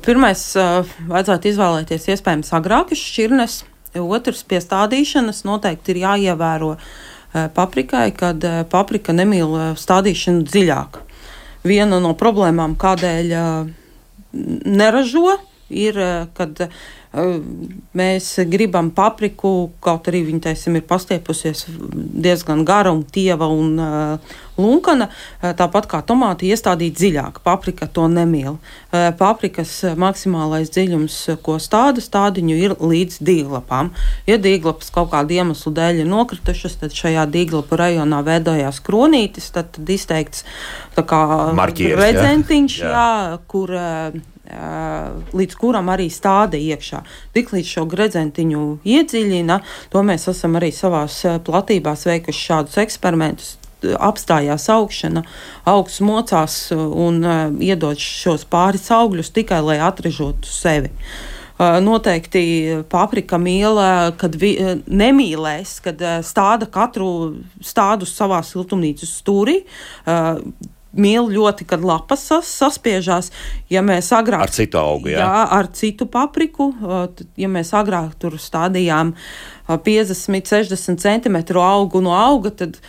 Pirmais, 0.06 0.44
vajadzētu 1.10 1.50
izvēlēties 1.50 2.06
iespējams 2.14 2.52
agrākas 2.54 3.02
šķirnes. 3.02 3.56
Otrs, 3.98 4.44
pie 4.46 4.60
stādīšanas 4.62 5.42
noteikti 5.46 5.94
ir 5.94 6.04
jāievēro 6.04 6.76
paprikai, 7.54 8.12
kad 8.14 8.46
paprika 8.70 9.14
nemīl 9.14 9.74
stādīšanu 9.78 10.46
dziļāk. 10.46 11.00
Viena 11.66 11.98
no 12.02 12.14
problēmām, 12.18 12.78
kādēļ 12.78 13.34
neražo, 14.78 15.34
ir, 15.34 15.50
kad 16.36 16.66
Mēs 17.94 18.26
gribam 18.50 18.88
papriku, 18.90 19.70
kaut 19.78 20.08
arī 20.10 20.24
viņa 20.26 20.40
teiksim, 20.48 20.74
ir 20.80 20.82
pastiepusies 20.88 21.60
diezgan 21.70 22.64
gara 22.66 22.90
un 22.90 23.04
tieva 23.06 23.46
un 23.54 23.76
uh, 23.78 24.32
lunkana. 24.58 25.06
Tāpat 25.38 25.86
kā 25.92 26.00
tomāti 26.06 26.50
iestādīt 26.50 26.96
dziļāk, 26.98 27.38
paprika 27.46 27.86
to 27.86 28.08
nemīl. 28.10 28.58
Paprikas 28.90 29.76
maksimālais 30.00 30.74
dziļums, 30.74 31.20
ko 31.46 31.60
stāda 31.62 32.02
stādiņu, 32.02 32.58
ir 32.58 32.76
līdz 32.82 33.22
dīglapām. 33.22 33.92
Ja 34.26 34.40
dīglapas 34.42 34.90
kaut 34.94 35.12
kāda 35.14 35.38
iemesla 35.38 35.74
dēļ 35.78 36.02
ir 36.02 36.10
nokritušas, 36.10 36.80
tad 36.82 36.98
šajā 36.98 37.28
dīglapu 37.30 37.78
rajonā 37.78 38.24
veidojās 38.26 38.82
kronītis, 38.82 39.52
tad, 39.54 39.70
tad 39.78 39.94
izteikts 39.94 40.42
redzentiņš, 42.02 42.78
jā. 42.82 42.94
Jā, 42.94 43.42
kur 43.46 43.70
līdz 44.44 45.56
kuram 45.56 45.88
arī 45.92 46.10
stāda 46.12 46.58
iekšā. 46.60 47.00
Tiklīdz 47.36 47.74
šo 47.76 47.84
gredzentiņu 47.88 48.64
iedziļina, 48.84 49.60
to 49.92 50.02
mēs 50.04 50.28
esam 50.32 50.58
arī 50.60 50.70
savās 50.74 51.22
platībās 51.46 52.04
veikuši 52.08 52.48
šādus 52.50 52.80
eksperimentus. 52.84 53.54
Apstājās 53.84 54.64
augšana, 54.72 55.24
augsts 55.68 56.00
mocās 56.04 56.58
un 56.72 57.20
iedod 57.60 58.00
šos 58.00 58.46
pāris 58.48 58.88
augļus 58.94 59.32
tikai 59.36 59.60
lai 59.64 59.78
atražotu 59.84 60.48
sevi. 60.48 60.92
Noteikti 61.58 62.80
paprika 62.90 63.38
mīla, 63.38 64.14
kad 64.18 64.34
vi, 64.40 64.56
nemīlēs, 64.88 65.76
kad 65.84 66.00
stāda 66.26 66.66
katru 66.66 67.10
stādu 67.62 68.08
savā 68.08 68.40
siltumnīcas 68.42 69.12
stūrī 69.20 69.60
mīl 70.96 71.30
ļoti, 71.34 71.66
kad 71.68 71.84
lapas 71.84 72.26
sas, 72.30 72.50
saspiežās. 72.62 73.30
Ja 73.72 73.84
mēs 73.86 74.10
agrāk 74.14 74.46
ar 74.46 74.54
citu 74.54 74.80
augu, 74.80 75.12
jā. 75.12 75.22
jā, 75.22 75.42
ar 75.58 75.70
citu 75.76 76.08
papriku, 76.10 76.70
ja 77.40 77.50
mēs 77.50 77.74
agrāk 77.76 78.14
tur 78.20 78.38
stādījām 78.40 79.14
50, 79.68 80.44
60 80.44 81.00
cm 81.00 81.40
augu 81.58 82.02
no 82.04 82.12
auga, 82.18 82.52
tad 82.52 82.80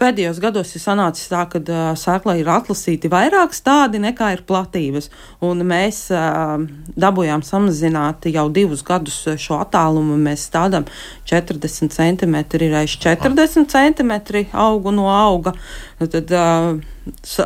pēdējos 0.00 0.38
gados 0.40 0.70
ir 0.76 0.82
sanācis 0.82 1.28
tā, 1.30 1.42
ka 1.50 1.60
sēklā 1.98 2.36
ir 2.40 2.48
atlasīti 2.50 3.10
vairāk 3.12 3.54
stādi 3.56 4.00
nekā 4.02 4.30
ir 4.36 4.42
platības. 4.48 5.10
Un 5.44 5.64
mēs 5.66 6.06
dabūjām 6.08 7.44
samazināt 7.46 8.28
jau 8.32 8.46
divus 8.52 8.84
gadus 8.86 9.18
šo 9.36 9.60
attālumu. 9.60 10.16
Mēs 10.16 10.46
stādām 10.48 10.86
40 11.28 11.92
cm, 11.92 12.36
ir 12.60 12.78
aiz 12.80 12.96
40 13.02 13.68
cm 13.72 14.46
augu 14.56 14.94
no 14.94 15.10
auga. 15.12 15.56
Tad, 16.00 16.32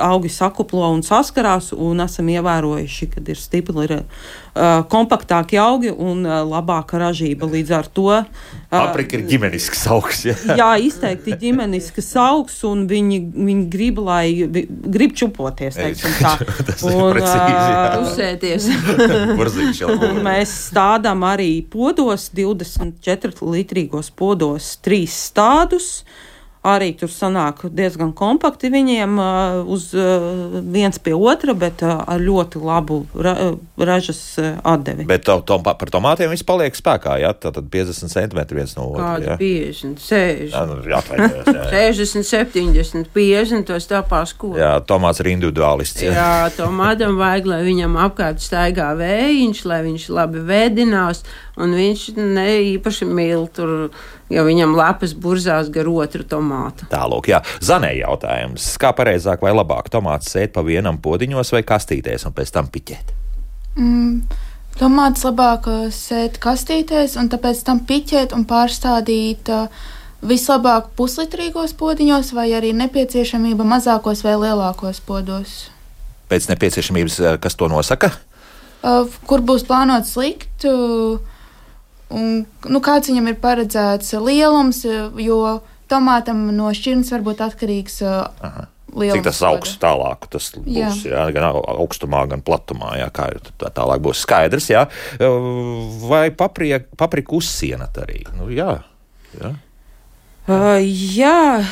augi 0.00 0.30
sakuplo 0.32 0.88
un 0.94 1.02
saskarās, 1.04 1.72
un 1.76 2.00
esam 2.04 2.28
ievērojuši, 2.32 3.10
ka 3.14 3.24
ir 3.28 3.38
stipri 3.38 3.84
ir, 3.84 3.94
uh, 4.00 4.80
kompaktāki 4.90 5.58
augi 5.60 5.92
un 5.92 6.24
uh, 6.26 6.40
labāka 6.48 7.00
ražība. 7.00 7.48
Līdz 7.50 7.74
ar 7.76 7.88
to 7.92 8.08
uh, 8.12 8.24
paprika 8.70 9.18
ir 9.18 9.26
ģimenisks 9.28 9.84
augs. 9.92 10.24
Ja? 10.28 10.36
jā, 10.60 10.70
izteikti 10.86 11.36
ģimenisks 11.40 12.10
augs, 12.20 12.60
un 12.68 12.86
viņi, 12.90 13.20
viņi 13.34 13.66
grib, 13.72 14.00
lai 14.06 14.24
grib 14.46 15.14
čupoties. 15.18 15.78
Tas 15.80 16.84
un, 16.86 16.94
ir 16.94 17.18
precīzi. 17.18 17.70
Uzsēties. 18.06 18.70
mēs 20.28 20.56
stādām 20.70 21.24
arī 21.28 21.52
podos, 21.70 22.30
24 22.36 23.52
litrīgos 23.54 24.12
podos, 24.16 24.74
trīs 24.84 25.16
stādus. 25.30 26.02
Arī 26.60 26.90
tur 26.92 27.08
sanāk 27.08 27.62
diezgan 27.72 28.10
kompakti 28.12 28.68
viņiem 28.68 29.14
uz 29.72 29.86
viens 30.68 30.98
pie 31.00 31.14
otra, 31.16 31.54
bet 31.56 31.80
ar 31.80 32.20
ļoti 32.20 32.60
labu 32.60 32.98
ra 33.16 33.32
ražas 33.80 34.20
atdevi. 34.38 35.06
Bet 35.08 35.24
to, 35.24 35.38
to, 35.48 35.56
par 35.64 35.88
tomātiem 35.88 36.28
viss 36.28 36.44
paliek 36.44 36.76
spēkā, 36.76 37.16
jā? 37.22 37.32
Tad 37.32 37.62
50 37.72 38.12
centimetri 38.12 38.60
viens 38.60 38.76
no 38.76 38.90
otra. 38.90 39.14
Kāda 39.16 39.38
50, 39.40 40.04
60. 40.04 40.52
Jā, 40.52 40.66
nu, 40.68 40.76
jā. 40.84 41.00
60, 41.96 42.28
70, 42.28 43.08
50, 43.16 43.64
tos 43.70 43.88
tāpās 43.88 44.36
ko. 44.36 44.52
Jā, 44.60 44.74
tomāts 44.84 45.24
ir 45.24 45.32
individuālists. 45.32 46.04
Jā, 46.04 46.12
jā 46.18 46.52
tomātam 46.58 47.16
vajag, 47.20 47.48
lai 47.54 47.62
viņam 47.64 47.96
apkārt 48.04 48.44
staigā 48.44 48.92
vējiņš, 49.00 49.64
lai 49.70 49.80
viņš 49.88 50.10
labi 50.12 50.44
vēdinās, 50.52 51.24
un 51.60 51.76
viņš 51.76 52.06
ne 52.16 52.48
īpaši 52.74 53.08
mīl 53.08 53.46
tur 53.54 53.92
jo 54.30 54.44
viņam 54.46 54.74
lapas 54.78 55.14
burzās 55.18 55.70
gar 55.74 55.88
otru 55.90 56.24
tomātu. 56.26 56.86
Tālāk, 56.90 57.30
jā. 57.32 57.40
Zanē 57.64 57.92
jautājums, 57.98 58.68
kā 58.80 58.92
pareizāk 58.96 59.42
vai 59.44 59.52
labāk 59.54 59.90
tomātus 59.92 60.30
sēt 60.34 60.54
pa 60.54 60.64
vienam 60.66 61.00
podiņos 61.02 61.52
vai 61.56 61.64
kastītēs 61.66 62.26
un 62.28 62.36
pēc 62.36 62.54
tam 62.54 62.70
piķēt? 62.70 63.14
Mm. 63.78 64.20
Tomātus 64.78 65.26
labāk 65.26 65.66
uh, 65.68 65.88
sēt 65.92 66.38
kastītēs, 66.42 67.18
un 67.20 67.28
tāpēc 67.32 67.64
tam 67.66 67.82
piķēt 67.86 68.32
un 68.36 68.46
pārstādīt 68.48 69.50
uh, 69.52 69.66
vislabāk 70.22 70.92
puslitrīgos 70.96 71.74
podiņos, 71.76 72.30
vai 72.36 72.52
arī 72.56 72.70
nepieciešamība 72.78 73.66
mazākos 73.66 74.22
vai 74.24 74.38
lielākos 74.38 75.02
podos. 75.04 75.58
Pēc 76.30 76.46
nepieciešamības, 76.52 77.18
uh, 77.20 77.36
kas 77.42 77.58
to 77.58 77.68
nosaka? 77.68 78.14
Kur 79.28 79.42
būs 79.44 79.66
plānots 79.68 80.14
likt? 80.16 80.64
Uh, 80.64 81.18
un, 82.14 82.42
nu, 82.66 82.82
kāds 82.84 83.10
viņam 83.10 83.30
ir 83.30 83.38
paredzēts 83.42 84.12
lielums, 84.18 84.84
jo 84.84 85.40
tomātam 85.90 86.48
no 86.54 86.70
šķirnes 86.74 87.14
var 87.14 87.24
būt 87.26 87.42
atkarīgs. 87.48 88.02
Aha. 88.06 88.68
Cik 88.90 89.22
tas 89.22 89.38
augsts 89.46 89.78
tālāk 89.78 90.24
tas 90.32 90.48
būs, 90.56 90.66
jā. 90.74 90.90
Jā, 91.06 91.24
gan 91.30 91.44
augstumā, 91.54 92.24
gan 92.30 92.40
platumā, 92.42 92.96
jā, 92.98 93.06
kā 93.14 93.28
tā 93.60 93.70
tālāk 93.76 94.02
būs 94.02 94.24
skaidrs, 94.24 94.66
jā. 94.72 94.86
Vai 96.10 96.24
paprika 96.34 97.36
uzsienat 97.38 98.00
arī? 98.02 98.24
Nu, 98.34 98.50
jā, 98.50 98.80
jā. 99.38 99.52
Uh, 100.50 100.80
jā, 100.82 101.62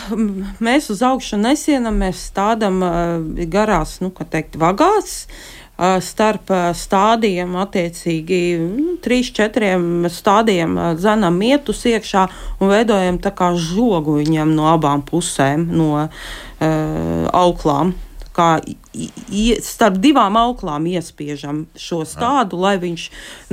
mēs 0.63 0.87
uz 0.93 1.01
augšu 1.03 1.41
nesienam, 1.41 1.97
mēs 1.99 2.29
stādām 2.29 2.83
uh, 2.87 3.47
garās, 3.51 3.97
nu, 4.05 4.13
kā 4.15 4.29
teikt, 4.29 4.59
vagās. 4.61 5.25
Starp 6.03 6.51
stādiem, 6.75 7.55
attiecīgi 7.63 8.41
nu, 8.59 8.97
trīs, 9.03 9.31
četriem 9.35 10.09
stādiem 10.11 10.75
zanam 10.99 11.39
mietus 11.39 11.85
iekšā 11.87 12.25
un 12.59 12.73
veidojam 12.73 13.21
tā 13.23 13.31
kā 13.31 13.53
žogu 13.55 14.19
viņam 14.19 14.57
no 14.59 14.67
abām 14.73 15.05
pusēm, 15.07 15.69
no 15.71 15.93
uh, 16.03 16.11
auklām 17.31 17.95
kā 18.39 18.49
starp 19.65 19.99
divām 20.03 20.37
auklām 20.39 20.87
iespiežam 20.91 21.65
šo 21.79 22.03
stādu, 22.09 22.59
lai 22.63 22.77
viņš 22.81 23.05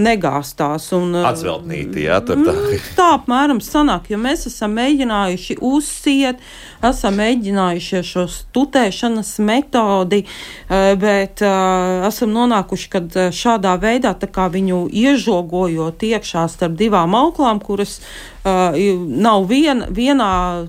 negāstās. 0.01 0.87
Un, 0.97 1.15
Atzveltnīti, 1.25 2.05
jā, 2.05 2.19
tad 2.25 2.43
tā. 2.45 2.53
Mm, 2.53 2.83
tā 2.97 3.09
apmēram 3.17 3.61
sanāk, 3.63 4.09
jo 4.13 4.19
mēs 4.21 4.47
esam 4.49 4.75
mēģinājuši 4.77 5.57
uzsiet, 5.65 6.41
esam 6.85 7.19
mēģinājuši 7.21 8.03
šo 8.05 8.25
tutēšanas 8.55 9.35
metodi, 9.45 10.23
eh, 10.25 10.93
bet 11.01 11.43
uh, 11.45 12.05
esam 12.09 12.33
nonākuši, 12.35 12.91
kad 12.93 13.19
eh, 13.19 13.33
šādā 13.35 13.75
veidā 13.81 14.15
viņu 14.55 14.85
iežogojot 14.91 16.03
iekšā 16.05 16.47
starp 16.51 16.77
divām 16.79 17.15
auklām, 17.17 17.61
kuras 17.63 17.99
nav 18.45 19.47
vien, 19.49 19.79
vienā 19.89 20.67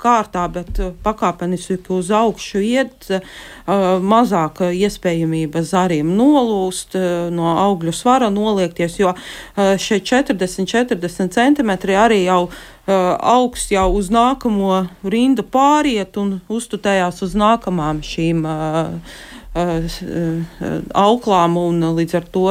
kārtā, 0.00 0.44
bet 0.52 0.80
uh, 0.80 0.90
pakāpeniski 1.04 1.78
uz 1.94 2.10
augšu 2.14 2.60
iet, 2.64 3.08
uh, 3.10 3.22
mazāk 4.02 4.60
iespējamība 4.68 5.62
zariem 5.66 6.12
nolūst, 6.18 6.98
uh, 6.98 7.30
no 7.32 7.54
augļu 7.66 7.94
svara 7.96 8.30
noliekties, 8.34 8.98
jo 9.00 9.14
šie 9.56 10.00
40-40 10.04 11.32
centimetri 11.34 11.96
arī 11.98 12.24
jau 12.24 12.42
augsts 12.90 13.70
jau 13.70 13.86
uz 13.94 14.08
nākamo 14.10 14.80
rindu 15.12 15.44
pāriet 15.46 16.16
un 16.18 16.40
uztutējās 16.50 17.20
uz 17.22 17.36
nākamām 17.38 18.00
šīm 18.02 18.42
auklām 19.50 21.56
un 21.58 21.82
līdz 21.96 22.12
ar 22.14 22.26
to 22.30 22.44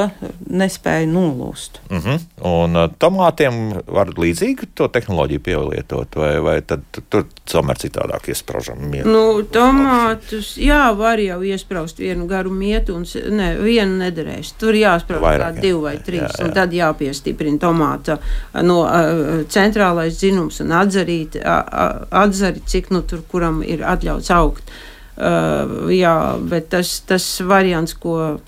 nespēja 0.52 1.08
nolūst. 1.08 1.80
Uh 1.88 1.95
mhm. 1.95 2.10
-huh. 2.10 2.20
Un 2.50 2.76
tomātiem 3.00 3.82
var 3.88 4.08
līdzīgi 4.08 4.68
to 4.76 4.88
tehnoloģiju 4.88 5.39
pielietot, 5.39 6.16
vai, 6.16 6.39
vai 6.39 6.62
tad 6.62 6.82
tur 7.10 7.24
tomēr 7.52 7.80
citādāk 7.80 8.28
iesprāžam 8.28 8.78
mietu? 8.91 9.10
Nu, 9.10 9.43
tomātus, 9.43 10.58
jā, 10.58 10.97
var 10.97 11.20
jau 11.20 11.41
iesprāst 11.41 12.00
vienu 12.00 12.28
garu 12.28 12.52
mietu, 12.52 12.95
un 12.95 13.06
ne, 13.30 13.56
vienu 13.56 14.04
nederēs. 14.04 14.52
Tur 14.60 14.74
jāsprāž 14.74 15.39
kā 15.39 15.62
divi 15.62 15.82
vai 15.82 15.97
trīs, 15.97 16.22
jā, 16.22 16.39
jā. 16.39 16.45
un 16.45 16.52
tad 16.52 16.74
jāpiestiprina 16.74 17.60
tomāta 17.60 18.18
no 18.62 18.84
uh, 18.84 19.47
centrālais 19.47 20.20
dzinums 20.20 20.60
un 20.60 20.72
atzarīt, 20.72 21.36
uh, 21.36 22.06
atzari, 22.12 22.62
cik 22.66 22.91
nu 22.91 23.02
tur 23.02 23.24
kuram 23.32 23.64
ir 23.64 23.84
atļauts 23.84 24.32
augt. 24.32 24.64
Uh, 24.64 24.89
Uh, 25.20 25.90
jā, 25.92 26.16
bet 26.40 26.70
tas, 26.72 26.94
tas 27.04 27.26
variants, 27.44 27.94
ko 28.00 28.40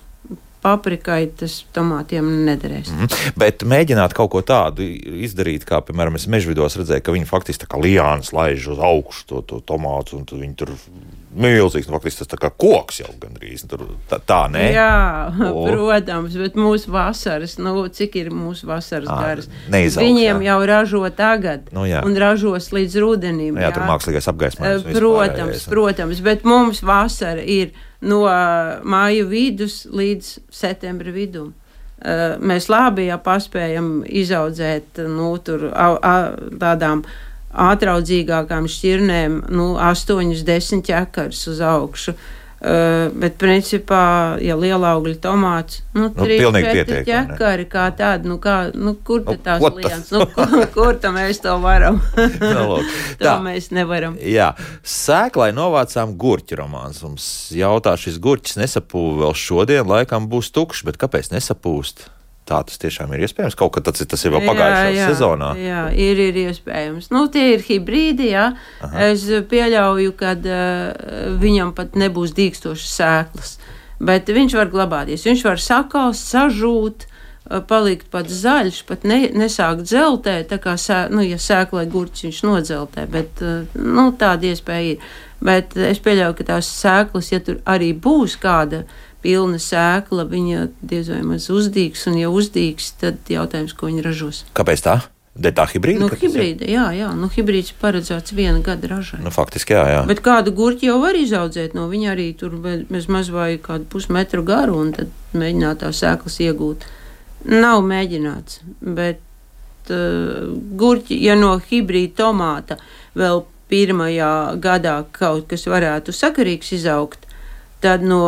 paprikai 0.62 1.26
tas 1.36 1.58
tomātiem 1.74 2.28
nederēs. 2.46 2.90
Mm 2.90 3.00
-hmm. 3.02 3.32
Bet 3.36 3.64
mēģināt 3.66 4.14
kaut 4.14 4.30
ko 4.30 4.40
tādu 4.40 4.86
izdarīt, 5.26 5.66
kā, 5.68 5.82
piemēram, 5.82 6.14
es 6.14 6.26
mežvidos 6.26 6.78
redzēju, 6.78 7.02
ka 7.02 7.12
viņi 7.12 7.26
faktiski 7.26 7.66
tā 7.66 7.68
kā 7.68 7.82
liāns 7.82 8.32
laiž 8.32 8.68
uz 8.72 8.78
augšu 8.78 9.26
to, 9.26 9.42
to 9.42 9.60
tomātu, 9.60 10.16
un 10.16 10.24
viņi 10.30 10.54
tur 10.54 10.70
milzīgs. 11.34 11.88
Nu, 11.88 11.96
faktiski 11.96 12.22
tas 12.22 12.30
tā 12.32 12.38
kā 12.40 12.50
koks 12.50 13.00
jau 13.02 13.10
gandrīz. 13.22 13.64
Tur, 13.70 13.84
tā, 14.10 14.18
tā 14.26 14.40
nē. 14.52 14.64
Jā, 14.74 14.96
o. 15.48 15.64
protams, 15.68 16.36
bet 16.40 16.58
mūsu 16.58 16.92
vasaras, 16.94 17.56
nu, 17.62 17.74
cik 17.92 18.18
ir 18.20 18.32
mūsu 18.34 18.68
vasaras 18.70 19.10
à, 19.10 19.20
garas? 19.22 19.48
Neizaugs, 19.72 20.04
Viņiem 20.04 20.42
jā. 20.42 20.50
jau 20.50 20.58
ražo 20.72 21.02
tagad 21.16 21.72
nu, 21.74 21.86
jā. 21.88 22.02
un 22.06 22.18
ražos 22.20 22.70
līdz 22.74 22.98
rudenim. 23.04 23.56
Nu, 23.56 23.64
jā, 23.64 23.70
jā, 23.70 23.78
tur 23.78 23.88
mākslīgais 23.88 24.30
apgaismojums. 24.32 24.86
Protams, 24.98 25.66
protams, 25.72 26.22
bet 26.24 26.46
mums 26.48 26.84
vasara 26.86 27.42
ir 27.42 27.72
no 28.02 28.22
māju 28.26 29.26
vidus 29.30 29.82
līdz 29.90 30.36
septembra 30.52 31.14
vidum. 31.14 31.52
Mēs 32.42 32.66
labi 32.66 33.06
jau 33.06 33.18
paspējam 33.22 34.00
izaudzēt 34.10 35.04
nu, 35.06 35.36
tur, 35.44 35.68
a, 35.70 35.92
a, 35.94 36.14
tādām 36.58 37.04
ātraudzīgākām 37.52 38.68
šķirnēm, 38.70 39.42
nu, 39.52 39.72
8, 39.80 40.32
10 40.46 40.86
ķekars 40.88 41.48
uz 41.52 41.60
augšu. 41.64 42.16
Uh, 42.16 42.38
bet, 43.18 43.34
principā, 43.42 44.38
ja 44.38 44.54
liela 44.54 44.92
augļa 44.94 45.16
tomāts, 45.24 45.80
nu, 45.96 46.04
nu 46.04 46.10
trīs 46.14 46.44
pietiek, 46.54 47.00
ķekari 47.08 47.64
kā 47.66 47.88
tādi, 47.98 48.30
nu, 48.30 48.36
kā, 48.38 48.70
nu, 48.70 48.92
kur 49.02 49.24
nu, 49.26 49.34
tās 49.34 49.64
liens, 49.66 50.12
nu, 50.14 50.28
kur, 50.36 50.54
kur 50.70 51.00
tam 51.02 51.18
mēs 51.18 51.42
to 51.42 51.56
varam? 51.58 51.98
no, 52.54 52.78
to 53.18 53.26
tā. 53.26 53.34
mēs 53.42 53.72
nevaram. 53.74 54.14
Jā, 54.22 54.52
sēklai 54.86 55.50
novācām 55.58 56.14
gurķi 56.14 56.62
romāns. 56.62 57.02
Mums 57.02 57.26
jautā, 57.58 57.96
šis 57.98 58.22
gurķis 58.22 58.60
nesapūv 58.62 59.24
vēl 59.24 59.34
šodien, 59.42 59.82
laikam 59.82 60.30
būs 60.30 60.54
tukšs, 60.54 60.86
bet 60.86 61.02
kāpēc 61.02 61.34
nesapūst? 61.34 62.06
Tā 62.52 62.58
tas 62.68 62.80
tiešām 62.82 63.14
ir 63.16 63.22
iespējams. 63.24 63.56
Kaut 63.56 63.72
kā 63.72 63.80
tas, 63.84 64.02
tas 64.04 64.24
ir 64.26 64.34
vēl 64.34 64.44
pagājušajā 64.44 64.88
jā, 64.92 64.96
jā, 64.98 65.04
sezonā. 65.08 65.52
Jā, 65.56 65.82
ir, 65.96 66.18
ir 66.20 66.40
iespējams. 66.42 67.08
Nu, 67.14 67.24
tie 67.32 67.54
ir 67.54 67.62
hibrīdi. 67.64 68.28
Jā. 68.34 68.50
Aha. 68.84 69.06
Es 69.08 69.24
pieļauju, 69.48 70.12
ka 70.20 70.34
uh, 70.36 71.06
viņam 71.40 71.72
pat 71.78 71.96
nebūs 71.96 72.34
dīkstošas 72.36 72.98
sēklas. 72.98 73.54
Bet 74.02 74.28
viņš 74.28 74.58
var 74.58 74.68
glabāties. 74.74 75.24
Viņš 75.24 75.46
var 75.46 75.62
sakaust, 75.64 76.28
sažūt, 76.34 77.06
uh, 77.06 77.62
palikt 77.70 78.10
pat 78.12 78.28
zaļš, 78.28 78.82
pat 78.90 79.06
ne, 79.08 79.22
nesākt 79.32 79.86
dzeltēt. 79.88 80.50
Tā 80.52 80.60
kā 80.60 80.76
sē, 80.76 81.06
nu, 81.14 81.24
ja 81.24 81.40
sēklai 81.40 81.86
gurķis 81.88 82.26
viņš 82.28 82.42
nodzeltē, 82.50 83.06
bet 83.16 83.40
uh, 83.40 83.62
nu, 83.80 84.10
tāda 84.20 84.52
iespēja 84.52 84.98
ir. 84.98 85.14
Bet 85.42 85.72
es 85.74 85.98
pieļauju, 86.04 86.36
ka 86.38 86.50
tās 86.52 86.68
sēklas, 86.82 87.32
ja 87.32 87.40
tur 87.42 87.64
arī 87.64 87.94
būs 87.96 88.36
kāda 88.44 88.84
pilna 89.22 89.58
sēkla, 89.62 90.26
viņa 90.30 90.68
diez 90.82 91.10
vai 91.12 91.22
maz 91.26 91.48
uzdīgs, 91.52 92.06
un 92.10 92.20
ja 92.20 92.30
uzdīgs, 92.32 92.92
tad 93.00 93.30
jautājums, 93.30 93.74
ko 93.78 93.90
viņa 93.90 94.06
ražos. 94.06 94.44
Kāpēc 94.58 94.84
tā? 94.84 95.00
Dēļ 95.32 95.54
tā 95.56 95.64
hibrīda? 95.70 96.00
Nu, 96.02 96.08
hibrīda, 96.12 96.66
jā, 96.68 96.90
jā. 96.92 97.08
Nu, 97.16 97.30
hibrīds 97.32 97.72
paredzēts 97.80 98.34
viena 98.36 98.60
gada 98.64 98.90
ražai. 98.90 99.22
Nu, 99.24 99.32
faktiski, 99.32 99.72
jā, 99.72 99.84
jā. 99.88 100.02
Bet 100.08 100.20
kādu 100.24 100.52
gurķi 100.52 100.90
jau 100.90 100.98
var 101.00 101.16
izaudzēt 101.16 101.72
no 101.78 101.86
viņa 101.88 102.10
arī 102.12 102.26
tur 102.36 102.58
maz 102.60 103.30
vai 103.32 103.54
kādu 103.62 103.88
pusmetru 103.94 104.44
garu, 104.44 104.76
un 104.82 104.92
tad 104.98 105.14
mēģināt 105.32 105.80
tās 105.86 106.02
sēklas 106.04 106.36
iegūt. 106.44 106.84
Nav 107.48 107.80
mēģināts, 107.88 108.60
bet 108.84 109.22
uh, 109.88 110.52
gurķi, 110.78 111.16
ja 111.24 111.38
no 111.38 111.54
hibrīda 111.64 112.26
tomāta 112.26 112.76
vēl 113.16 113.46
pirmajā 113.72 114.34
gadā 114.60 114.98
kaut 115.16 115.48
kas 115.48 115.64
varētu 115.64 116.12
sakarīgs 116.12 116.74
izaugt, 116.76 117.24
Tad 117.82 118.04
no 118.06 118.22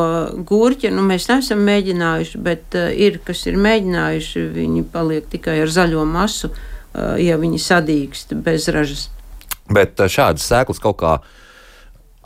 gurķa 0.49 0.91
nu, 0.91 1.05
mēs 1.07 1.29
neesam 1.31 1.61
mēģinājuši, 1.63 2.39
bet 2.43 2.75
uh, 2.75 2.89
ir, 2.91 3.21
kas 3.23 3.45
ir 3.47 3.59
mēģinājuši, 3.63 4.47
viņi 4.57 4.87
paliek 4.91 5.29
tikai 5.31 5.61
ar 5.63 5.71
zaļo 5.71 6.03
masu, 6.11 6.51
uh, 6.51 7.15
ja 7.23 7.39
viņi 7.39 7.61
sadīkst 7.63 8.35
bez 8.43 8.67
ražas. 8.75 9.09
Bet 9.71 10.01
uh, 10.03 10.11
šādas 10.11 10.47
sēklas 10.51 10.83
kaut 10.83 10.99
kā 11.05 11.19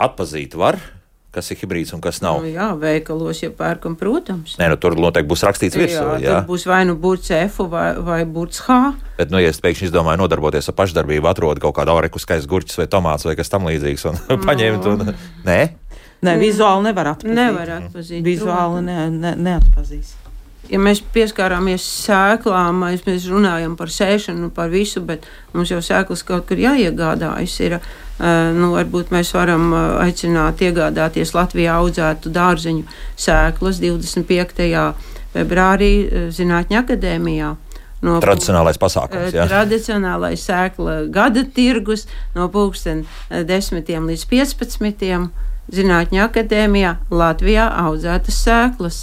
atpazīt 0.01 0.57
var. 0.57 0.81
Kas 1.29 1.51
ir 1.53 1.59
hibrīds 1.61 1.91
un 1.93 2.01
kas 2.01 2.23
nav? 2.25 2.39
Nu, 2.41 2.49
jā, 2.49 2.71
veikalos 2.81 3.43
jau 3.43 3.51
pērkam, 3.53 3.93
protams. 3.99 4.55
Nē, 4.57 4.71
nu, 4.71 4.79
tur 4.81 4.95
noteikti 4.97 5.29
būs 5.29 5.43
rakstīts 5.45 5.77
virsū. 5.77 6.01
Jā, 6.01 6.23
jā. 6.23 6.39
būs 6.47 6.65
vai 6.65 6.79
nu 6.89 6.95
burts 6.97 7.29
F 7.35 7.67
vai, 7.69 7.91
vai 8.01 8.23
burts 8.25 8.63
H. 8.65 8.79
Bet, 9.19 9.29
nu, 9.29 9.37
ja 9.37 9.51
es 9.53 9.61
pēkšņi 9.61 9.91
izdomāju 9.91 10.23
nodarboties 10.23 10.71
ar 10.71 10.77
pašdarbību, 10.79 11.29
atrodu 11.29 11.61
kaut 11.61 11.77
kādu 11.77 11.93
auriku 11.93 12.17
skaistu 12.17 12.49
gurķus 12.49 12.81
vai 12.81 12.87
tomātus 12.89 13.29
vai 13.29 13.37
kas 13.37 13.53
tam 13.53 13.69
līdzīgs 13.69 14.07
un 14.09 14.17
no. 14.17 14.39
paņemt 14.49 14.89
un. 14.89 15.13
Nē? 15.45 15.59
Nē, 16.25 16.35
vizuāli 16.39 16.89
nevar 16.89 17.13
atpazīt. 17.13 17.35
Nevar 17.35 17.75
atpazīt. 17.77 18.23
Vizuāli 18.25 18.81
ne, 18.83 18.97
ne, 19.13 19.35
neatpazīs. 19.39 20.15
Ja 20.69 20.77
mēs 20.77 20.99
pieskārāmies 21.15 21.81
sēklām, 21.81 22.83
mēs 22.83 23.25
runājam 23.31 23.73
par 23.79 23.89
sēšanu, 23.89 24.51
par 24.53 24.69
visu, 24.69 25.01
bet 25.01 25.25
mums 25.55 25.71
jau 25.71 25.79
sēklas 25.81 26.21
kaut 26.27 26.45
kur 26.49 26.59
jāiegādājas. 26.61 27.55
Ir, 27.65 27.77
nu, 28.59 28.73
varbūt 28.75 29.09
mēs 29.15 29.31
varam 29.33 29.71
aicināt 30.03 30.61
iegādāties 30.67 31.33
Latvijā 31.33 31.79
audzētu 31.79 32.29
dārzeņu 32.35 32.85
sēklas 33.17 33.81
25. 33.81 34.69
februārī 35.33 35.91
Zinātņu 36.35 36.83
akadēmijā. 36.83 37.55
No 38.05 38.19
tradicionālais 38.23 38.77
pasākums. 38.79 39.33
Jā. 39.35 39.49
Tradicionālais 39.49 40.43
sēkla 40.45 41.01
gada 41.11 41.43
tirgus 41.55 42.05
no 42.35 42.45
pulksten 42.51 43.03
10 43.31 43.89
līdz 43.89 44.23
15. 44.29 45.48
Zinātņu 45.75 46.21
akadēmijā 46.25 46.95
Latvijā 47.13 47.69
audzētas 47.85 48.43
sēklas. 48.45 48.99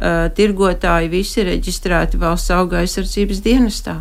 Uh, 0.00 0.30
tirgotāji 0.32 1.10
visi 1.12 1.44
reģistrēti 1.44 2.16
valsts 2.20 2.52
auga 2.56 2.80
aizsardzības 2.80 3.42
dienestā. 3.44 4.00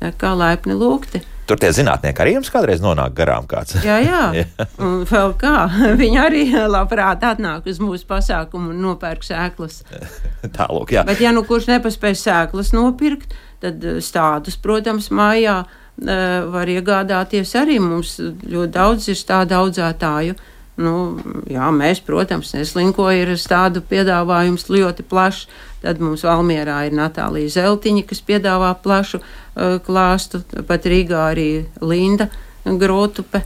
Tā 0.00 0.10
kā 0.18 0.32
laipni 0.36 0.74
lūgti. 0.76 1.22
Tur 1.46 1.60
tie 1.62 1.68
zinātnieki 1.70 2.22
arī 2.22 2.32
jums 2.34 2.50
kādreiz 2.50 2.80
nonāk 2.82 3.14
garām. 3.14 3.46
Kāds. 3.46 3.76
Jā, 3.86 4.00
jā. 4.02 4.46
Un 4.82 5.04
vēl 5.06 5.34
kā. 5.38 5.68
Viņi 6.00 6.18
arī 6.18 6.42
labprāt 6.66 7.22
atnāk 7.26 7.68
uz 7.70 7.78
mūsu 7.82 8.08
pasākumu 8.10 8.72
un 8.74 8.82
nopērk 8.82 9.22
sēklas. 9.26 9.84
Tālāk, 10.58 10.96
jā. 10.96 11.06
Bet, 11.06 11.22
ja 11.22 11.30
nu 11.34 11.44
kurš 11.46 11.70
nepaspēj 11.70 12.18
sēklas 12.24 12.74
nopirkt, 12.74 13.38
tad 13.62 13.86
stādus, 14.04 14.58
protams, 14.58 15.12
mājā 15.14 15.62
var 15.96 16.68
iegādāties 16.68 17.54
arī. 17.56 17.78
Mums 17.80 18.18
ļoti 18.20 18.72
daudz 18.74 19.06
ir 19.14 19.22
tādu 19.30 19.56
audzētāju 19.62 20.34
Nu, 20.76 21.16
jā, 21.48 21.70
mēs, 21.72 22.02
protams, 22.04 22.52
neslinkoja 22.52 23.24
ar 23.24 23.32
tādu 23.48 23.80
piedāvājumu 23.80 24.60
ļoti 24.76 25.06
plašu. 25.08 25.48
Tad 25.80 26.02
mums 26.04 26.24
Valmierā 26.26 26.82
ir 26.88 26.96
Natālija 26.96 27.52
Zeltiņa, 27.54 28.04
kas 28.08 28.20
piedāvā 28.26 28.74
plašu 28.84 29.20
uh, 29.22 29.78
klāstu, 29.86 30.42
pat 30.68 30.88
Rīgā 30.88 31.30
arī 31.30 31.48
Linda 31.80 32.28
Grotupe, 32.64 33.40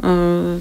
uh, 0.00 0.60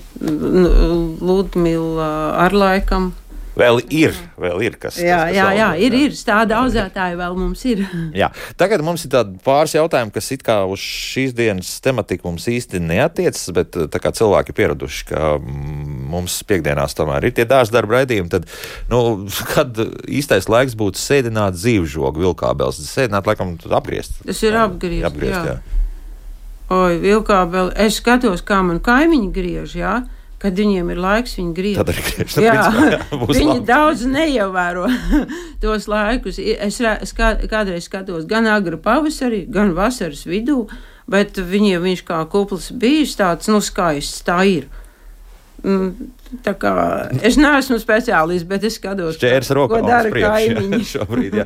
Ludmila 1.21 2.11
Arlaikam, 2.43 3.11
Vēl 3.51 3.81
ir, 3.91 4.15
vēl 4.39 4.61
ir 4.63 4.75
kas. 4.79 4.95
Jā, 5.01 5.25
kas 5.25 5.35
jā, 5.35 5.47
jā, 5.57 5.67
ir, 5.83 5.95
ir. 6.07 6.13
Tāda 6.23 6.61
audzētāja 6.61 7.17
vēl 7.19 7.35
mums 7.35 7.63
ir. 7.67 7.81
jā. 8.21 8.29
Tagad 8.59 8.83
mums 8.85 9.03
ir 9.07 9.15
pāris 9.43 9.75
jautājumi, 9.75 10.13
kas 10.15 10.31
it 10.31 10.45
kā 10.47 10.61
uz 10.71 10.79
šīs 10.83 11.35
dienas 11.35 11.73
tematiku 11.83 12.29
mums 12.29 12.47
īsti 12.47 12.79
neatiecas, 12.85 13.49
bet 13.57 13.75
kā 13.91 14.13
cilvēki 14.15 14.53
ir 14.53 14.59
pieraduši, 14.61 15.03
ka 15.11 15.33
mums 15.41 16.37
piekdienās 16.47 16.95
tomēr 16.95 17.27
ir 17.27 17.35
tie 17.35 17.47
dārza 17.49 17.75
darba 17.75 17.99
raidījumi, 17.99 18.31
tad, 18.31 18.47
nu, 18.91 19.01
kad 19.53 19.83
īstais 20.07 20.47
laiks 20.51 20.77
būtu 20.79 21.01
sēdināt 21.01 21.59
dzīvžogu 21.59 22.23
vilkābels, 22.23 22.79
sēdināt, 22.87 23.27
laikam, 23.27 23.57
apgriezt. 23.67 24.21
Tas 24.23 24.41
ir 24.47 24.55
apgriezt, 24.63 25.09
apgriezt 25.11 25.37
jā. 25.37 25.59
jā. 25.59 25.77
Oi, 26.71 26.95
vilkābeli, 27.03 27.75
es 27.83 27.99
skatos, 27.99 28.45
kā 28.47 28.61
man 28.63 28.79
kaimiņi 28.79 29.31
griež, 29.35 29.75
jā. 29.75 29.99
Ja? 29.99 30.20
Kad 30.41 30.57
viņiem 30.57 30.89
ir 30.93 31.01
laiks, 31.01 31.35
viņi 31.37 31.51
griež. 31.57 31.79
Tad 31.79 31.91
arī 31.93 32.03
griež. 32.07 32.37
Jā, 32.41 32.53
jā 32.55 32.99
viņi 33.37 33.49
labi. 33.51 33.65
daudz 33.67 34.05
neievēro 34.09 34.87
tos 35.63 35.87
laikus. 35.91 36.39
Es, 36.41 36.79
es 36.81 37.13
kā, 37.17 37.33
kādreiz 37.51 37.85
skatos 37.89 38.25
gan 38.29 38.49
agru 38.49 38.79
pavasarī, 38.81 39.43
gan 39.51 39.75
vasaras 39.77 40.23
vidū, 40.29 40.63
bet 41.11 41.37
viņiem 41.37 41.85
viņš 41.85 42.05
kā 42.07 42.21
kupls 42.31 42.71
bijis 42.73 43.17
tāds, 43.19 43.51
nu, 43.51 43.61
skaists, 43.63 44.23
tā 44.25 44.41
ir. 44.49 44.69
Mm, 45.61 46.09
tā 46.41 46.55
kā, 46.57 46.73
es 47.21 47.37
neesmu 47.37 47.77
speciālists, 47.77 48.47
bet 48.49 48.65
es 48.65 48.79
skatos, 48.79 49.19
Šķērs 49.19 49.51
rokā, 49.53 49.77
ko 49.77 49.91
dara 49.91 50.09
kaimiņi. 50.09 50.81
šobrīd, 50.95 51.37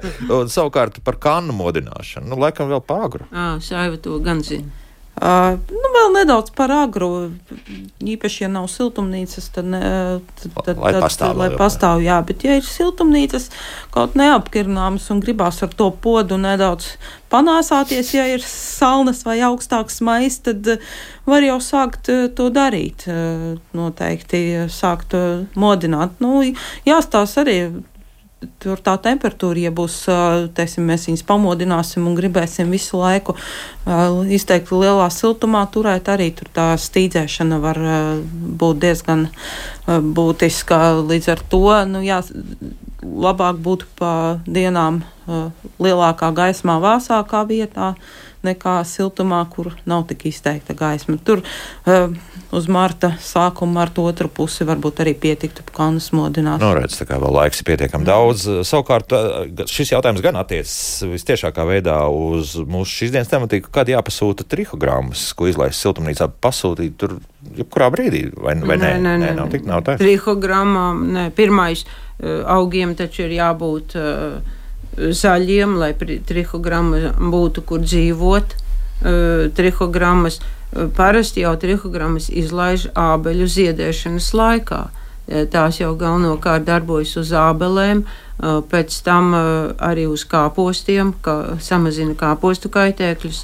savukārt 0.53 1.01
par 1.03 1.19
kannu 1.19 1.55
modināšanu, 1.57 2.31
nu, 2.31 2.39
laikam 2.39 2.71
vēl 2.71 2.83
pāgru. 2.87 3.27
Ā, 3.35 3.57
Saiva 3.65 3.99
to 3.99 4.21
gan 4.23 4.39
zina. 4.45 4.84
Uh, 5.15 5.55
nu, 5.71 5.89
vēl 5.95 6.09
nedaudz 6.11 6.51
par 6.57 6.73
agru. 6.75 7.07
Īpaši, 8.03 8.41
ja 8.43 8.49
nav 8.51 8.65
siltumnīcas, 8.67 9.47
tad, 9.55 9.69
ne, 9.71 9.79
tad, 10.41 10.57
tad, 10.65 10.81
lai 10.83 10.91
pastāv, 10.99 11.37
lai 11.39 11.47
pastāv 11.55 12.03
jā. 12.03 12.17
Bet, 12.27 12.43
ja 12.43 12.57
ir 12.59 12.67
siltumnīcas 12.67 13.47
kaut 13.95 14.17
neapkirināmas 14.19 15.07
un 15.15 15.23
gribās 15.23 15.61
ar 15.63 15.71
to 15.71 15.87
podu 16.03 16.35
nedaudz 16.41 16.97
panāsāties, 17.31 18.11
ja 18.17 18.27
ir 18.27 18.43
salnas 18.43 19.23
vai 19.23 19.37
augstāks 19.47 20.01
mais, 20.03 20.41
tad 20.43 20.67
var 21.23 21.47
jau 21.47 21.61
sākt 21.63 22.11
to 22.35 22.51
darīt. 22.51 23.07
Noteikti 23.71 24.45
sākt 24.67 25.15
modināt. 25.55 26.19
Nu, 26.19 26.43
jāstās 26.83 27.39
arī 27.39 27.59
tur 28.61 28.81
tā 28.83 28.95
temperatūra, 29.01 29.65
ja 29.67 29.71
būs, 29.75 29.97
teiksim, 30.57 30.85
mēs 30.89 31.07
viņus 31.09 31.25
pamodināsim 31.27 32.05
un 32.07 32.17
gribēsim 32.17 32.71
visu 32.73 32.99
laiku 33.01 33.35
izteikti 34.35 34.79
lielā 34.81 35.07
siltumā 35.13 35.65
turēt, 35.73 36.09
arī 36.11 36.31
tur 36.35 36.51
tā 36.55 36.67
stīdzēšana 36.81 37.59
var 37.63 37.81
būt 38.61 38.83
diezgan 38.85 39.27
būtiska. 39.87 40.81
Līdz 41.05 41.33
ar 41.35 41.43
to, 41.51 41.65
nu, 41.89 42.05
jā, 42.05 42.21
labāk 43.01 43.59
būtu 43.65 43.91
pa 43.99 44.13
dienām 44.45 45.03
lielākā 45.25 46.31
gaismā, 46.35 46.77
vāsākā 46.83 47.45
vietā 47.49 47.93
nekā 48.45 48.77
siltumā, 48.85 49.41
kur 49.49 49.73
nav 49.89 50.05
tik 50.09 50.27
izteikta 50.29 50.75
gaisma. 50.77 51.17
Tur 51.25 51.41
uh, 51.41 52.13
uz 52.55 52.67
marta 52.71 53.11
sākuma, 53.21 53.79
marta 53.81 54.03
otru 54.05 54.29
pusi 54.31 54.67
varbūt 54.67 55.01
arī 55.03 55.15
pietiktu 55.17 55.65
kanas 55.75 56.11
modināt. 56.15 56.61
Nu, 56.63 56.71
redz, 56.77 56.97
tā 56.99 57.07
kā 57.09 57.19
vēl 57.21 57.33
laiks 57.35 57.61
ir 57.61 57.69
pietiekami 57.71 58.07
daudz. 58.07 58.45
Savukārt 58.67 59.15
eh, 59.15 59.65
šis 59.71 59.95
jautājums 59.95 60.23
gan 60.25 60.37
attiecas 60.39 60.75
vistiešākā 61.09 61.65
veidā 61.67 61.97
uz 62.11 62.55
mūsu 62.61 63.01
šīs 63.01 63.15
dienas 63.15 63.31
tematiku, 63.31 63.71
kad 63.73 63.89
jāpasūta 63.91 64.47
trihogrammas, 64.51 65.27
ko 65.37 65.49
izlaist 65.51 65.81
siltumnīcā, 65.81 66.29
pasūtīt 66.45 66.99
tur 67.01 67.17
jebkurā 67.57 67.89
brīdī, 67.93 68.27
vai, 68.37 68.57
vai 68.61 68.79
nē? 68.81 68.91
Nē, 68.93 68.99
nē, 69.01 69.15
nē, 69.23 69.31
nav 69.41 69.49
tik, 69.53 69.65
nav 69.69 69.85
tā. 69.87 69.97
Trihogrammām, 70.01 71.07
nē, 71.15 71.25
pirmais 71.35 71.85
augiem 72.21 72.93
taču 72.95 73.25
ir 73.25 73.35
jābūt. 73.41 73.97
Uh, 73.99 74.61
zaļiem, 74.95 75.77
lai 75.79 75.93
trihogramma 75.95 77.15
būtu 77.19 77.63
kur 77.67 77.83
dzīvot. 77.83 78.55
Trihogrammas 79.55 80.39
parasti 80.95 81.43
jau 81.43 81.55
trihogrammas 81.59 82.29
izlaiž 82.31 82.89
ābeļu 82.95 83.47
ziedēšanas 83.51 84.29
laikā. 84.35 84.83
Tās 85.51 85.79
jau 85.81 85.95
galvenokārt 85.97 86.67
darbojas 86.67 87.15
uz 87.17 87.31
ābelēm, 87.33 88.03
pēc 88.69 88.97
tam 89.05 89.33
arī 89.33 90.05
uz 90.11 90.25
kāpostiem, 90.29 91.15
kā 91.25 91.57
samazina 91.63 92.13
kāpostu 92.19 92.69
kaitēkļus, 92.73 93.39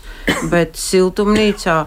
bet 0.52 0.78
siltumnīcā 0.78 1.80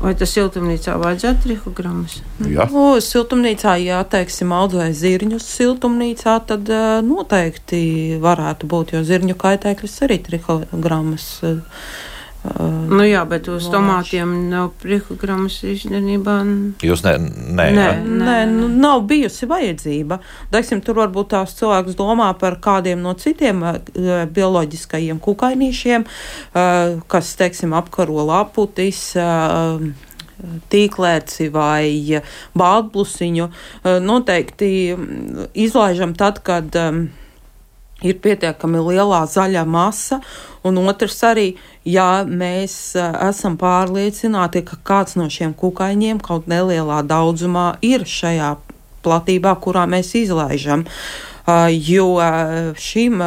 Vai 0.00 0.14
tas 0.16 0.30
siltumnīcā 0.32 0.94
vajadzētu 0.96 1.44
trihogrammas? 1.44 2.20
Jā, 2.48 2.64
nu, 2.72 2.84
siltumnīcā, 3.04 3.74
ja 3.84 3.98
teiksim, 4.08 4.54
audzē 4.56 4.86
zirņus 4.96 5.44
siltumnīcā, 5.58 6.38
tad 6.48 6.70
noteikti 7.04 7.82
varētu 8.22 8.70
būt, 8.70 8.94
jo 8.96 9.02
zirņu 9.04 9.36
kaitēkļus 9.40 9.98
arī 10.08 10.16
trihogrammas. 10.24 11.26
Uh, 12.40 12.60
Uh, 12.60 12.88
nu 12.88 13.04
jā, 13.04 13.20
bet 13.28 13.50
uz 13.52 13.66
Lāši. 13.66 13.72
tomātiem 13.74 14.30
nav 14.48 14.70
prikogrammas 14.80 15.58
īstenībā. 15.60 16.38
Jūs 16.80 17.02
ne, 17.04 17.12
nē, 17.20 17.66
nē, 17.76 17.88
nē, 18.00 18.36
nu, 18.48 18.68
nav 18.80 19.02
bijusi 19.10 19.44
vajadzība. 19.50 20.16
Teiksim, 20.54 20.80
tur 20.84 21.02
varbūt 21.02 21.34
tās 21.34 21.52
cilvēks 21.58 21.98
domā 21.98 22.30
par 22.40 22.56
kādiem 22.64 23.04
no 23.04 23.12
citiem 23.12 23.60
uh, 23.60 23.76
bioloģiskajiem 24.32 25.20
kukainīšiem, 25.20 26.06
uh, 26.08 26.96
kas, 27.12 27.34
teiksim, 27.40 27.76
apkaro 27.76 28.24
laputis. 28.32 29.10
Uh, 29.20 29.90
tīklēci 30.72 31.50
vai 31.52 32.16
bāzblusiņu 32.56 33.50
noteikti 34.00 34.70
izlaižam 35.52 36.14
tad, 36.16 36.40
kad 36.46 36.78
um, 36.80 37.02
ir 38.06 38.18
pietiekami 38.22 38.80
lielā 38.84 39.24
zaļa 39.28 39.64
masa, 39.68 40.20
un 40.64 40.80
otrs 40.82 41.18
arī, 41.26 41.46
ja 41.84 42.22
mēs 42.26 42.94
esam 42.96 43.56
pārliecināti, 43.60 44.64
ka 44.66 44.80
kāds 44.84 45.16
no 45.20 45.28
šiem 45.32 45.54
kukaiņiem 45.56 46.20
kaut 46.24 46.48
nelielā 46.50 47.02
daudzumā 47.06 47.74
ir 47.84 48.06
šajā 48.08 48.54
platībā, 49.04 49.54
kurā 49.64 49.86
mēs 49.88 50.14
izlaižam, 50.20 50.84
jo 51.88 52.08
šim 52.76 53.22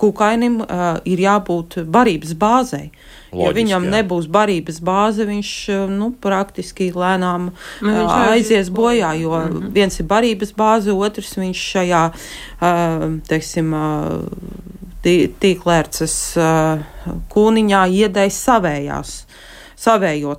kukainim 0.00 0.62
ir 1.04 1.26
jābūt 1.28 1.82
barības 1.84 2.32
bāzei. 2.40 2.88
Loģiski, 3.34 3.46
ja 3.46 3.54
viņam 3.58 3.86
jā. 3.88 3.92
nebūs 3.96 4.28
barības 4.30 4.80
bāze, 4.84 5.26
viņš 5.28 5.50
nu, 5.92 6.10
praktiski 6.22 6.90
lēnām 6.94 7.50
nu, 7.50 7.90
viņš 7.90 8.14
aizies 8.36 8.70
bojā. 8.74 9.14
Jo 9.18 9.34
mm 9.36 9.52
-hmm. 9.52 9.72
viens 9.74 10.00
ir 10.00 10.06
barības 10.06 10.54
bāze, 10.56 10.94
otrs 10.94 11.34
viņš 11.38 11.64
šajā 11.74 12.04
teiksim, 13.28 13.74
tīklērces 15.04 16.16
kūniņā 17.34 17.82
iedēs 17.92 18.38
savējās 18.46 19.24
savējo 19.84 20.34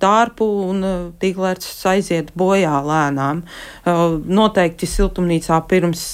tārpu 0.00 0.48
un 0.68 0.84
tīklērts 1.20 1.70
aiziet 1.90 2.32
bojā 2.38 2.74
lēnām. 2.86 3.42
Noteikti 4.40 4.88
siltumnīcā 4.88 5.60
pirms, 5.70 6.04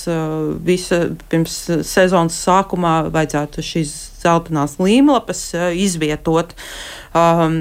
visa, 0.67 1.03
pirms 1.31 1.59
sezonas 1.87 2.39
sākumā 2.47 2.95
vajadzētu 3.15 3.67
šīs 3.71 3.95
zeltainās 4.21 4.77
līmlapas 4.81 5.45
izvietot, 5.81 6.53
um, 7.17 7.57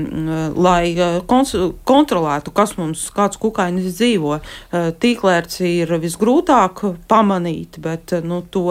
lai 0.60 0.96
kontrolētu, 1.30 2.56
kas 2.56 2.76
mums, 2.80 3.06
kāds 3.16 3.40
kukainis 3.42 3.94
dzīvo. 4.00 4.40
Tīklērts 4.74 5.64
ir 5.70 5.96
visgrūtāk 6.04 6.84
pamanīt, 7.12 7.80
bet 7.84 8.20
nu, 8.26 8.44
to. 8.52 8.68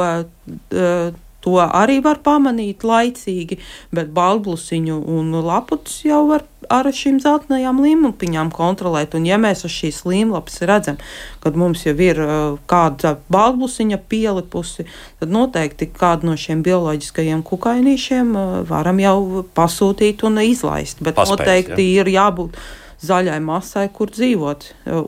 To 1.46 1.60
arī 1.62 2.00
var 2.02 2.18
pamanīt 2.24 2.82
laicīgi, 2.82 3.60
bet 3.94 4.10
balblusiņu 4.14 4.96
un 5.14 5.36
laputus 5.46 6.00
jau 6.02 6.24
var 6.32 6.42
ar 6.68 6.88
šīm 6.92 7.20
zeltainajām 7.22 7.78
līmlapiņām 7.82 8.50
kontrolēt. 8.54 9.14
Un, 9.16 9.26
ja 9.28 9.38
mēs 9.40 9.62
uz 9.68 9.72
šīs 9.72 10.02
līmlapas 10.08 10.58
redzam, 10.68 10.98
kad 11.44 11.56
mums 11.58 11.84
jau 11.86 11.94
ir 11.94 12.20
uh, 12.24 12.58
kāda 12.70 13.14
balbusiņa 13.32 14.00
pielipusi, 14.10 14.88
tad 15.22 15.32
noteikti 15.32 15.88
kādu 15.94 16.28
no 16.28 16.36
šiem 16.40 16.64
bioloģiskajiem 16.66 17.44
kukainīšiem 17.46 18.34
uh, 18.34 18.58
varam 18.68 19.00
jau 19.02 19.46
pasūtīt 19.56 20.26
un 20.28 20.42
izlaist. 20.44 21.00
Bet 21.00 21.16
Paspēc, 21.20 21.38
noteikti 21.38 21.88
ja? 21.88 22.02
ir 22.02 22.12
jābūt 22.18 22.58
zaļai 23.04 23.38
masai, 23.44 23.86
kur 23.94 24.10
dzīvot, 24.10 24.64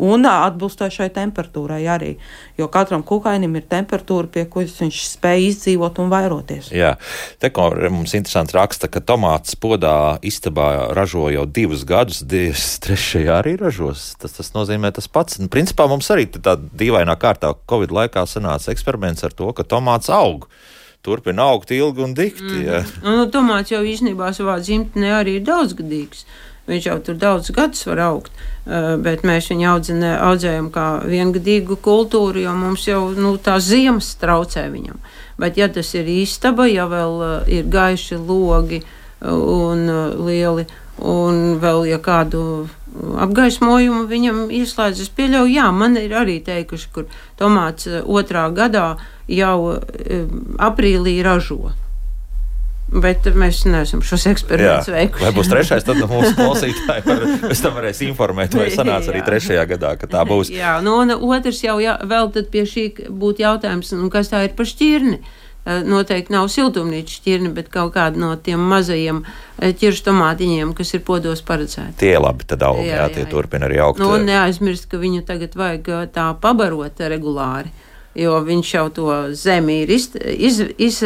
un 0.06 0.26
atbilstošai 0.30 1.08
temperatūrai 1.14 1.80
arī. 1.90 2.12
Jo 2.58 2.68
katram 2.70 3.02
kukainim 3.06 3.56
ir 3.58 3.66
temperatūra, 3.70 4.30
pie 4.30 4.44
kuras 4.50 4.76
viņš 4.78 5.00
spēj 5.16 5.46
izdzīvot 5.48 5.98
un 6.02 6.12
vairoties. 6.12 6.70
Jā, 6.74 6.94
te 7.42 7.50
kā 7.54 7.66
mums 7.90 8.14
interesanti 8.14 8.54
raksta, 8.58 8.90
ka 8.92 9.02
tomāts 9.02 9.58
podā 9.58 10.20
istabā 10.26 10.90
ražo 10.96 11.26
jau 11.34 11.46
divus 11.50 11.82
gadus, 11.88 12.22
divas 12.22 12.76
trešajā 12.84 13.40
arī 13.40 13.56
ražos. 13.60 14.12
Tas, 14.20 14.38
tas 14.38 14.52
nozīmē 14.54 14.92
tas 14.94 15.10
pats. 15.10 15.40
Un, 15.42 15.50
principā 15.50 15.88
mums 15.90 16.10
arī 16.14 16.28
tā 16.30 16.54
dīvainā 16.58 17.16
kārtā 17.18 17.56
Covid 17.70 17.94
laikā 17.96 18.26
sanāca 18.30 18.70
eksperiments 18.74 19.26
ar 19.26 19.34
to, 19.34 19.50
ka 19.56 19.66
tomāts 19.66 20.12
aug 20.14 20.46
turpina 21.02 21.46
augt 21.48 21.70
ilgi 21.72 22.04
un 22.04 22.14
dikti. 22.14 22.60
Mm. 22.60 22.90
Nu, 23.06 23.26
tomāts 23.32 23.72
jau 23.72 23.80
īstenībā 23.86 24.30
savā 24.36 24.58
dzimtenē 24.60 25.14
arī 25.22 25.38
ir 25.38 25.46
daudzgadīgs. 25.48 26.26
Viņš 26.70 26.86
jau 26.86 26.98
tur 27.02 27.18
daudz 27.18 27.50
gadus 27.54 27.82
var 27.88 28.02
augt, 28.06 28.30
uh, 28.30 28.94
bet 29.02 29.24
mēs 29.26 29.50
viņu 29.50 29.68
audzinē, 29.72 30.12
audzējam 30.28 30.70
kā 30.74 30.86
viengadīgu 31.08 31.80
kultūru, 31.82 32.44
jo 32.44 32.54
mums 32.54 32.86
jau 32.86 33.08
nu, 33.16 33.34
tā 33.42 33.58
ziemas 33.64 34.12
traucē 34.20 34.68
viņam. 34.70 35.00
Bet, 35.40 35.58
ja 35.58 35.70
tas 35.72 35.90
ir 35.96 36.08
īstaba, 36.10 36.68
ja 36.70 36.86
vēl 36.90 37.16
uh, 37.18 37.32
ir 37.50 37.66
gaiši 37.72 38.20
logi 38.20 38.82
uh, 38.84 39.34
un 39.34 39.86
lieli, 40.26 40.68
un 41.00 41.58
vēl 41.62 41.88
ja 41.90 41.98
kādu 42.02 42.68
apgaismojumu 43.22 44.06
viņam 44.10 44.40
ieslēdz, 44.54 45.04
es 45.04 45.12
pieļauju, 45.14 45.52
jā, 45.54 45.68
man 45.72 45.98
ir 45.98 46.14
arī 46.18 46.40
teikuši, 46.44 46.88
kur 46.94 47.06
tomāts 47.38 47.86
otrā 48.02 48.48
gadā 48.54 48.96
jau 49.30 49.78
aprīlī 50.58 51.20
ražo. 51.24 51.70
Bet 52.90 53.26
mēs 53.38 53.60
neesam 53.70 54.00
šos 54.02 54.24
eksperimentus 54.32 54.90
veikuši. 54.90 55.22
Vai 55.22 55.30
būs 55.34 55.50
trešais, 55.52 55.84
tad 55.86 56.00
mūsu 56.10 56.32
klausītāji 56.34 57.04
pēc 57.44 57.60
tam 57.62 57.76
varēs 57.76 58.00
informēt, 58.08 58.56
vai 58.58 58.66
sanāca 58.74 59.12
arī 59.12 59.22
trešajā 59.26 59.66
gadā, 59.76 59.92
ka 60.00 60.08
tā 60.10 60.24
būs. 60.26 60.50
Jā, 60.50 60.78
nu, 60.82 60.96
un 61.04 61.14
otrs 61.14 61.62
jau 61.62 61.78
jā, 61.82 61.94
vēl 62.10 62.32
tad 62.34 62.50
pie 62.50 62.64
šī 62.66 62.88
būtu 63.06 63.44
jautājums, 63.44 63.92
nu, 63.94 64.10
kas 64.10 64.32
tā 64.32 64.42
ir 64.48 64.56
par 64.58 64.66
šķirni. 64.66 65.20
Noteikti 65.60 66.32
nav 66.32 66.48
siltumnīca 66.50 67.12
šķirne, 67.18 67.50
bet 67.54 67.68
kaut 67.70 67.92
kāda 67.94 68.18
no 68.18 68.30
tiem 68.40 68.62
mazajiem 68.64 69.20
ķiršu 69.60 70.06
tomātiņiem, 70.06 70.72
kas 70.74 70.94
ir 70.96 71.02
podos 71.06 71.44
paredzēti. 71.46 71.98
Tie 72.00 72.14
labi 72.16 72.48
tad 72.48 72.64
aug, 72.66 72.80
jā, 72.80 72.96
jā, 72.96 73.02
jā 73.04 73.10
tie 73.18 73.26
jā. 73.26 73.28
turpina 73.30 73.68
arī 73.68 73.78
augt. 73.84 74.00
Nu, 74.00 74.08
un 74.16 74.24
neaizmirst, 74.26 74.88
ka 74.90 74.98
viņu 74.98 75.20
tagad 75.28 75.54
vajag 75.60 75.92
tā 76.16 76.30
pabarot 76.42 77.04
regulāri 77.12 77.70
jo 78.14 78.38
viņš 78.46 78.74
jau 78.74 78.86
to 78.94 79.10
zemi 79.38 79.82
ir 79.84 79.90
iz, 79.94 80.10
iz, 80.18 80.62
iz, 80.78 81.02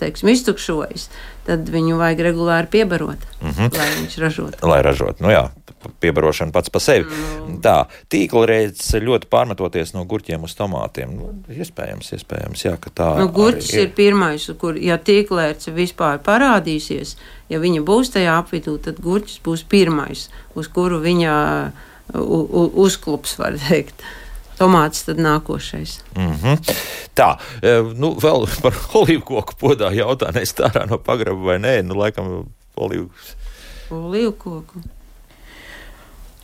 teiksim, 0.00 0.32
iztukšojis. 0.34 1.08
Tad 1.46 1.66
viņu 1.66 1.96
vajag 1.98 2.20
regulāri 2.28 2.68
piebarot, 2.70 3.24
mm 3.40 3.50
-hmm. 3.50 3.78
lai 3.78 3.88
viņš 3.96 4.18
ražotu. 4.22 4.66
Lai 4.68 4.82
ražotu, 4.82 5.24
nu 5.24 5.30
jā, 5.32 5.48
piebarošana 6.00 6.52
pats 6.52 6.70
par 6.70 6.82
sevi. 6.82 7.06
Mm. 7.06 7.58
Tā, 7.64 7.74
tīkla 8.12 8.44
reizes 8.46 8.94
ļoti 9.02 9.28
pārmetoties 9.32 9.94
no 9.96 10.04
gurķiem 10.08 10.44
uz 10.46 10.54
tomātiem. 10.58 11.16
Nu, 11.18 11.32
iespējams, 11.50 12.12
iespējams, 12.16 12.64
jā, 12.64 12.76
ka 12.80 12.90
tā. 12.94 13.08
Nu, 13.18 13.28
gurķis 13.34 13.72
ir. 13.74 13.86
ir 13.86 13.94
pirmais, 13.96 14.48
kur, 14.60 14.78
ja 14.78 14.98
tīklērce 14.98 15.74
vispār 15.74 16.20
parādīsies, 16.24 17.16
ja 17.52 17.62
viņa 17.62 17.84
būs 17.86 18.14
tajā 18.16 18.38
apvidū, 18.38 18.78
tad 18.82 19.00
gurķis 19.02 19.40
būs 19.44 19.64
pirmais, 19.68 20.28
uz 20.54 20.68
kuru 20.68 21.00
viņa 21.02 21.36
uzklups, 22.12 23.38
var 23.38 23.56
teikt. 23.68 24.02
Uh, 24.62 24.68
tomāts 24.68 25.04
tad 25.06 25.18
nākošais. 25.18 26.00
Mm 26.16 26.32
-hmm. 26.42 26.74
Tā, 27.14 27.36
e, 27.62 27.82
nu, 27.94 28.14
vēl 28.14 28.46
par 28.62 28.72
olīvu 28.94 29.22
koku 29.24 29.54
podā 29.60 29.92
jautā, 29.92 30.32
nes 30.34 30.54
tā 30.54 30.70
ārā 30.70 30.86
no 30.90 30.98
pagraba 30.98 31.40
vai 31.40 31.58
nē, 31.58 31.82
nu, 31.82 31.98
laikam 31.98 32.44
olīvu. 32.76 33.10
Olīvu 33.90 34.32
koku. 34.32 34.82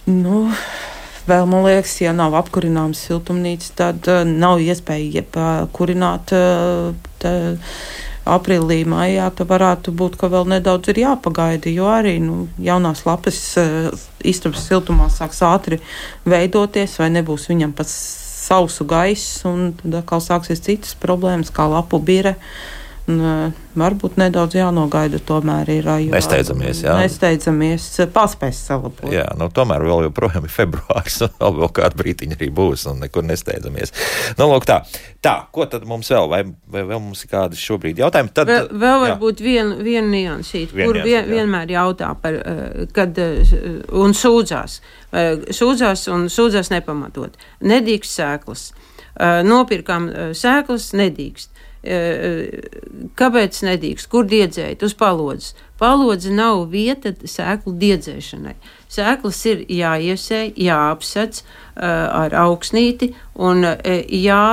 Nu, 0.07 0.51
vēl 1.27 1.47
man 1.47 1.65
liekas, 1.65 2.01
ja 2.01 2.13
nav 2.13 2.35
apkurināms 2.35 3.07
siltumnīca, 3.07 3.73
tad 3.75 4.09
uh, 4.09 4.25
nav 4.25 4.59
iespēja 4.59 5.23
kurināt 5.73 6.33
uh, 6.33 6.95
aprīlī, 8.29 8.83
maijā, 8.89 9.29
tad 9.35 9.51
varētu 9.51 9.93
būt, 9.97 10.19
ka 10.21 10.31
vēl 10.33 10.49
nedaudz 10.55 10.93
ir 10.93 11.03
jāpagaida, 11.05 11.73
jo 11.73 11.89
arī 11.91 12.19
nu, 12.23 12.47
jaunās 12.63 13.05
lapas 13.09 13.41
uh, 13.61 13.91
istabas 14.21 14.67
siltumā 14.69 15.09
sāks 15.13 15.43
ātri 15.47 15.81
veidoties, 16.29 16.99
vai 17.01 17.11
nebūs 17.17 17.49
viņam 17.51 17.75
pats 17.79 17.95
sausu 18.49 18.87
gaisu, 18.89 19.49
un 19.51 19.73
tad 19.81 20.01
atkal 20.03 20.23
sāksies 20.25 20.63
citas 20.65 20.97
problēmas, 20.99 21.53
kā 21.55 21.69
lapu 21.69 22.01
bire. 22.01 22.37
Un, 23.09 23.53
varbūt 23.79 24.19
nedaudz 24.21 24.57
jānogaida, 24.59 25.17
tomēr 25.25 25.71
ir. 25.73 25.87
Jo, 26.05 26.13
nesteidzamies, 26.13 26.83
jā. 26.85 26.97
Nesteidzamies, 27.01 27.87
paspēs 28.13 28.61
salabot. 28.69 29.09
Jā, 29.13 29.25
nu, 29.39 29.49
tomēr 29.55 29.85
vēl 29.87 30.09
joprojām 30.09 30.45
ir 30.45 30.53
februāris, 30.53 31.17
un 31.25 31.33
vēl, 31.39 31.55
vēl 31.63 31.71
kādu 31.79 32.01
brītiņu 32.03 32.37
arī 32.37 32.49
būs, 32.59 32.85
un 32.91 33.01
nekur 33.05 33.25
nesteidzamies. 33.25 33.95
Nu, 34.37 34.51
lūk, 34.53 34.67
tā. 34.69 34.83
Tā, 35.25 35.35
ko 35.55 35.65
tad 35.71 35.87
mums 35.89 36.11
vēl, 36.13 36.29
vai, 36.31 36.43
vai 36.69 36.85
vēl 36.91 37.01
mums 37.01 37.25
ir 37.25 37.33
kādi 37.33 37.61
šobrīd 37.61 38.03
jautājumi? 38.03 38.33
Tad, 38.37 38.53
vēl, 38.53 38.69
vēl 38.85 39.01
varbūt 39.07 39.43
viena 39.45 39.79
vien 39.89 40.11
niansīt, 40.13 40.75
vien 40.77 40.91
kur 40.91 41.01
vien, 41.07 41.25
vienmēr 41.31 41.73
jautā 41.79 42.13
par, 42.21 42.37
kad, 42.97 43.19
un 43.97 44.17
sūdzās. 44.17 44.81
Sūdzās 45.57 46.05
un 46.13 46.29
sūdzās 46.33 46.73
nepamatot. 46.75 47.41
Nedīkst 47.65 48.21
sēklas. 48.21 48.69
Nopirkām 49.49 50.11
sēklas, 50.37 50.93
nedīkst 50.99 51.58
Kāpēc 51.83 53.61
nedrīkst? 53.63 54.09
Kur 54.11 54.27
diedzēt? 54.27 54.83
Uz 54.83 54.97
palodzes. 54.99 55.55
Palodze 55.79 56.33
nav 56.35 56.65
vieta 56.73 57.13
sēklu 57.23 57.77
diedzēšanai. 57.79 58.57
Sēklas 58.91 59.39
ir 59.47 59.61
jāiesēj, 59.71 60.57
jāapsec 60.59 61.39
uh, 61.39 61.47
ar 61.79 62.35
augsnīti, 62.35 63.13
un 63.39 63.63
jā, 63.63 64.45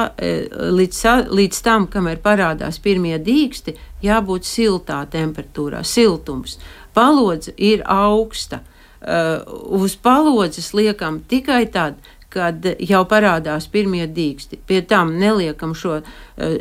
līdz, 0.77 1.01
līdz 1.33 1.61
tam, 1.65 1.87
kamēr 1.89 2.21
parādās 2.21 2.77
pirmie 2.83 3.17
dīksti, 3.17 3.73
jābūt 4.05 4.45
siltā 4.45 5.01
temperatūrā, 5.09 5.81
siltums. 5.83 6.59
Palodze 6.93 7.55
ir 7.57 7.83
augsta. 7.89 8.61
Uz 9.05 9.95
palodzes 10.01 10.71
liekam 10.73 11.19
tikai 11.29 11.65
tad, 11.69 11.97
kad 12.35 12.67
jau 12.83 13.01
parādās 13.09 13.69
pirmie 13.71 14.05
dīksti. 14.11 14.59
Pie 14.67 14.81
tam 14.85 15.15
neliekam 15.21 15.73
šo 15.77 15.97
uh, 16.01 16.05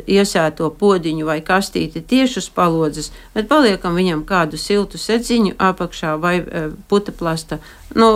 iesēto 0.07 0.71
podziņu 0.79 1.27
vai 1.27 1.41
kastīti 1.45 2.01
tieši 2.01 2.41
uz 2.43 2.49
palodzes, 2.55 3.11
bet 3.35 3.49
paliekam 3.51 3.99
viņam 3.99 4.23
kādu 4.27 4.59
siltu 4.61 5.01
sedziņu 5.01 5.57
apakšā 5.59 6.15
vai 6.21 6.37
uh, 6.41 6.71
putekļa 6.89 7.59
nu, 7.95 8.09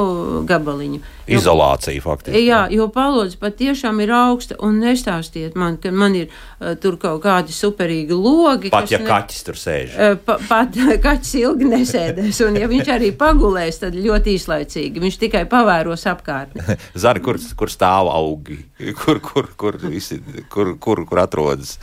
gabaliņu. 0.48 1.02
Izolācija 1.38 2.02
faktiski. 2.04 2.42
Jā, 2.48 2.64
jo 2.74 2.88
palodze 2.94 3.38
patiešām 3.40 4.02
ir 4.04 4.12
augsta. 4.16 4.58
Un 4.66 4.80
nestāstiet 4.84 5.58
man, 5.60 5.78
ka 5.82 5.92
man 5.96 6.16
ir 6.18 6.30
uh, 6.30 6.74
tur 6.82 6.98
kaut 7.02 7.22
kādi 7.24 7.56
superīgi 7.56 8.16
logi. 8.18 8.72
Pat 8.74 8.92
ja 8.92 9.02
ne, 9.02 9.08
kaķis 9.10 9.46
tur 9.48 9.60
sēž. 9.60 9.96
Uh, 9.96 10.16
pa, 10.26 10.38
pat 10.50 10.78
kaķis 11.06 11.34
ilgi 11.42 11.72
nesēdēs. 11.74 12.42
Un 12.48 12.60
ja 12.62 12.70
viņš 12.72 12.94
arī 12.96 13.12
pagulēs, 13.20 13.82
tad 13.84 13.98
ļoti 13.98 14.36
īslaicīgi. 14.38 15.04
Viņš 15.06 15.20
tikai 15.26 15.44
pavēros 15.50 16.08
apkārtni. 16.12 16.78
Zari, 17.04 17.24
kur, 17.26 17.42
kur 17.60 17.74
stāv 17.74 18.12
augi? 18.14 18.62
Kur, 19.00 19.20
kur, 19.24 19.52
kur, 19.60 19.80
visi, 19.90 20.22
kur, 20.52 20.76
kur, 20.82 21.04
kur 21.10 21.26
atrodas 21.26 21.78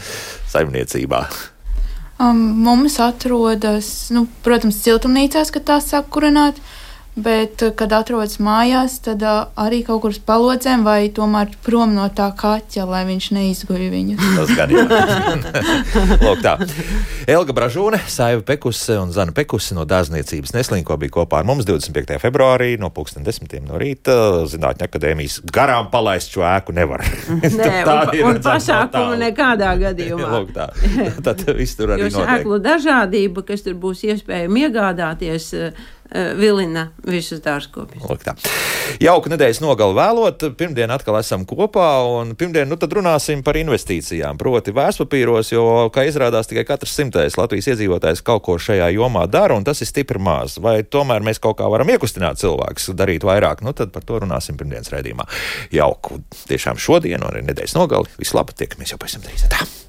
saimniecībā? 0.53 1.26
Um, 2.16 2.38
mums 2.64 2.97
atrodas, 3.05 4.09
nu, 4.14 4.24
protams, 4.44 4.78
siltumnīcās, 4.80 5.53
kad 5.53 5.66
tās 5.68 5.90
sāk 5.92 6.09
kurināt. 6.14 6.57
Uh, 6.57 6.82
Bet, 7.17 7.62
eh, 7.64 7.73
kad 7.73 7.93
atrodas 7.97 8.37
mājās, 8.43 8.99
tad 9.05 9.23
uh, 9.25 9.49
arī 9.57 9.81
kaut 9.87 10.03
kur 10.05 10.12
uz 10.12 10.19
palodzēm 10.21 10.85
vai 10.85 11.09
tomēr 11.12 11.55
prom 11.64 11.95
no 11.97 12.05
tā 12.12 12.29
kaķa, 12.37 12.85
lai 12.89 13.03
viņš 13.09 13.29
neizguļ 13.33 13.85
viņu. 13.93 14.17
Tas 14.39 14.53
gan 14.57 14.75
ir. 14.75 14.93
Lūk, 16.27 16.43
tā. 16.45 16.57
Elga 17.27 17.57
Bražūne, 17.57 18.03
Saiva 18.12 18.45
Pekuse 18.47 18.99
un 19.01 19.14
Zana 19.17 19.33
Pekuse 19.37 19.77
no 19.77 19.87
dārzniecības 19.89 20.55
neslinko 20.57 20.99
bija 21.01 21.14
kopā 21.19 21.41
ar 21.41 21.49
mums 21.49 21.67
25. 21.69 22.21
februārī 22.23 22.75
no 22.81 22.93
10. 22.93 23.57
no 23.67 23.81
rīta. 23.81 24.19
Zinātņu 24.53 24.87
akadēmijas 24.87 25.41
garām 25.53 25.91
palaist 25.93 26.37
šo 26.37 26.45
ēku 26.47 26.77
nevar. 26.77 27.05
Nē, 27.43 27.73
tā 27.89 27.97
un, 28.05 28.14
ir 28.17 28.29
un 28.29 28.43
pasākumu 28.45 29.19
nekādā 29.25 29.73
gadījumā. 29.81 30.31
Lūk, 30.37 30.53
tā. 30.57 30.69
Tad 31.25 31.45
viss 31.57 31.81
tur 31.81 31.97
arī 31.97 32.07
notiek. 32.07 32.21
Jo 32.21 32.29
ēklu 32.37 32.61
dažādība, 32.62 33.47
kas 33.49 33.64
tur 33.64 33.81
būs 33.81 34.05
iespējama 34.07 34.67
iegādāties, 34.67 35.53
Eh, 35.57 35.73
vilina 36.12 36.90
visus 37.07 37.40
dārzkopus. 37.44 38.04
Jauka 39.02 39.30
nedēļas 39.32 39.61
nogali 39.62 39.96
vēlot. 39.96 40.44
Pirmdien 40.59 40.92
atkal 40.94 41.18
esam 41.20 41.44
kopā, 41.48 41.88
un 42.20 42.34
pirmdien 42.38 42.68
nu, 42.70 42.78
runāsim 42.78 43.42
par 43.46 43.59
investīcijām. 43.59 44.38
Proti, 44.40 44.74
vērtspapīros, 44.76 45.52
jo, 45.52 45.64
kā 45.94 46.07
izrādās, 46.09 46.50
tikai 46.50 46.66
katrs 46.68 46.94
simtais 46.96 47.38
Latvijas 47.38 47.70
iedzīvotājs 47.72 48.24
kaut 48.26 48.44
ko 48.46 48.59
šajā 48.62 48.92
jomā 48.94 49.26
dara, 49.30 49.57
un 49.59 49.66
tas 49.66 49.82
ir 49.82 49.90
stipri 49.90 50.22
maz. 50.22 50.59
Vai 50.62 50.78
tomēr 50.82 51.24
mēs 51.26 51.42
kaut 51.42 51.59
kā 51.61 51.70
varam 51.72 51.90
iekustināt 51.92 52.40
cilvēkus, 52.42 52.92
darīt 52.96 53.26
vairāk? 53.26 53.64
Nu, 53.66 53.74
tad 53.76 53.92
par 53.94 54.07
to 54.07 54.22
runāsim 54.22 54.59
pirmdienas 54.61 54.92
raidījumā. 54.94 55.26
Jauku 55.74 56.22
tiešām 56.46 56.80
šodien, 56.80 57.22
un 57.22 57.32
arī 57.32 57.44
nedēļas 57.50 57.76
nogali. 57.78 58.14
Vislabāk, 58.22 58.57
tiekamies 58.62 58.94
jau 58.94 59.02
pēc 59.02 59.18
tam 59.18 59.28
drīz. 59.28 59.50
Tā. 59.52 59.86